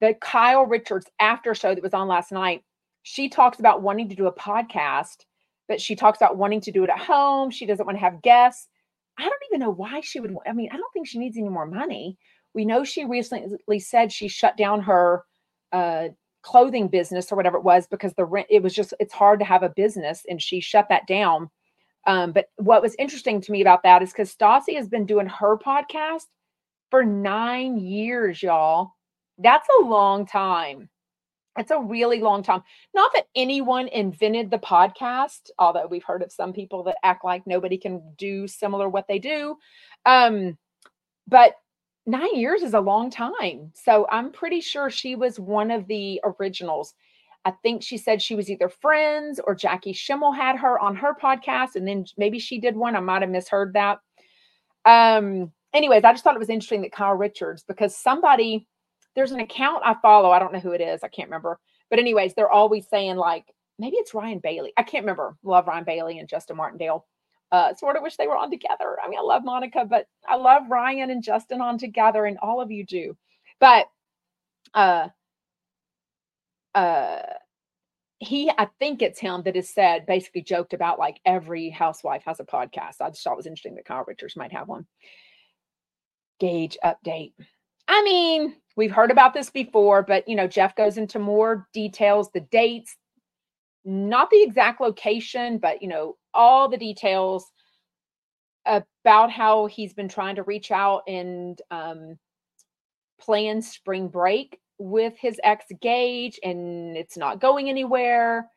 the 0.02 0.14
Kyle 0.14 0.66
Richards 0.66 1.06
after 1.20 1.54
show 1.54 1.74
that 1.74 1.82
was 1.82 1.94
on 1.94 2.08
last 2.08 2.32
night, 2.32 2.64
she 3.04 3.28
talks 3.28 3.60
about 3.60 3.82
wanting 3.82 4.08
to 4.08 4.16
do 4.16 4.26
a 4.26 4.32
podcast, 4.32 5.24
but 5.68 5.80
she 5.80 5.94
talks 5.94 6.18
about 6.18 6.36
wanting 6.36 6.60
to 6.62 6.72
do 6.72 6.82
it 6.82 6.90
at 6.90 6.98
home. 6.98 7.50
She 7.50 7.66
doesn't 7.66 7.86
want 7.86 7.96
to 7.96 8.04
have 8.04 8.20
guests. 8.20 8.68
I 9.16 9.22
don't 9.22 9.32
even 9.48 9.60
know 9.60 9.70
why 9.70 10.00
she 10.00 10.18
would. 10.18 10.34
I 10.44 10.52
mean, 10.52 10.68
I 10.72 10.76
don't 10.76 10.92
think 10.92 11.06
she 11.06 11.20
needs 11.20 11.38
any 11.38 11.48
more 11.48 11.66
money. 11.66 12.18
We 12.52 12.64
know 12.64 12.82
she 12.82 13.04
recently 13.04 13.78
said 13.78 14.10
she 14.10 14.26
shut 14.26 14.56
down 14.56 14.82
her 14.82 15.22
uh, 15.70 16.08
clothing 16.42 16.88
business 16.88 17.30
or 17.30 17.36
whatever 17.36 17.58
it 17.58 17.64
was 17.64 17.86
because 17.86 18.12
the 18.14 18.24
rent, 18.24 18.48
it 18.50 18.60
was 18.60 18.74
just, 18.74 18.92
it's 18.98 19.14
hard 19.14 19.38
to 19.38 19.46
have 19.46 19.62
a 19.62 19.68
business 19.68 20.22
and 20.28 20.42
she 20.42 20.60
shut 20.60 20.88
that 20.88 21.06
down. 21.06 21.48
Um, 22.08 22.32
but 22.32 22.46
what 22.56 22.82
was 22.82 22.96
interesting 22.98 23.40
to 23.40 23.52
me 23.52 23.60
about 23.60 23.84
that 23.84 24.02
is 24.02 24.10
because 24.10 24.34
Stassi 24.34 24.74
has 24.74 24.88
been 24.88 25.06
doing 25.06 25.28
her 25.28 25.56
podcast 25.56 26.24
for 26.92 27.02
nine 27.02 27.78
years, 27.78 28.42
y'all. 28.42 28.92
That's 29.38 29.66
a 29.80 29.84
long 29.86 30.26
time. 30.26 30.90
It's 31.56 31.70
a 31.70 31.80
really 31.80 32.20
long 32.20 32.42
time. 32.42 32.62
Not 32.94 33.10
that 33.14 33.28
anyone 33.34 33.88
invented 33.88 34.50
the 34.50 34.58
podcast, 34.58 35.48
although 35.58 35.86
we've 35.86 36.04
heard 36.04 36.22
of 36.22 36.30
some 36.30 36.52
people 36.52 36.82
that 36.82 36.98
act 37.02 37.24
like 37.24 37.46
nobody 37.46 37.78
can 37.78 38.02
do 38.18 38.46
similar 38.46 38.90
what 38.90 39.08
they 39.08 39.18
do. 39.18 39.56
Um, 40.04 40.58
but 41.26 41.54
nine 42.04 42.36
years 42.36 42.60
is 42.60 42.74
a 42.74 42.80
long 42.80 43.08
time. 43.08 43.72
So 43.74 44.06
I'm 44.10 44.30
pretty 44.30 44.60
sure 44.60 44.90
she 44.90 45.16
was 45.16 45.40
one 45.40 45.70
of 45.70 45.86
the 45.86 46.20
originals. 46.24 46.92
I 47.46 47.52
think 47.62 47.82
she 47.82 47.96
said 47.96 48.20
she 48.20 48.34
was 48.34 48.50
either 48.50 48.68
friends 48.68 49.40
or 49.42 49.54
Jackie 49.54 49.94
Schimmel 49.94 50.32
had 50.32 50.58
her 50.58 50.78
on 50.78 50.94
her 50.96 51.14
podcast, 51.14 51.74
and 51.74 51.88
then 51.88 52.04
maybe 52.18 52.38
she 52.38 52.60
did 52.60 52.76
one. 52.76 52.96
I 52.96 53.00
might 53.00 53.22
have 53.22 53.30
misheard 53.30 53.72
that. 53.72 54.00
Um, 54.84 55.52
anyways, 55.74 56.04
I 56.04 56.12
just 56.12 56.24
thought 56.24 56.34
it 56.34 56.40
was 56.40 56.48
interesting 56.48 56.82
that 56.82 56.92
Kyle 56.92 57.14
Richards, 57.14 57.64
because 57.66 57.96
somebody 57.96 58.66
there's 59.14 59.32
an 59.32 59.40
account 59.40 59.82
I 59.84 59.94
follow. 60.00 60.30
I 60.30 60.38
don't 60.38 60.52
know 60.52 60.60
who 60.60 60.72
it 60.72 60.80
is. 60.80 61.02
I 61.02 61.08
can't 61.08 61.28
remember. 61.28 61.58
But 61.90 61.98
anyways, 61.98 62.34
they're 62.34 62.50
always 62.50 62.88
saying 62.88 63.16
like 63.16 63.44
maybe 63.78 63.96
it's 63.96 64.14
Ryan 64.14 64.38
Bailey. 64.38 64.72
I 64.76 64.82
can't 64.82 65.04
remember. 65.04 65.36
Love 65.42 65.66
Ryan 65.66 65.84
Bailey 65.84 66.18
and 66.18 66.28
Justin 66.28 66.56
Martindale. 66.56 67.06
Uh, 67.50 67.74
sort 67.74 67.96
of 67.96 68.02
wish 68.02 68.16
they 68.16 68.26
were 68.26 68.36
on 68.36 68.50
together. 68.50 68.96
I 69.04 69.08
mean, 69.08 69.18
I 69.18 69.22
love 69.22 69.44
Monica, 69.44 69.84
but 69.84 70.06
I 70.26 70.36
love 70.36 70.70
Ryan 70.70 71.10
and 71.10 71.22
Justin 71.22 71.60
on 71.60 71.76
together, 71.76 72.24
and 72.24 72.38
all 72.38 72.62
of 72.62 72.70
you 72.70 72.86
do. 72.86 73.14
But 73.60 73.88
uh, 74.72 75.08
uh, 76.74 77.18
he, 78.20 78.50
I 78.56 78.68
think 78.78 79.02
it's 79.02 79.20
him 79.20 79.42
that 79.42 79.56
has 79.56 79.68
said 79.68 80.06
basically 80.06 80.42
joked 80.42 80.72
about 80.72 80.98
like 80.98 81.20
every 81.26 81.68
housewife 81.68 82.22
has 82.24 82.40
a 82.40 82.44
podcast. 82.44 83.02
I 83.02 83.10
just 83.10 83.22
thought 83.22 83.34
it 83.34 83.36
was 83.36 83.46
interesting 83.46 83.74
that 83.74 83.84
Kyle 83.84 84.04
Richards 84.06 84.36
might 84.36 84.52
have 84.52 84.68
one. 84.68 84.86
Gage 86.42 86.76
update. 86.84 87.34
I 87.86 88.02
mean, 88.02 88.56
we've 88.76 88.90
heard 88.90 89.12
about 89.12 89.32
this 89.32 89.48
before, 89.48 90.02
but 90.02 90.26
you 90.26 90.34
know, 90.34 90.48
Jeff 90.48 90.74
goes 90.74 90.98
into 90.98 91.20
more 91.20 91.68
details, 91.72 92.30
the 92.34 92.40
dates, 92.40 92.96
not 93.84 94.28
the 94.28 94.42
exact 94.42 94.80
location, 94.80 95.58
but 95.58 95.80
you 95.80 95.86
know, 95.86 96.16
all 96.34 96.68
the 96.68 96.76
details 96.76 97.46
about 98.66 99.30
how 99.30 99.66
he's 99.66 99.94
been 99.94 100.08
trying 100.08 100.34
to 100.34 100.42
reach 100.42 100.72
out 100.72 101.02
and 101.06 101.62
um, 101.70 102.18
plan 103.20 103.62
spring 103.62 104.08
break 104.08 104.58
with 104.78 105.14
his 105.16 105.38
ex 105.44 105.66
Gage, 105.80 106.40
and 106.42 106.96
it's 106.96 107.16
not 107.16 107.40
going 107.40 107.68
anywhere. 107.68 108.48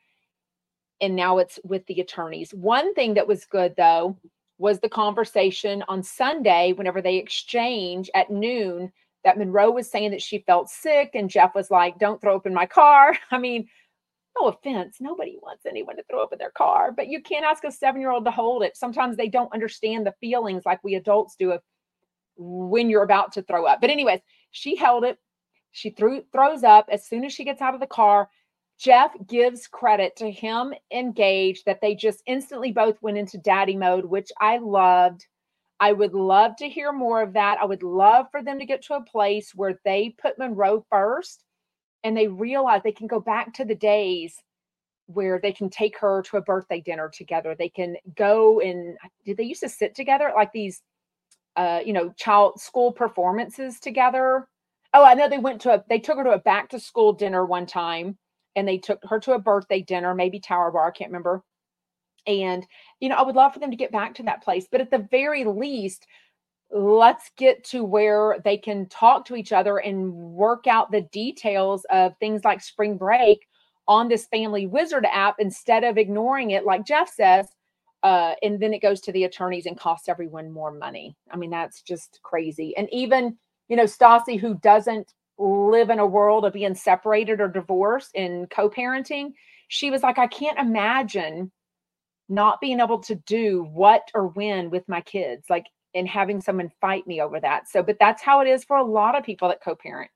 And 1.02 1.16
now 1.16 1.38
it's 1.38 1.60
with 1.64 1.86
the 1.86 2.02
attorneys. 2.02 2.52
One 2.52 2.96
thing 2.96 3.14
that 3.14 3.28
was 3.28 3.46
good 3.46 3.76
though 3.78 4.18
was 4.58 4.80
the 4.80 4.90
conversation 4.90 5.84
on 5.88 6.04
Sunday, 6.04 6.74
whenever 6.74 7.02
they 7.02 7.18
exchange 7.18 8.10
at 8.14 8.30
noon 8.30 8.92
that 9.24 9.38
Monroe 9.38 9.72
was 9.72 9.90
saying 9.90 10.12
that 10.12 10.22
she 10.22 10.40
felt 10.40 10.70
sick, 10.70 11.12
and 11.14 11.30
Jeff 11.30 11.56
was 11.56 11.72
like, 11.72 12.00
Don't 12.00 12.22
throw 12.22 12.36
up 12.36 12.46
in 12.46 12.54
my 12.54 12.66
car. 12.66 13.18
I 13.32 13.38
mean, 13.38 13.68
no 14.40 14.48
offense, 14.48 14.98
nobody 15.00 15.38
wants 15.42 15.66
anyone 15.66 15.96
to 15.96 16.04
throw 16.10 16.22
up 16.22 16.34
in 16.34 16.40
their 16.40 16.52
car, 16.52 16.92
but 16.92 17.08
you 17.08 17.22
can't 17.22 17.46
ask 17.46 17.64
a 17.64 17.72
seven 17.72 18.02
year 18.02 18.12
old 18.12 18.26
to 18.26 18.32
hold 18.32 18.64
it. 18.64 18.78
Sometimes 18.78 19.18
they 19.18 19.30
don't 19.30 19.54
understand 19.54 20.06
the 20.06 20.14
feelings 20.20 20.64
like 20.66 20.84
we 20.84 20.96
adults 20.96 21.36
do 21.38 21.52
of 21.52 21.62
when 22.38 22.90
you're 22.90 23.04
about 23.04 23.32
to 23.34 23.42
throw 23.42 23.66
up. 23.66 23.82
But, 23.82 23.90
anyways, 23.90 24.20
she 24.52 24.76
held 24.76 25.04
it. 25.06 25.18
She 25.72 25.90
threw, 25.90 26.24
throws 26.32 26.64
up 26.64 26.88
as 26.92 27.08
soon 27.08 27.26
as 27.26 27.34
she 27.34 27.44
gets 27.44 27.62
out 27.62 27.74
of 27.74 27.80
the 27.80 27.88
car. 27.88 28.30
Jeff 28.78 29.12
gives 29.28 29.68
credit 29.68 30.16
to 30.18 30.30
him 30.30 30.74
and 30.92 31.16
Gage 31.16 31.64
that 31.64 31.80
they 31.82 31.96
just 31.96 32.22
instantly 32.26 32.72
both 32.72 33.02
went 33.02 33.18
into 33.18 33.38
daddy 33.38 33.76
mode, 33.76 34.06
which 34.06 34.32
I 34.40 34.58
loved. 34.58 35.26
I 35.80 35.92
would 35.92 36.14
love 36.14 36.56
to 36.58 36.70
hear 36.70 36.92
more 36.92 37.22
of 37.22 37.34
that. 37.34 37.58
I 37.62 37.66
would 37.66 37.84
love 37.84 38.28
for 38.32 38.42
them 38.44 38.60
to 38.60 38.66
get 38.66 38.82
to 38.84 38.96
a 38.96 39.04
place 39.04 39.52
where 39.56 39.80
they 39.86 40.16
put 40.22 40.38
Monroe 40.38 40.86
first 40.90 41.44
and 42.04 42.16
they 42.16 42.28
realize 42.28 42.82
they 42.84 42.92
can 42.92 43.08
go 43.08 43.20
back 43.20 43.54
to 43.56 43.66
the 43.66 43.76
days 43.76 44.42
where 45.08 45.40
they 45.40 45.52
can 45.52 45.70
take 45.70 45.98
her 46.00 46.22
to 46.24 46.38
a 46.38 46.42
birthday 46.42 46.82
dinner 46.82 47.10
together. 47.10 47.56
They 47.56 47.70
can 47.70 47.96
go 48.16 48.60
and 48.60 48.98
did 49.26 49.38
they 49.38 49.44
used 49.44 49.62
to 49.62 49.70
sit 49.70 49.96
together 49.96 50.32
like 50.36 50.52
these 50.52 50.82
uh, 51.56 51.80
you 51.86 51.94
know, 51.94 52.12
child 52.18 52.60
school 52.60 52.92
performances 52.92 53.80
together? 53.80 54.48
Oh, 54.94 55.04
I 55.04 55.14
know 55.14 55.30
they 55.30 55.38
went 55.38 55.62
to 55.62 55.74
a 55.74 55.84
they 55.90 56.00
took 56.00 56.18
her 56.18 56.24
to 56.24 56.32
a 56.32 56.40
back 56.40 56.70
to 56.70 56.80
school 56.80 57.14
dinner 57.14 57.46
one 57.46 57.66
time 57.66 58.18
and 58.56 58.68
they 58.68 58.78
took 58.78 59.00
her 59.10 59.20
to 59.20 59.34
a 59.34 59.40
birthday 59.40 59.82
dinner, 59.82 60.14
maybe 60.16 60.40
Tower 60.40 60.72
Bar, 60.72 60.88
I 60.88 60.92
can't 60.92 61.10
remember. 61.10 61.44
And 62.28 62.66
you 63.00 63.10
know, 63.10 63.16
I 63.16 63.24
would 63.24 63.36
love 63.36 63.54
for 63.54 63.60
them 63.60 63.72
to 63.72 63.78
get 63.78 63.92
back 63.92 64.16
to 64.16 64.24
that 64.24 64.44
place, 64.44 64.68
but 64.72 64.82
at 64.82 64.92
the 64.92 65.08
very 65.12 65.44
least, 65.46 66.08
let's 66.72 67.30
get 67.38 67.64
to 67.64 67.84
where 67.84 68.38
they 68.44 68.58
can 68.58 68.88
talk 68.90 69.26
to 69.26 69.36
each 69.36 69.52
other 69.52 69.78
and 69.78 70.12
work 70.14 70.68
out 70.68 70.92
the 70.92 71.02
details 71.12 71.86
of 71.90 72.18
things 72.20 72.44
like 72.44 72.62
spring 72.62 72.98
break 72.98 73.48
on 73.88 74.08
this 74.08 74.26
family 74.26 74.66
wizard 74.66 75.06
app 75.12 75.36
instead 75.40 75.84
of 75.84 75.98
ignoring 75.98 76.52
it 76.52 76.66
like 76.66 76.86
jeff 76.86 77.10
says 77.10 77.48
uh, 78.04 78.36
and 78.44 78.60
then 78.60 78.72
it 78.72 78.84
goes 78.84 79.02
to 79.02 79.12
the 79.14 79.24
attorneys 79.24 79.66
and 79.66 79.80
costs 79.80 80.10
everyone 80.10 80.52
more 80.52 80.72
money 80.72 81.16
i 81.32 81.38
mean 81.38 81.52
that's 81.52 81.82
just 81.82 82.20
crazy 82.24 82.76
and 82.78 82.88
even 82.92 83.38
you 83.68 83.76
know 83.76 83.84
stassi 83.84 84.40
who 84.40 84.56
doesn't 84.56 85.14
live 85.38 85.90
in 85.90 86.00
a 86.00 86.06
world 86.06 86.46
of 86.46 86.54
being 86.54 86.76
separated 86.76 87.42
or 87.42 87.48
divorced 87.48 88.12
and 88.16 88.50
co-parenting 88.50 89.32
she 89.68 89.92
was 89.92 90.02
like 90.04 90.18
i 90.18 90.28
can't 90.28 90.60
imagine 90.60 91.52
not 92.30 92.62
being 92.62 92.80
able 92.80 93.00
to 93.00 93.16
do 93.16 93.64
what 93.72 94.10
or 94.16 94.28
when 94.30 94.70
with 94.70 94.88
my 94.88 95.02
kids 95.02 95.46
like 95.50 95.66
and 95.96 96.08
having 96.10 96.42
someone 96.42 96.70
fight 96.82 97.08
me 97.08 97.22
over 97.22 97.40
that. 97.40 97.70
So, 97.70 97.82
but 97.82 97.98
that's 98.00 98.22
how 98.22 98.42
it 98.42 98.48
is 98.48 98.66
for 98.66 98.76
a 98.78 98.84
lot 98.84 99.18
of 99.18 99.24
people 99.24 99.48
that 99.48 99.64
co 99.64 99.76
parent. 99.76 100.12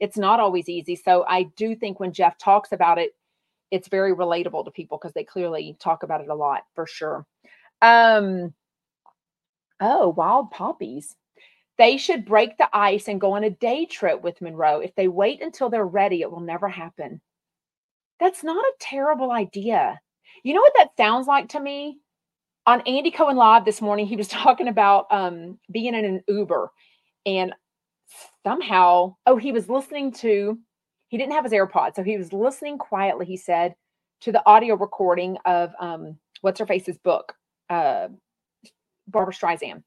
It's 0.00 0.16
not 0.16 0.40
always 0.40 0.68
easy. 0.68 0.96
So, 0.96 1.24
I 1.28 1.44
do 1.56 1.74
think 1.74 2.00
when 2.00 2.12
Jeff 2.12 2.38
talks 2.38 2.72
about 2.72 2.98
it, 2.98 3.10
it's 3.70 3.88
very 3.88 4.14
relatable 4.14 4.64
to 4.64 4.70
people 4.70 4.96
because 4.96 5.12
they 5.12 5.24
clearly 5.24 5.76
talk 5.80 6.04
about 6.04 6.20
it 6.20 6.28
a 6.28 6.34
lot 6.34 6.62
for 6.74 6.86
sure. 6.86 7.26
Um, 7.82 8.54
oh, 9.80 10.10
wild 10.10 10.52
poppies. 10.52 11.16
They 11.76 11.96
should 11.96 12.24
break 12.24 12.56
the 12.56 12.68
ice 12.72 13.08
and 13.08 13.20
go 13.20 13.32
on 13.32 13.44
a 13.44 13.50
day 13.50 13.84
trip 13.86 14.22
with 14.22 14.40
Monroe. 14.40 14.80
If 14.80 14.94
they 14.94 15.08
wait 15.08 15.42
until 15.42 15.70
they're 15.70 15.86
ready, 15.86 16.20
it 16.20 16.30
will 16.30 16.40
never 16.40 16.68
happen. 16.68 17.20
That's 18.20 18.44
not 18.44 18.64
a 18.64 18.72
terrible 18.80 19.32
idea. 19.32 20.00
You 20.44 20.54
know 20.54 20.60
what 20.60 20.74
that 20.76 20.96
sounds 20.96 21.26
like 21.26 21.48
to 21.50 21.60
me? 21.60 21.98
on 22.66 22.80
Andy 22.82 23.10
Cohen 23.10 23.36
Live 23.36 23.64
this 23.64 23.82
morning, 23.82 24.06
he 24.06 24.16
was 24.16 24.28
talking 24.28 24.68
about 24.68 25.06
um, 25.10 25.58
being 25.70 25.94
in 25.94 26.04
an 26.04 26.22
Uber 26.28 26.70
and 27.26 27.54
somehow, 28.44 29.16
oh, 29.26 29.36
he 29.36 29.52
was 29.52 29.68
listening 29.68 30.12
to, 30.12 30.58
he 31.08 31.18
didn't 31.18 31.32
have 31.32 31.44
his 31.44 31.52
AirPods. 31.52 31.96
So 31.96 32.02
he 32.02 32.16
was 32.16 32.32
listening 32.32 32.78
quietly, 32.78 33.26
he 33.26 33.36
said, 33.36 33.74
to 34.22 34.32
the 34.32 34.42
audio 34.46 34.74
recording 34.76 35.36
of 35.44 35.72
um, 35.80 36.18
What's 36.40 36.60
Her 36.60 36.66
Face's 36.66 36.98
book, 36.98 37.34
uh, 37.70 38.08
Barbra 39.08 39.34
Streisand. 39.34 39.82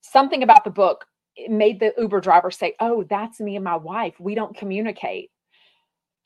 Something 0.00 0.42
about 0.42 0.64
the 0.64 0.70
book 0.70 1.04
made 1.48 1.80
the 1.80 1.92
Uber 1.98 2.20
driver 2.20 2.50
say, 2.50 2.74
Oh, 2.80 3.04
that's 3.08 3.40
me 3.40 3.56
and 3.56 3.64
my 3.64 3.76
wife. 3.76 4.14
We 4.20 4.34
don't 4.34 4.56
communicate. 4.56 5.30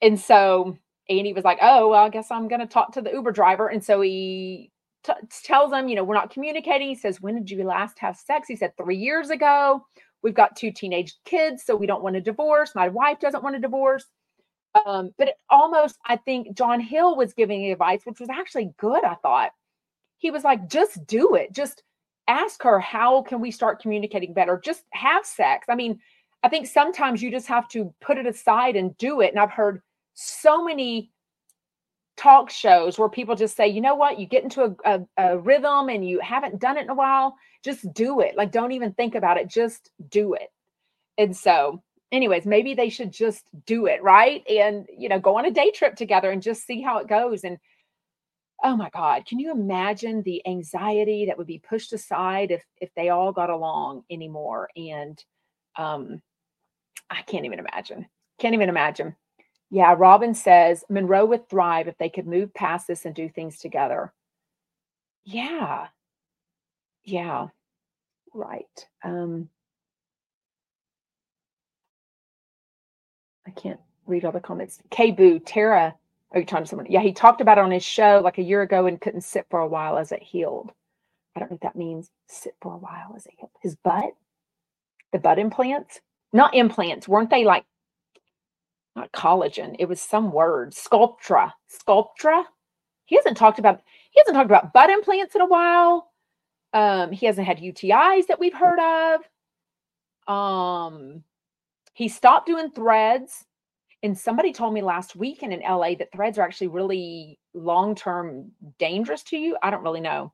And 0.03 0.19
so 0.19 0.77
Andy 1.09 1.33
was 1.33 1.45
like, 1.45 1.59
Oh, 1.63 1.91
well, 1.91 2.05
I 2.05 2.09
guess 2.09 2.31
I'm 2.31 2.49
going 2.49 2.61
to 2.61 2.67
talk 2.67 2.93
to 2.93 3.03
the 3.03 3.13
Uber 3.13 3.33
driver. 3.33 3.69
And 3.69 3.85
so 3.85 4.01
he 4.01 4.71
t- 5.05 5.13
tells 5.45 5.71
them, 5.71 5.89
you 5.89 5.97
know, 5.97 6.05
we're 6.05 6.15
not 6.15 6.31
communicating. 6.31 6.89
He 6.89 6.95
says, 6.95 7.21
When 7.21 7.35
did 7.37 7.51
you 7.51 7.65
last 7.65 7.99
have 8.01 8.17
sex? 8.17 8.49
He 8.49 8.57
said, 8.57 8.77
Three 8.77 8.97
years 8.97 9.31
ago. 9.31 9.85
We've 10.23 10.35
got 10.35 10.57
two 10.57 10.73
teenage 10.73 11.15
kids, 11.25 11.63
so 11.65 11.77
we 11.77 11.87
don't 11.87 12.03
want 12.03 12.17
a 12.17 12.21
divorce. 12.21 12.75
My 12.75 12.89
wife 12.89 13.21
doesn't 13.21 13.45
want 13.45 13.55
a 13.55 13.61
divorce. 13.61 14.07
Um, 14.85 15.13
but 15.19 15.35
almost, 15.51 15.99
I 16.05 16.17
think 16.17 16.57
John 16.57 16.81
Hill 16.81 17.17
was 17.17 17.33
giving 17.33 17.71
advice, 17.71 18.01
which 18.05 18.21
was 18.21 18.29
actually 18.29 18.73
good, 18.79 19.05
I 19.05 19.15
thought. 19.17 19.53
He 20.19 20.31
was 20.31 20.45
like, 20.45 20.69
just 20.69 21.07
do 21.07 21.35
it. 21.35 21.53
Just 21.53 21.83
ask 22.29 22.63
her, 22.63 22.81
how 22.81 23.23
can 23.23 23.41
we 23.41 23.51
start 23.51 23.81
communicating 23.81 24.33
better? 24.33 24.61
Just 24.63 24.85
have 24.91 25.25
sex. 25.25 25.67
I 25.69 25.75
mean, 25.75 26.01
I 26.43 26.49
think 26.49 26.67
sometimes 26.67 27.23
you 27.23 27.31
just 27.31 27.47
have 27.49 27.69
to 27.69 27.93
put 28.01 28.19
it 28.19 28.27
aside 28.27 28.77
and 28.77 28.97
do 28.99 29.21
it. 29.21 29.31
And 29.31 29.39
I've 29.39 29.51
heard 29.51 29.83
so 30.15 30.65
many 30.65 31.11
talk 32.17 32.51
shows 32.51 32.99
where 32.99 33.09
people 33.09 33.37
just 33.37 33.57
say, 33.57 33.69
you 33.69 33.81
know 33.81 33.95
what, 33.95 34.19
you 34.19 34.27
get 34.27 34.43
into 34.43 34.63
a, 34.63 34.75
a, 34.85 35.07
a, 35.19 35.39
rhythm 35.39 35.89
and 35.89 36.07
you 36.07 36.19
haven't 36.21 36.59
done 36.59 36.79
it 36.79 36.85
in 36.85 36.91
a 36.91 36.95
while, 36.95 37.37
just 37.63 37.93
do 37.93 38.21
it. 38.21 38.37
Like, 38.37 38.53
don't 38.53 38.73
even 38.73 38.93
think 38.93 39.15
about 39.15 39.37
it, 39.37 39.49
just 39.49 39.91
do 40.09 40.35
it. 40.35 40.51
And 41.19 41.37
so, 41.37 41.83
anyways, 42.13 42.47
maybe 42.47 42.75
they 42.75 42.89
should 42.89 43.13
just 43.13 43.45
do 43.67 43.87
it, 43.87 44.03
right? 44.03 44.43
And, 44.49 44.87
you 44.97 45.09
know, 45.09 45.19
go 45.19 45.37
on 45.37 45.45
a 45.45 45.51
day 45.51 45.71
trip 45.71 45.95
together 45.95 46.31
and 46.31 46.43
just 46.43 46.67
see 46.67 46.81
how 46.81 46.99
it 46.99 47.09
goes. 47.09 47.45
And 47.45 47.59
oh 48.65 48.77
my 48.77 48.91
God, 48.91 49.27
can 49.27 49.39
you 49.39 49.51
imagine 49.53 50.23
the 50.23 50.47
anxiety 50.47 51.27
that 51.27 51.39
would 51.39 51.47
be 51.47 51.59
pushed 51.69 51.93
aside 51.93 52.51
if 52.51 52.65
if 52.81 52.91
they 52.97 53.11
all 53.11 53.33
got 53.33 53.51
along 53.51 54.03
anymore? 54.11 54.69
And 54.77 55.23
um, 55.77 56.23
I 57.11 57.23
can't 57.23 57.45
even 57.45 57.59
imagine. 57.59 58.07
Can't 58.39 58.55
even 58.55 58.69
imagine. 58.69 59.15
Yeah, 59.71 59.95
Robin 59.99 60.35
says 60.35 60.85
Monroe 60.89 61.25
would 61.27 61.49
thrive 61.49 61.89
if 61.89 61.99
they 61.99 62.09
could 62.09 62.27
move 62.27 62.55
past 62.55 62.87
this 62.87 63.05
and 63.05 63.15
do 63.15 63.29
things 63.29 63.59
together. 63.59 64.13
Yeah. 65.25 65.89
Yeah. 67.05 67.49
Right. 68.33 68.87
Um 69.03 69.49
I 73.47 73.51
can't 73.51 73.81
read 74.07 74.25
all 74.25 74.33
the 74.33 74.41
comments. 74.41 74.81
K 74.91 75.11
Boo, 75.11 75.39
Tara. 75.41 75.95
Are 76.33 76.41
you 76.41 76.47
talking 76.47 76.65
to 76.65 76.69
someone? 76.69 76.87
Yeah, 76.91 77.01
he 77.01 77.13
talked 77.13 77.41
about 77.41 77.59
it 77.59 77.65
on 77.65 77.71
his 77.71 77.85
show 77.85 78.21
like 78.23 78.39
a 78.39 78.43
year 78.43 78.63
ago 78.63 78.87
and 78.87 79.01
couldn't 79.01 79.23
sit 79.23 79.47
for 79.51 79.61
a 79.61 79.69
while 79.69 79.97
as 79.99 80.13
it 80.13 80.23
healed. 80.23 80.73
I 81.35 81.41
don't 81.41 81.51
know 81.51 81.55
what 81.55 81.63
that 81.63 81.77
means. 81.77 82.11
Sit 82.29 82.57
for 82.61 82.75
a 82.75 82.79
while 82.79 83.15
as 83.15 83.27
it 83.27 83.35
healed. 83.37 83.51
His 83.61 83.77
butt? 83.77 84.13
The 85.13 85.19
butt 85.19 85.39
implants? 85.39 86.01
Not 86.33 86.55
implants. 86.55 87.07
Weren't 87.07 87.31
they 87.31 87.45
like 87.45 87.65
not 88.97 89.13
collagen. 89.13 89.77
It 89.79 89.89
was 89.89 90.01
some 90.01 90.33
word, 90.33 90.73
Sculptra. 90.73 91.53
Sculptra. 91.71 92.45
He 93.05 93.15
hasn't 93.15 93.37
talked 93.37 93.59
about 93.59 93.83
he 94.11 94.21
hasn't 94.21 94.35
talked 94.35 94.51
about 94.51 94.73
butt 94.73 94.91
implants 94.91 95.35
in 95.35 95.43
a 95.43 95.47
while. 95.47 96.11
Um, 96.73 97.13
he 97.13 97.27
hasn't 97.27 97.47
had 97.47 97.59
UTIs 97.59 98.27
that 98.27 98.41
we've 98.41 98.55
heard 98.55 99.21
of. 100.27 100.35
Um, 100.35 101.23
he 101.93 102.09
stopped 102.09 102.47
doing 102.47 102.71
threads. 102.71 103.45
And 104.03 104.17
somebody 104.17 104.53
told 104.53 104.75
me 104.75 104.83
last 104.83 105.17
weekend 105.17 105.53
in 105.53 105.61
LA 105.61 105.95
that 105.95 106.13
threads 106.13 106.39
are 106.39 106.43
actually 106.43 106.69
really 106.69 107.39
long-term 107.55 108.53
dangerous 108.79 109.23
to 109.25 109.37
you. 109.37 109.57
I 109.63 109.71
don't 109.71 109.83
really 109.83 110.01
know. 110.01 110.33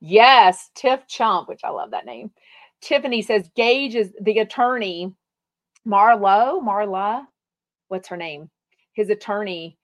Yes, 0.00 0.70
Tiff 0.74 1.06
Chump, 1.08 1.48
which 1.48 1.62
I 1.64 1.70
love 1.70 1.90
that 1.90 2.06
name. 2.06 2.30
Tiffany 2.80 3.22
says 3.22 3.50
Gage 3.56 3.94
is 3.94 4.12
the 4.20 4.38
attorney. 4.38 5.12
Marlo, 5.86 6.62
Marla, 6.62 7.26
what's 7.88 8.08
her 8.08 8.16
name? 8.16 8.50
His 8.92 9.10
attorney 9.10 9.78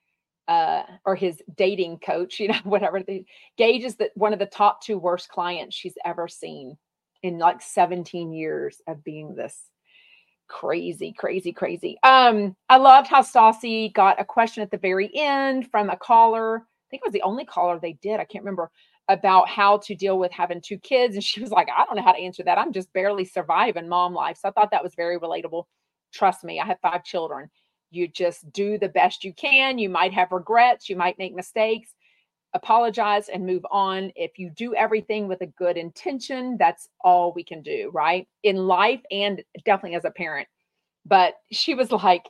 uh, 0.49 0.83
or 1.05 1.16
his 1.16 1.43
dating 1.57 1.99
coach, 1.99 2.39
you 2.41 2.49
know, 2.49 2.61
whatever. 2.64 3.03
The, 3.03 3.25
Gage 3.57 3.85
is 3.85 3.97
that 3.97 4.11
one 4.14 4.33
of 4.33 4.39
the 4.39 4.47
top 4.47 4.83
two 4.83 4.99
worst 4.99 5.29
clients 5.29 5.75
she's 5.75 5.99
ever 6.05 6.29
seen 6.29 6.77
in 7.22 7.39
like 7.39 7.62
17 7.62 8.33
years 8.33 8.81
of 8.87 9.03
being 9.03 9.35
this 9.35 9.59
crazy, 10.55 11.12
crazy, 11.12 11.52
crazy. 11.52 11.98
Um, 12.05 12.55
I 12.68 12.76
loved 12.76 13.09
how 13.09 13.22
Stassi 13.22 13.92
got 13.92 14.20
a 14.20 14.24
question 14.24 14.62
at 14.62 14.70
the 14.70 14.78
very 14.78 15.11
end 15.14 15.68
from 15.70 15.90
a 15.90 15.96
caller. 15.96 16.59
I 16.59 16.86
think 16.90 17.02
it 17.02 17.09
was 17.09 17.12
the 17.12 17.22
only 17.22 17.44
caller 17.44 17.78
they 17.78 17.94
did. 17.94 18.20
I 18.20 18.24
can't 18.24 18.44
remember 18.44 18.70
about 19.09 19.48
how 19.48 19.78
to 19.78 19.94
deal 19.94 20.18
with 20.18 20.30
having 20.32 20.61
two 20.61 20.78
kids. 20.78 21.16
And 21.16 21.24
she 21.24 21.40
was 21.40 21.50
like, 21.50 21.68
I 21.76 21.84
don't 21.84 21.96
know 21.96 22.02
how 22.02 22.12
to 22.12 22.22
answer 22.22 22.44
that. 22.44 22.59
I'm 22.59 22.72
just 22.72 22.92
barely 22.92 23.24
surviving 23.24 23.88
mom 23.88 24.14
life. 24.14 24.38
So 24.40 24.48
I 24.48 24.52
thought 24.52 24.70
that 24.70 24.84
was 24.84 24.94
very 24.94 25.18
relatable. 25.18 25.64
Trust 26.12 26.44
me, 26.44 26.61
I 26.61 26.66
have 26.66 26.78
five 26.80 27.05
children 27.05 27.50
you 27.94 28.09
just 28.09 28.50
do 28.52 28.78
the 28.78 28.88
best 28.88 29.24
you 29.24 29.32
can. 29.32 29.78
You 29.78 29.88
might 29.88 30.12
have 30.12 30.32
regrets, 30.32 30.88
you 30.88 30.96
might 30.96 31.18
make 31.18 31.34
mistakes, 31.34 31.94
apologize 32.55 33.28
and 33.28 33.44
move 33.44 33.66
on. 33.70 34.12
If 34.16 34.38
you 34.38 34.50
do 34.50 34.74
everything 34.74 35.28
with 35.28 35.40
a 35.42 35.46
good 35.46 35.76
intention, 35.76 36.57
that's 36.59 36.88
all 37.00 37.32
we 37.32 37.44
can 37.44 37.62
do, 37.62 37.90
right? 37.92 38.26
In 38.42 38.57
life 38.57 39.00
and 39.11 39.42
definitely 39.64 39.96
as 39.96 40.05
a 40.05 40.11
parent. 40.11 40.48
But 41.05 41.34
she 41.50 41.74
was 41.74 41.92
like, 41.92 42.28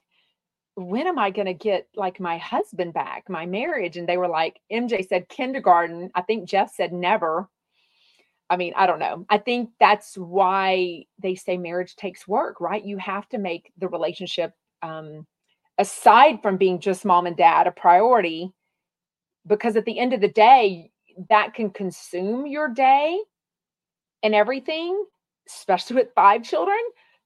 when 0.77 1.07
am 1.07 1.19
I 1.19 1.31
going 1.31 1.47
to 1.47 1.55
get 1.55 1.87
like 1.95 2.19
my 2.19 2.39
husband 2.39 2.95
back, 2.95 3.29
my 3.29 3.47
marriage? 3.47 3.97
And 3.97 4.09
they 4.09 4.17
were 4.17 4.29
like, 4.29 4.59
MJ 4.73 5.07
said 5.07 5.29
kindergarten. 5.29 6.11
I 6.15 6.23
think 6.23 6.49
Jeff 6.49 6.75
said 6.75 6.93
never. 6.93 7.49
I 8.51 8.57
mean, 8.57 8.73
I 8.77 8.87
don't 8.87 8.99
know. 8.99 9.25
I 9.31 9.39
think 9.39 9.71
that's 9.79 10.17
why 10.19 11.05
they 11.23 11.35
say 11.35 11.57
marriage 11.57 11.97
takes 11.97 12.27
work, 12.27 12.61
right? 12.61 12.85
You 12.85 12.99
have 12.99 13.29
to 13.31 13.39
make 13.39 13.73
the 13.79 13.89
relationship, 13.89 14.53
um, 14.83 15.27
aside 15.79 16.43
from 16.43 16.57
being 16.57 16.79
just 16.81 17.05
mom 17.05 17.27
and 17.27 17.37
dad, 17.37 17.67
a 17.67 17.73
priority. 17.73 18.53
Because 19.47 19.77
at 19.77 19.85
the 19.85 19.99
end 19.99 20.13
of 20.13 20.21
the 20.21 20.29
day, 20.29 20.91
that 21.29 21.55
can 21.55 21.71
consume 21.71 22.47
your 22.47 22.69
day 22.69 23.21
and 24.23 24.35
everything, 24.35 25.05
especially 25.49 25.97
with 25.97 26.15
five 26.15 26.43
children. 26.43 26.79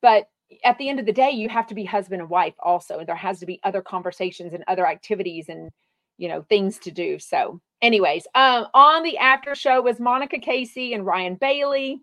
But 0.02 0.28
at 0.64 0.78
the 0.78 0.88
end 0.88 0.98
of 0.98 1.06
the 1.06 1.12
day, 1.12 1.30
you 1.30 1.48
have 1.48 1.66
to 1.68 1.74
be 1.74 1.84
husband 1.84 2.20
and 2.20 2.30
wife 2.30 2.54
also. 2.60 2.98
And 2.98 3.08
there 3.08 3.14
has 3.14 3.38
to 3.40 3.46
be 3.46 3.60
other 3.64 3.82
conversations 3.82 4.52
and 4.52 4.64
other 4.66 4.86
activities 4.86 5.48
and, 5.48 5.70
you 6.16 6.28
know, 6.28 6.42
things 6.42 6.78
to 6.78 6.90
do. 6.90 7.18
So, 7.18 7.60
anyways, 7.82 8.26
um, 8.34 8.66
on 8.74 9.02
the 9.02 9.18
after 9.18 9.54
show 9.54 9.80
was 9.80 10.00
Monica 10.00 10.38
Casey 10.38 10.94
and 10.94 11.06
Ryan 11.06 11.36
Bailey. 11.36 12.02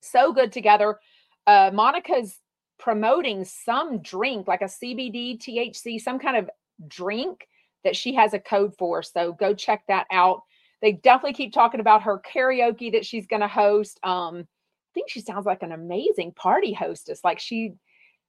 So 0.00 0.32
good 0.32 0.52
together. 0.52 0.98
Uh, 1.46 1.70
Monica's 1.72 2.38
promoting 2.78 3.44
some 3.44 4.00
drink, 4.02 4.46
like 4.46 4.62
a 4.62 4.66
CBD, 4.66 5.38
THC, 5.38 6.00
some 6.00 6.18
kind 6.18 6.36
of 6.36 6.50
drink 6.86 7.48
that 7.84 7.96
she 7.96 8.14
has 8.14 8.34
a 8.34 8.38
code 8.38 8.74
for. 8.78 9.02
So 9.02 9.32
go 9.32 9.54
check 9.54 9.82
that 9.88 10.06
out. 10.10 10.42
They 10.82 10.92
definitely 10.92 11.34
keep 11.34 11.52
talking 11.52 11.80
about 11.80 12.02
her 12.02 12.20
karaoke 12.20 12.92
that 12.92 13.04
she's 13.06 13.26
going 13.26 13.42
to 13.42 13.48
host. 13.48 13.98
Um, 14.02 14.40
I 14.40 14.90
think 14.94 15.10
she 15.10 15.20
sounds 15.20 15.46
like 15.46 15.62
an 15.62 15.72
amazing 15.72 16.32
party 16.32 16.72
hostess. 16.72 17.20
Like 17.24 17.38
she 17.38 17.74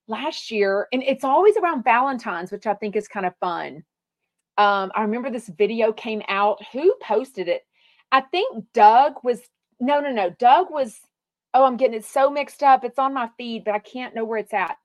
last 0.08 0.52
year, 0.52 0.88
and 0.92 1.04
it's 1.04 1.24
always 1.24 1.56
around 1.58 1.84
Valentine's, 1.84 2.52
which 2.52 2.68
I 2.68 2.74
think 2.74 2.96
is 2.96 3.08
kind 3.08 3.26
of 3.26 3.34
fun. 3.40 3.84
Um, 4.58 4.92
I 4.96 5.02
remember 5.04 5.30
this 5.30 5.48
video 5.48 5.94
came 5.94 6.22
out. 6.28 6.60
Who 6.74 6.96
posted 7.02 7.48
it? 7.48 7.62
I 8.12 8.22
think 8.22 8.66
Doug 8.74 9.14
was 9.24 9.42
no, 9.80 10.00
no, 10.00 10.12
no. 10.12 10.30
Doug 10.32 10.68
was, 10.70 11.00
oh, 11.54 11.64
I'm 11.64 11.78
getting 11.78 11.98
it 11.98 12.06
so 12.06 12.30
mixed 12.30 12.64
up. 12.64 12.84
It's 12.84 13.00
on 13.00 13.14
my 13.14 13.30
feed, 13.38 13.64
but 13.64 13.74
I 13.74 13.80
can't 13.80 14.14
know 14.14 14.26
where 14.26 14.40
it's 14.40 14.54
at. 14.54 14.78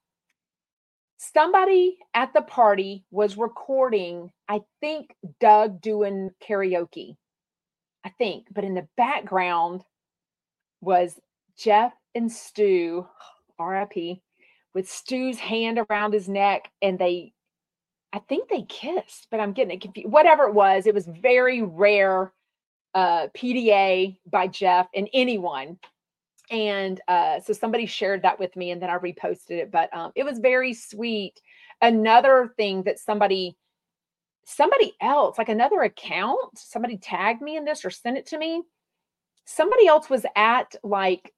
Somebody 1.16 1.98
at 2.12 2.32
the 2.34 2.42
party 2.42 3.04
was 3.10 3.36
recording, 3.36 4.30
I 4.48 4.60
think 4.80 5.14
Doug 5.40 5.80
doing 5.80 6.30
karaoke. 6.46 7.16
I 8.04 8.10
think, 8.10 8.46
but 8.52 8.64
in 8.64 8.74
the 8.74 8.86
background 8.96 9.82
was 10.80 11.18
Jeff 11.56 11.92
and 12.14 12.30
Stu, 12.30 13.06
RIP, 13.58 14.18
with 14.74 14.90
Stu's 14.90 15.38
hand 15.38 15.78
around 15.78 16.12
his 16.12 16.28
neck, 16.28 16.70
and 16.82 16.98
they, 16.98 17.32
I 18.12 18.18
think 18.18 18.48
they 18.48 18.62
kissed, 18.62 19.28
but 19.30 19.40
I'm 19.40 19.52
getting 19.52 19.76
it 19.76 19.80
confused. 19.80 20.10
Whatever 20.12 20.44
it 20.44 20.54
was, 20.54 20.86
it 20.86 20.94
was 20.94 21.06
very 21.06 21.62
rare 21.62 22.32
uh, 22.94 23.28
PDA 23.28 24.18
by 24.30 24.46
Jeff 24.46 24.88
and 24.94 25.08
anyone. 25.12 25.78
And 26.50 27.00
uh, 27.08 27.40
so 27.40 27.52
somebody 27.52 27.86
shared 27.86 28.22
that 28.22 28.38
with 28.38 28.54
me, 28.56 28.70
and 28.70 28.80
then 28.80 28.90
I 28.90 28.98
reposted 28.98 29.50
it. 29.50 29.70
But 29.70 29.94
um, 29.96 30.12
it 30.14 30.24
was 30.24 30.38
very 30.38 30.74
sweet. 30.74 31.40
Another 31.80 32.52
thing 32.56 32.82
that 32.84 32.98
somebody, 32.98 33.56
somebody 34.44 34.94
else, 35.00 35.38
like 35.38 35.48
another 35.48 35.82
account, 35.82 36.58
somebody 36.58 36.98
tagged 36.98 37.40
me 37.42 37.56
in 37.56 37.64
this 37.64 37.84
or 37.84 37.90
sent 37.90 38.18
it 38.18 38.26
to 38.26 38.38
me. 38.38 38.62
Somebody 39.46 39.86
else 39.86 40.08
was 40.10 40.24
at 40.36 40.74
like 40.82 41.32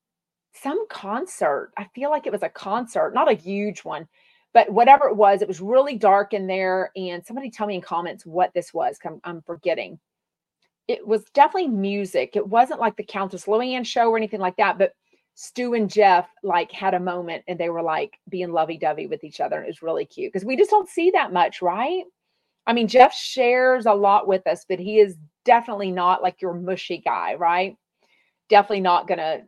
some 0.53 0.87
concert. 0.89 1.73
I 1.77 1.85
feel 1.95 2.11
like 2.11 2.27
it 2.27 2.33
was 2.33 2.43
a 2.43 2.49
concert, 2.49 3.15
not 3.15 3.31
a 3.31 3.35
huge 3.35 3.81
one, 3.85 4.09
but 4.55 4.71
whatever 4.71 5.07
it 5.07 5.17
was, 5.17 5.43
it 5.43 5.49
was 5.49 5.61
really 5.61 5.97
dark 5.97 6.33
in 6.33 6.47
there. 6.47 6.91
And 6.97 7.25
somebody 7.25 7.51
tell 7.51 7.67
me 7.67 7.77
in 7.77 7.81
comments 7.81 8.25
what 8.25 8.55
this 8.55 8.73
was. 8.73 8.99
I'm, 9.05 9.21
I'm 9.25 9.43
forgetting. 9.43 9.99
It 10.89 11.07
was 11.07 11.25
definitely 11.35 11.69
music. 11.69 12.37
It 12.37 12.47
wasn't 12.47 12.81
like 12.81 12.97
the 12.97 13.03
Countess 13.05 13.47
Luann 13.47 13.85
show 13.85 14.11
or 14.11 14.17
anything 14.17 14.41
like 14.41 14.57
that, 14.57 14.79
but 14.79 14.93
Stu 15.35 15.75
and 15.75 15.91
Jeff 15.91 16.29
like 16.43 16.73
had 16.73 16.95
a 16.95 17.01
moment 17.01 17.45
and 17.47 17.59
they 17.59 17.69
were 17.71 17.83
like 17.83 18.19
being 18.29 18.53
lovey 18.53 18.79
dovey 18.79 19.07
with 19.07 19.25
each 19.25 19.41
other. 19.41 19.57
And 19.57 19.65
it 19.65 19.69
was 19.69 19.83
really 19.83 20.07
cute 20.07 20.33
because 20.33 20.47
we 20.47 20.57
just 20.57 20.71
don't 20.71 20.89
see 20.89 21.11
that 21.11 21.33
much, 21.33 21.61
right? 21.61 22.05
I 22.67 22.73
mean, 22.73 22.89
Jeff 22.89 23.15
shares 23.15 23.87
a 23.87 23.93
lot 23.95 24.27
with 24.29 24.47
us, 24.47 24.65
but 24.69 24.79
he 24.79 24.99
is 24.99 25.17
definitely 25.45 25.93
not 25.93 26.23
like 26.23 26.41
your 26.43 26.55
mushy 26.55 26.99
guy, 26.99 27.35
right? 27.35 27.77
Definitely 28.49 28.81
not 28.81 29.09
to 29.09 29.43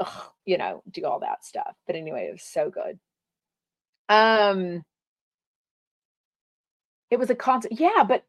ugh, 0.00 0.30
you 0.44 0.58
know, 0.58 0.82
do 0.90 1.04
all 1.06 1.20
that 1.20 1.44
stuff. 1.44 1.74
But 1.86 1.96
anyway, 1.96 2.26
it 2.28 2.32
was 2.32 2.44
so 2.44 2.70
good. 2.70 2.98
Um 4.08 4.84
it 7.10 7.18
was 7.18 7.30
a 7.30 7.34
concert. 7.34 7.72
Yeah, 7.72 8.04
but 8.06 8.24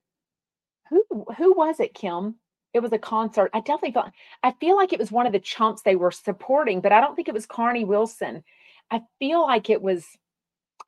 who 0.89 1.03
who 1.37 1.53
was 1.53 1.79
it, 1.79 1.93
Kim? 1.93 2.35
It 2.73 2.81
was 2.81 2.91
a 2.91 2.97
concert. 2.97 3.51
I 3.53 3.59
definitely 3.59 3.91
felt 3.91 4.11
I 4.41 4.51
feel 4.59 4.75
like 4.75 4.93
it 4.93 4.99
was 4.99 5.11
one 5.11 5.27
of 5.27 5.33
the 5.33 5.39
chumps 5.39 5.81
they 5.81 5.95
were 5.95 6.11
supporting, 6.11 6.81
but 6.81 6.91
I 6.91 7.01
don't 7.01 7.15
think 7.15 7.27
it 7.27 7.33
was 7.33 7.45
Carnie 7.45 7.85
Wilson. 7.85 8.43
I 8.91 9.01
feel 9.19 9.41
like 9.43 9.69
it 9.69 9.81
was 9.81 10.05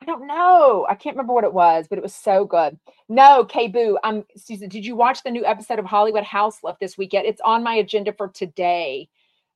I 0.02 0.06
don't 0.06 0.28
know. 0.28 0.86
I 0.90 0.96
can't 0.96 1.16
remember 1.16 1.34
what 1.34 1.46
it 1.46 1.54
was, 1.54 1.88
but 1.88 1.98
it 1.98 2.04
was 2.04 2.14
so 2.14 2.44
good. 2.46 2.78
No, 3.08 3.46
K 3.46 3.68
Boo, 3.68 3.98
I'm 4.04 4.26
Susan. 4.36 4.68
Did 4.68 4.86
you 4.86 4.96
watch 4.96 5.24
the 5.24 5.32
new 5.32 5.46
episode 5.46 5.80
of 5.80 5.86
Hollywood 5.86 6.24
Houselift 6.24 6.80
this 6.80 6.98
weekend? 6.98 7.28
It's 7.28 7.42
on 7.42 7.64
my 7.64 7.76
agenda 7.76 8.12
for 8.14 8.28
today. 8.28 9.10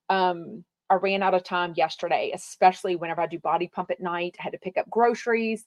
Um, 0.08 0.64
I 0.90 0.96
ran 0.96 1.22
out 1.24 1.34
of 1.34 1.44
time 1.44 1.74
yesterday, 1.76 2.32
especially 2.34 2.96
whenever 2.96 3.22
I 3.22 3.28
do 3.28 3.38
body 3.40 3.68
pump 3.68 3.92
at 3.92 4.00
night. 4.00 4.38
I 4.40 4.44
had 4.44 4.54
to 4.54 4.60
pick 4.60 4.78
up 4.78 4.90
groceries, 4.90 5.66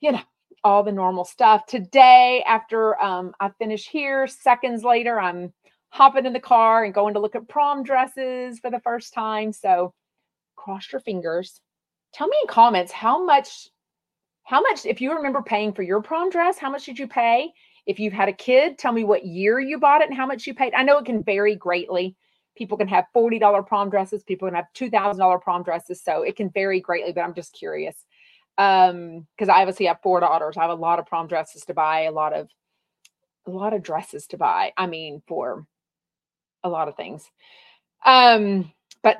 you 0.00 0.12
know, 0.12 0.20
all 0.64 0.82
the 0.82 0.92
normal 0.92 1.24
stuff. 1.24 1.66
Today, 1.66 2.44
after 2.46 3.00
um, 3.02 3.32
I 3.40 3.50
finish 3.58 3.88
here, 3.88 4.26
seconds 4.26 4.84
later, 4.84 5.20
I'm 5.20 5.52
hopping 5.90 6.26
in 6.26 6.32
the 6.32 6.40
car 6.40 6.84
and 6.84 6.94
going 6.94 7.14
to 7.14 7.20
look 7.20 7.34
at 7.34 7.48
prom 7.48 7.82
dresses 7.82 8.58
for 8.58 8.70
the 8.70 8.80
first 8.80 9.12
time. 9.12 9.52
So 9.52 9.92
cross 10.56 10.92
your 10.92 11.00
fingers. 11.00 11.60
Tell 12.12 12.28
me 12.28 12.36
in 12.42 12.48
comments 12.48 12.92
how 12.92 13.24
much, 13.24 13.68
how 14.44 14.60
much, 14.60 14.84
if 14.84 15.00
you 15.00 15.14
remember 15.14 15.42
paying 15.42 15.72
for 15.72 15.82
your 15.82 16.02
prom 16.02 16.30
dress, 16.30 16.58
how 16.58 16.70
much 16.70 16.84
did 16.84 16.98
you 16.98 17.08
pay? 17.08 17.52
If 17.86 17.98
you've 17.98 18.12
had 18.12 18.28
a 18.28 18.32
kid, 18.32 18.78
tell 18.78 18.92
me 18.92 19.04
what 19.04 19.24
year 19.24 19.58
you 19.58 19.78
bought 19.78 20.02
it 20.02 20.08
and 20.08 20.16
how 20.16 20.26
much 20.26 20.46
you 20.46 20.54
paid. 20.54 20.74
I 20.74 20.82
know 20.82 20.98
it 20.98 21.06
can 21.06 21.22
vary 21.24 21.56
greatly 21.56 22.16
People 22.56 22.76
can 22.76 22.88
have 22.88 23.06
$40 23.16 23.66
prom 23.66 23.90
dresses, 23.90 24.22
people 24.22 24.48
can 24.48 24.54
have 24.54 24.66
$2,000 24.74 25.40
prom 25.40 25.62
dresses. 25.62 26.02
So 26.02 26.22
it 26.22 26.36
can 26.36 26.50
vary 26.50 26.80
greatly, 26.80 27.12
but 27.12 27.22
I'm 27.22 27.34
just 27.34 27.54
curious. 27.54 28.04
Um, 28.58 29.26
because 29.36 29.48
I 29.48 29.60
obviously 29.60 29.86
have 29.86 30.02
four 30.02 30.20
daughters. 30.20 30.56
I 30.56 30.62
have 30.62 30.70
a 30.70 30.74
lot 30.74 30.98
of 30.98 31.06
prom 31.06 31.28
dresses 31.28 31.62
to 31.66 31.74
buy, 31.74 32.02
a 32.02 32.12
lot 32.12 32.32
of 32.34 32.48
a 33.46 33.50
lot 33.50 33.72
of 33.72 33.82
dresses 33.82 34.26
to 34.28 34.36
buy. 34.36 34.72
I 34.76 34.86
mean, 34.86 35.22
for 35.26 35.66
a 36.62 36.68
lot 36.68 36.88
of 36.88 36.96
things. 36.96 37.24
Um, 38.04 38.70
but 39.02 39.18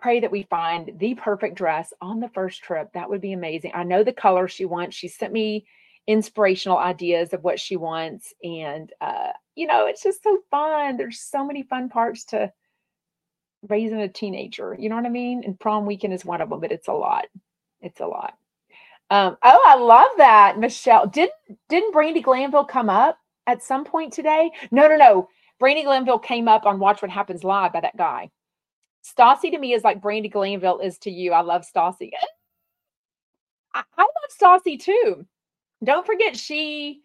pray 0.00 0.20
that 0.20 0.32
we 0.32 0.42
find 0.44 0.90
the 0.98 1.14
perfect 1.14 1.56
dress 1.56 1.92
on 2.00 2.20
the 2.20 2.28
first 2.30 2.62
trip. 2.62 2.90
That 2.94 3.08
would 3.08 3.20
be 3.20 3.32
amazing. 3.32 3.72
I 3.74 3.84
know 3.84 4.02
the 4.02 4.12
color 4.12 4.48
she 4.48 4.64
wants. 4.64 4.96
She 4.96 5.08
sent 5.08 5.32
me 5.32 5.66
inspirational 6.06 6.78
ideas 6.78 7.32
of 7.32 7.42
what 7.44 7.60
she 7.60 7.76
wants. 7.76 8.34
And, 8.42 8.92
uh, 9.00 9.32
you 9.54 9.66
know, 9.66 9.86
it's 9.86 10.02
just 10.02 10.22
so 10.22 10.38
fun. 10.50 10.96
There's 10.96 11.20
so 11.20 11.44
many 11.44 11.62
fun 11.62 11.88
parts 11.88 12.24
to 12.26 12.52
raising 13.68 14.00
a 14.00 14.08
teenager. 14.08 14.76
You 14.78 14.88
know 14.88 14.96
what 14.96 15.06
I 15.06 15.10
mean? 15.10 15.42
And 15.44 15.58
prom 15.58 15.86
weekend 15.86 16.12
is 16.12 16.24
one 16.24 16.40
of 16.40 16.50
them, 16.50 16.60
but 16.60 16.72
it's 16.72 16.88
a 16.88 16.92
lot. 16.92 17.26
It's 17.84 18.00
a 18.00 18.06
lot. 18.06 18.34
Um, 19.10 19.36
oh, 19.42 19.64
I 19.66 19.76
love 19.76 20.10
that, 20.16 20.58
Michelle. 20.58 21.06
Didn't 21.06 21.32
didn't 21.68 21.94
Brandi 21.94 22.22
Glanville 22.22 22.64
come 22.64 22.88
up 22.88 23.18
at 23.46 23.62
some 23.62 23.84
point 23.84 24.12
today? 24.12 24.50
No, 24.70 24.88
no, 24.88 24.96
no. 24.96 25.28
Brandi 25.60 25.84
Glanville 25.84 26.18
came 26.18 26.48
up 26.48 26.64
on 26.66 26.80
Watch 26.80 27.02
What 27.02 27.10
Happens 27.10 27.44
Live 27.44 27.72
by 27.72 27.80
that 27.80 27.96
guy. 27.96 28.30
Stassi 29.04 29.50
to 29.50 29.58
me 29.58 29.74
is 29.74 29.84
like 29.84 30.00
Brandi 30.00 30.32
Glanville 30.32 30.80
is 30.80 30.98
to 31.00 31.10
you. 31.10 31.32
I 31.32 31.42
love 31.42 31.62
Stassi. 31.62 32.10
I, 33.74 33.82
I 33.98 34.02
love 34.02 34.62
Stassi 34.62 34.80
too. 34.80 35.26
Don't 35.84 36.06
forget, 36.06 36.36
she 36.36 37.02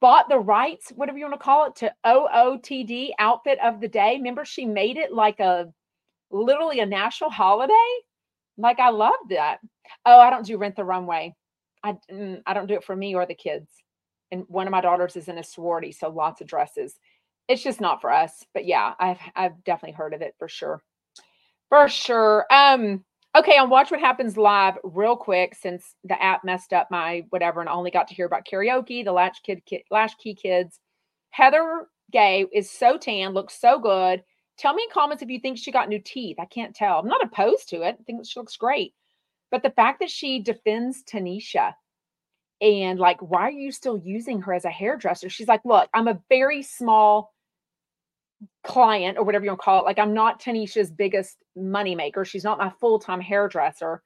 bought 0.00 0.28
the 0.28 0.38
rights, 0.38 0.92
whatever 0.94 1.16
you 1.16 1.24
want 1.24 1.34
to 1.34 1.44
call 1.44 1.66
it, 1.66 1.76
to 1.76 1.94
OOTD 2.04 3.10
outfit 3.18 3.58
of 3.64 3.80
the 3.80 3.88
day. 3.88 4.16
Remember, 4.16 4.44
she 4.44 4.66
made 4.66 4.98
it 4.98 5.12
like 5.14 5.40
a 5.40 5.72
literally 6.30 6.80
a 6.80 6.86
national 6.86 7.30
holiday. 7.30 7.72
Like 8.58 8.80
I 8.80 8.90
love 8.90 9.14
that. 9.30 9.58
Oh, 10.04 10.18
I 10.18 10.30
don't 10.30 10.44
do 10.46 10.58
rent 10.58 10.76
the 10.76 10.84
runway. 10.84 11.34
I 11.82 11.96
mm, 12.10 12.42
I 12.46 12.54
don't 12.54 12.66
do 12.66 12.74
it 12.74 12.84
for 12.84 12.96
me 12.96 13.14
or 13.14 13.24
the 13.24 13.34
kids. 13.34 13.68
And 14.30 14.44
one 14.48 14.66
of 14.66 14.72
my 14.72 14.82
daughters 14.82 15.16
is 15.16 15.28
in 15.28 15.38
a 15.38 15.44
sorority, 15.44 15.92
so 15.92 16.08
lots 16.08 16.40
of 16.40 16.48
dresses. 16.48 16.98
It's 17.48 17.62
just 17.62 17.80
not 17.80 18.00
for 18.00 18.12
us. 18.12 18.44
But 18.52 18.66
yeah, 18.66 18.94
I've 18.98 19.20
I've 19.34 19.64
definitely 19.64 19.96
heard 19.96 20.12
of 20.12 20.22
it 20.22 20.34
for 20.38 20.48
sure. 20.48 20.82
For 21.70 21.88
sure. 21.88 22.46
Um, 22.50 23.04
Okay, 23.36 23.58
on 23.58 23.68
Watch 23.68 23.90
What 23.90 24.00
Happens 24.00 24.36
Live, 24.36 24.78
real 24.82 25.14
quick, 25.14 25.54
since 25.54 25.94
the 26.02 26.20
app 26.20 26.44
messed 26.44 26.72
up 26.72 26.88
my 26.90 27.24
whatever, 27.28 27.60
and 27.60 27.68
I 27.68 27.72
only 27.72 27.90
got 27.90 28.08
to 28.08 28.14
hear 28.14 28.26
about 28.26 28.46
karaoke, 28.50 29.04
the 29.04 29.12
Latch 29.12 29.42
Kid, 29.44 29.62
kid 29.66 29.82
Latchkey 29.90 30.34
Kids. 30.34 30.80
Heather 31.30 31.86
Gay 32.10 32.46
is 32.52 32.70
so 32.70 32.96
tan, 32.96 33.34
looks 33.34 33.60
so 33.60 33.78
good. 33.78 34.24
Tell 34.58 34.74
me 34.74 34.82
in 34.82 34.90
comments 34.92 35.22
if 35.22 35.28
you 35.28 35.38
think 35.38 35.58
she 35.58 35.70
got 35.70 35.88
new 35.88 36.00
teeth. 36.00 36.36
I 36.38 36.44
can't 36.44 36.74
tell. 36.74 36.98
I'm 36.98 37.06
not 37.06 37.24
opposed 37.24 37.68
to 37.70 37.82
it. 37.82 37.96
I 37.98 38.02
think 38.02 38.26
she 38.26 38.38
looks 38.38 38.56
great. 38.56 38.94
But 39.50 39.62
the 39.62 39.70
fact 39.70 40.00
that 40.00 40.10
she 40.10 40.40
defends 40.40 41.02
Tanisha, 41.04 41.74
and 42.60 42.98
like, 42.98 43.20
why 43.22 43.42
are 43.42 43.50
you 43.50 43.70
still 43.70 43.98
using 43.98 44.42
her 44.42 44.52
as 44.52 44.64
a 44.64 44.70
hairdresser? 44.70 45.28
She's 45.28 45.48
like, 45.48 45.64
look, 45.64 45.88
I'm 45.94 46.08
a 46.08 46.20
very 46.28 46.62
small 46.62 47.32
client 48.64 49.16
or 49.16 49.24
whatever 49.24 49.44
you 49.44 49.50
want 49.52 49.60
to 49.60 49.64
call 49.64 49.80
it. 49.80 49.84
Like, 49.84 49.98
I'm 49.98 50.14
not 50.14 50.42
Tanisha's 50.42 50.90
biggest 50.90 51.36
moneymaker. 51.56 52.26
She's 52.26 52.44
not 52.44 52.58
my 52.58 52.70
full 52.80 52.98
time 52.98 53.20
hairdresser. 53.20 54.02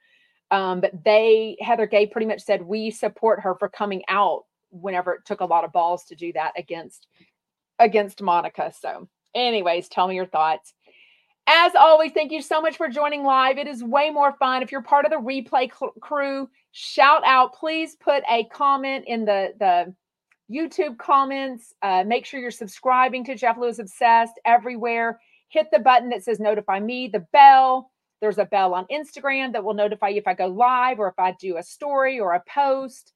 Um, 0.51 0.83
but 0.83 0.93
they, 1.03 1.57
Heather 1.61 1.87
Gay 1.87 2.07
pretty 2.07 2.27
much 2.27 2.43
said, 2.43 2.63
we 2.63 2.91
support 2.91 3.41
her 3.41 3.55
for 3.55 3.71
coming 3.71 4.03
out 4.09 4.45
whenever 4.71 5.15
it 5.15 5.25
took 5.25 5.41
a 5.41 5.47
lot 5.47 5.65
of 5.65 5.73
balls 5.73 6.05
to 6.05 6.15
do 6.15 6.33
that 6.35 6.53
against 6.57 7.07
against 7.79 8.21
Monica. 8.21 8.73
So, 8.79 9.09
anyways, 9.35 9.89
tell 9.89 10.09
me 10.09 10.15
your 10.15 10.27
thoughts. 10.27 10.75
As 11.47 11.75
always, 11.75 12.13
thank 12.13 12.31
you 12.31 12.41
so 12.41 12.61
much 12.61 12.77
for 12.77 12.89
joining 12.89 13.25
live. 13.25 13.59
It 13.59 13.67
is 13.67 13.83
way 13.83 14.11
more 14.11 14.33
fun. 14.39 14.63
If 14.63 14.71
you're 14.71 14.83
part 14.83 15.05
of 15.05 15.11
the 15.11 15.17
replay 15.17 15.71
cl- 15.77 15.93
crew, 16.01 16.49
shout 16.71 17.23
out. 17.27 17.55
Please 17.55 17.97
put 17.97 18.23
a 18.31 18.45
comment 18.45 19.05
in 19.09 19.25
the, 19.25 19.53
the 19.59 19.95
YouTube 20.53 20.99
comments. 20.99 21.75
Uh, 21.83 22.05
make 22.07 22.27
sure 22.27 22.39
you're 22.39 22.53
subscribing 22.53 23.25
to 23.25 23.35
Jeff 23.35 23.59
Lewis 23.59 23.81
Obsessed 23.81 24.39
everywhere. 24.45 25.19
Hit 25.49 25.67
the 25.73 25.81
button 25.81 26.11
that 26.11 26.25
says 26.25 26.39
notify 26.39 26.79
me, 26.79 27.09
the 27.09 27.27
bell. 27.33 27.91
There's 28.21 28.39
a 28.39 28.45
bell 28.45 28.73
on 28.73 28.87
Instagram 28.87 29.53
that 29.53 29.65
will 29.65 29.75
notify 29.75 30.09
you 30.09 30.19
if 30.19 30.29
I 30.29 30.35
go 30.35 30.47
live 30.47 31.01
or 31.01 31.09
if 31.09 31.19
I 31.19 31.35
do 31.41 31.57
a 31.57 31.63
story 31.63 32.21
or 32.21 32.35
a 32.35 32.43
post. 32.49 33.13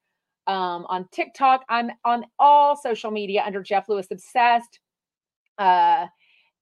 Um, 0.47 0.85
on 0.89 1.07
TikTok, 1.11 1.63
I'm 1.69 1.91
on 2.03 2.25
all 2.39 2.75
social 2.75 3.11
media 3.11 3.43
under 3.45 3.61
Jeff 3.61 3.87
Lewis 3.87 4.07
Obsessed. 4.11 4.79
Uh, 5.57 6.07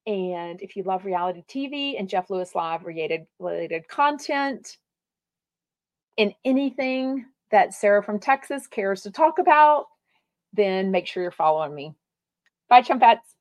and 0.08 0.62
if 0.62 0.76
you 0.76 0.84
love 0.84 1.06
reality 1.06 1.44
TV 1.48 2.00
and 2.00 2.10
Jeff 2.10 2.30
Lewis 2.30 2.56
Live 2.56 2.86
related, 2.86 3.26
related 3.40 3.88
content 3.88 4.78
and 6.18 6.34
anything 6.46 7.26
that 7.52 7.74
Sarah 7.74 8.04
from 8.04 8.20
Texas 8.20 8.68
cares 8.68 9.04
to 9.04 9.12
talk 9.12 9.40
about, 9.40 9.86
then 10.54 10.92
make 10.92 11.08
sure 11.08 11.24
you're 11.24 11.32
following 11.32 11.74
me. 11.74 11.94
Bye, 12.70 12.82
Chumpets. 12.82 13.35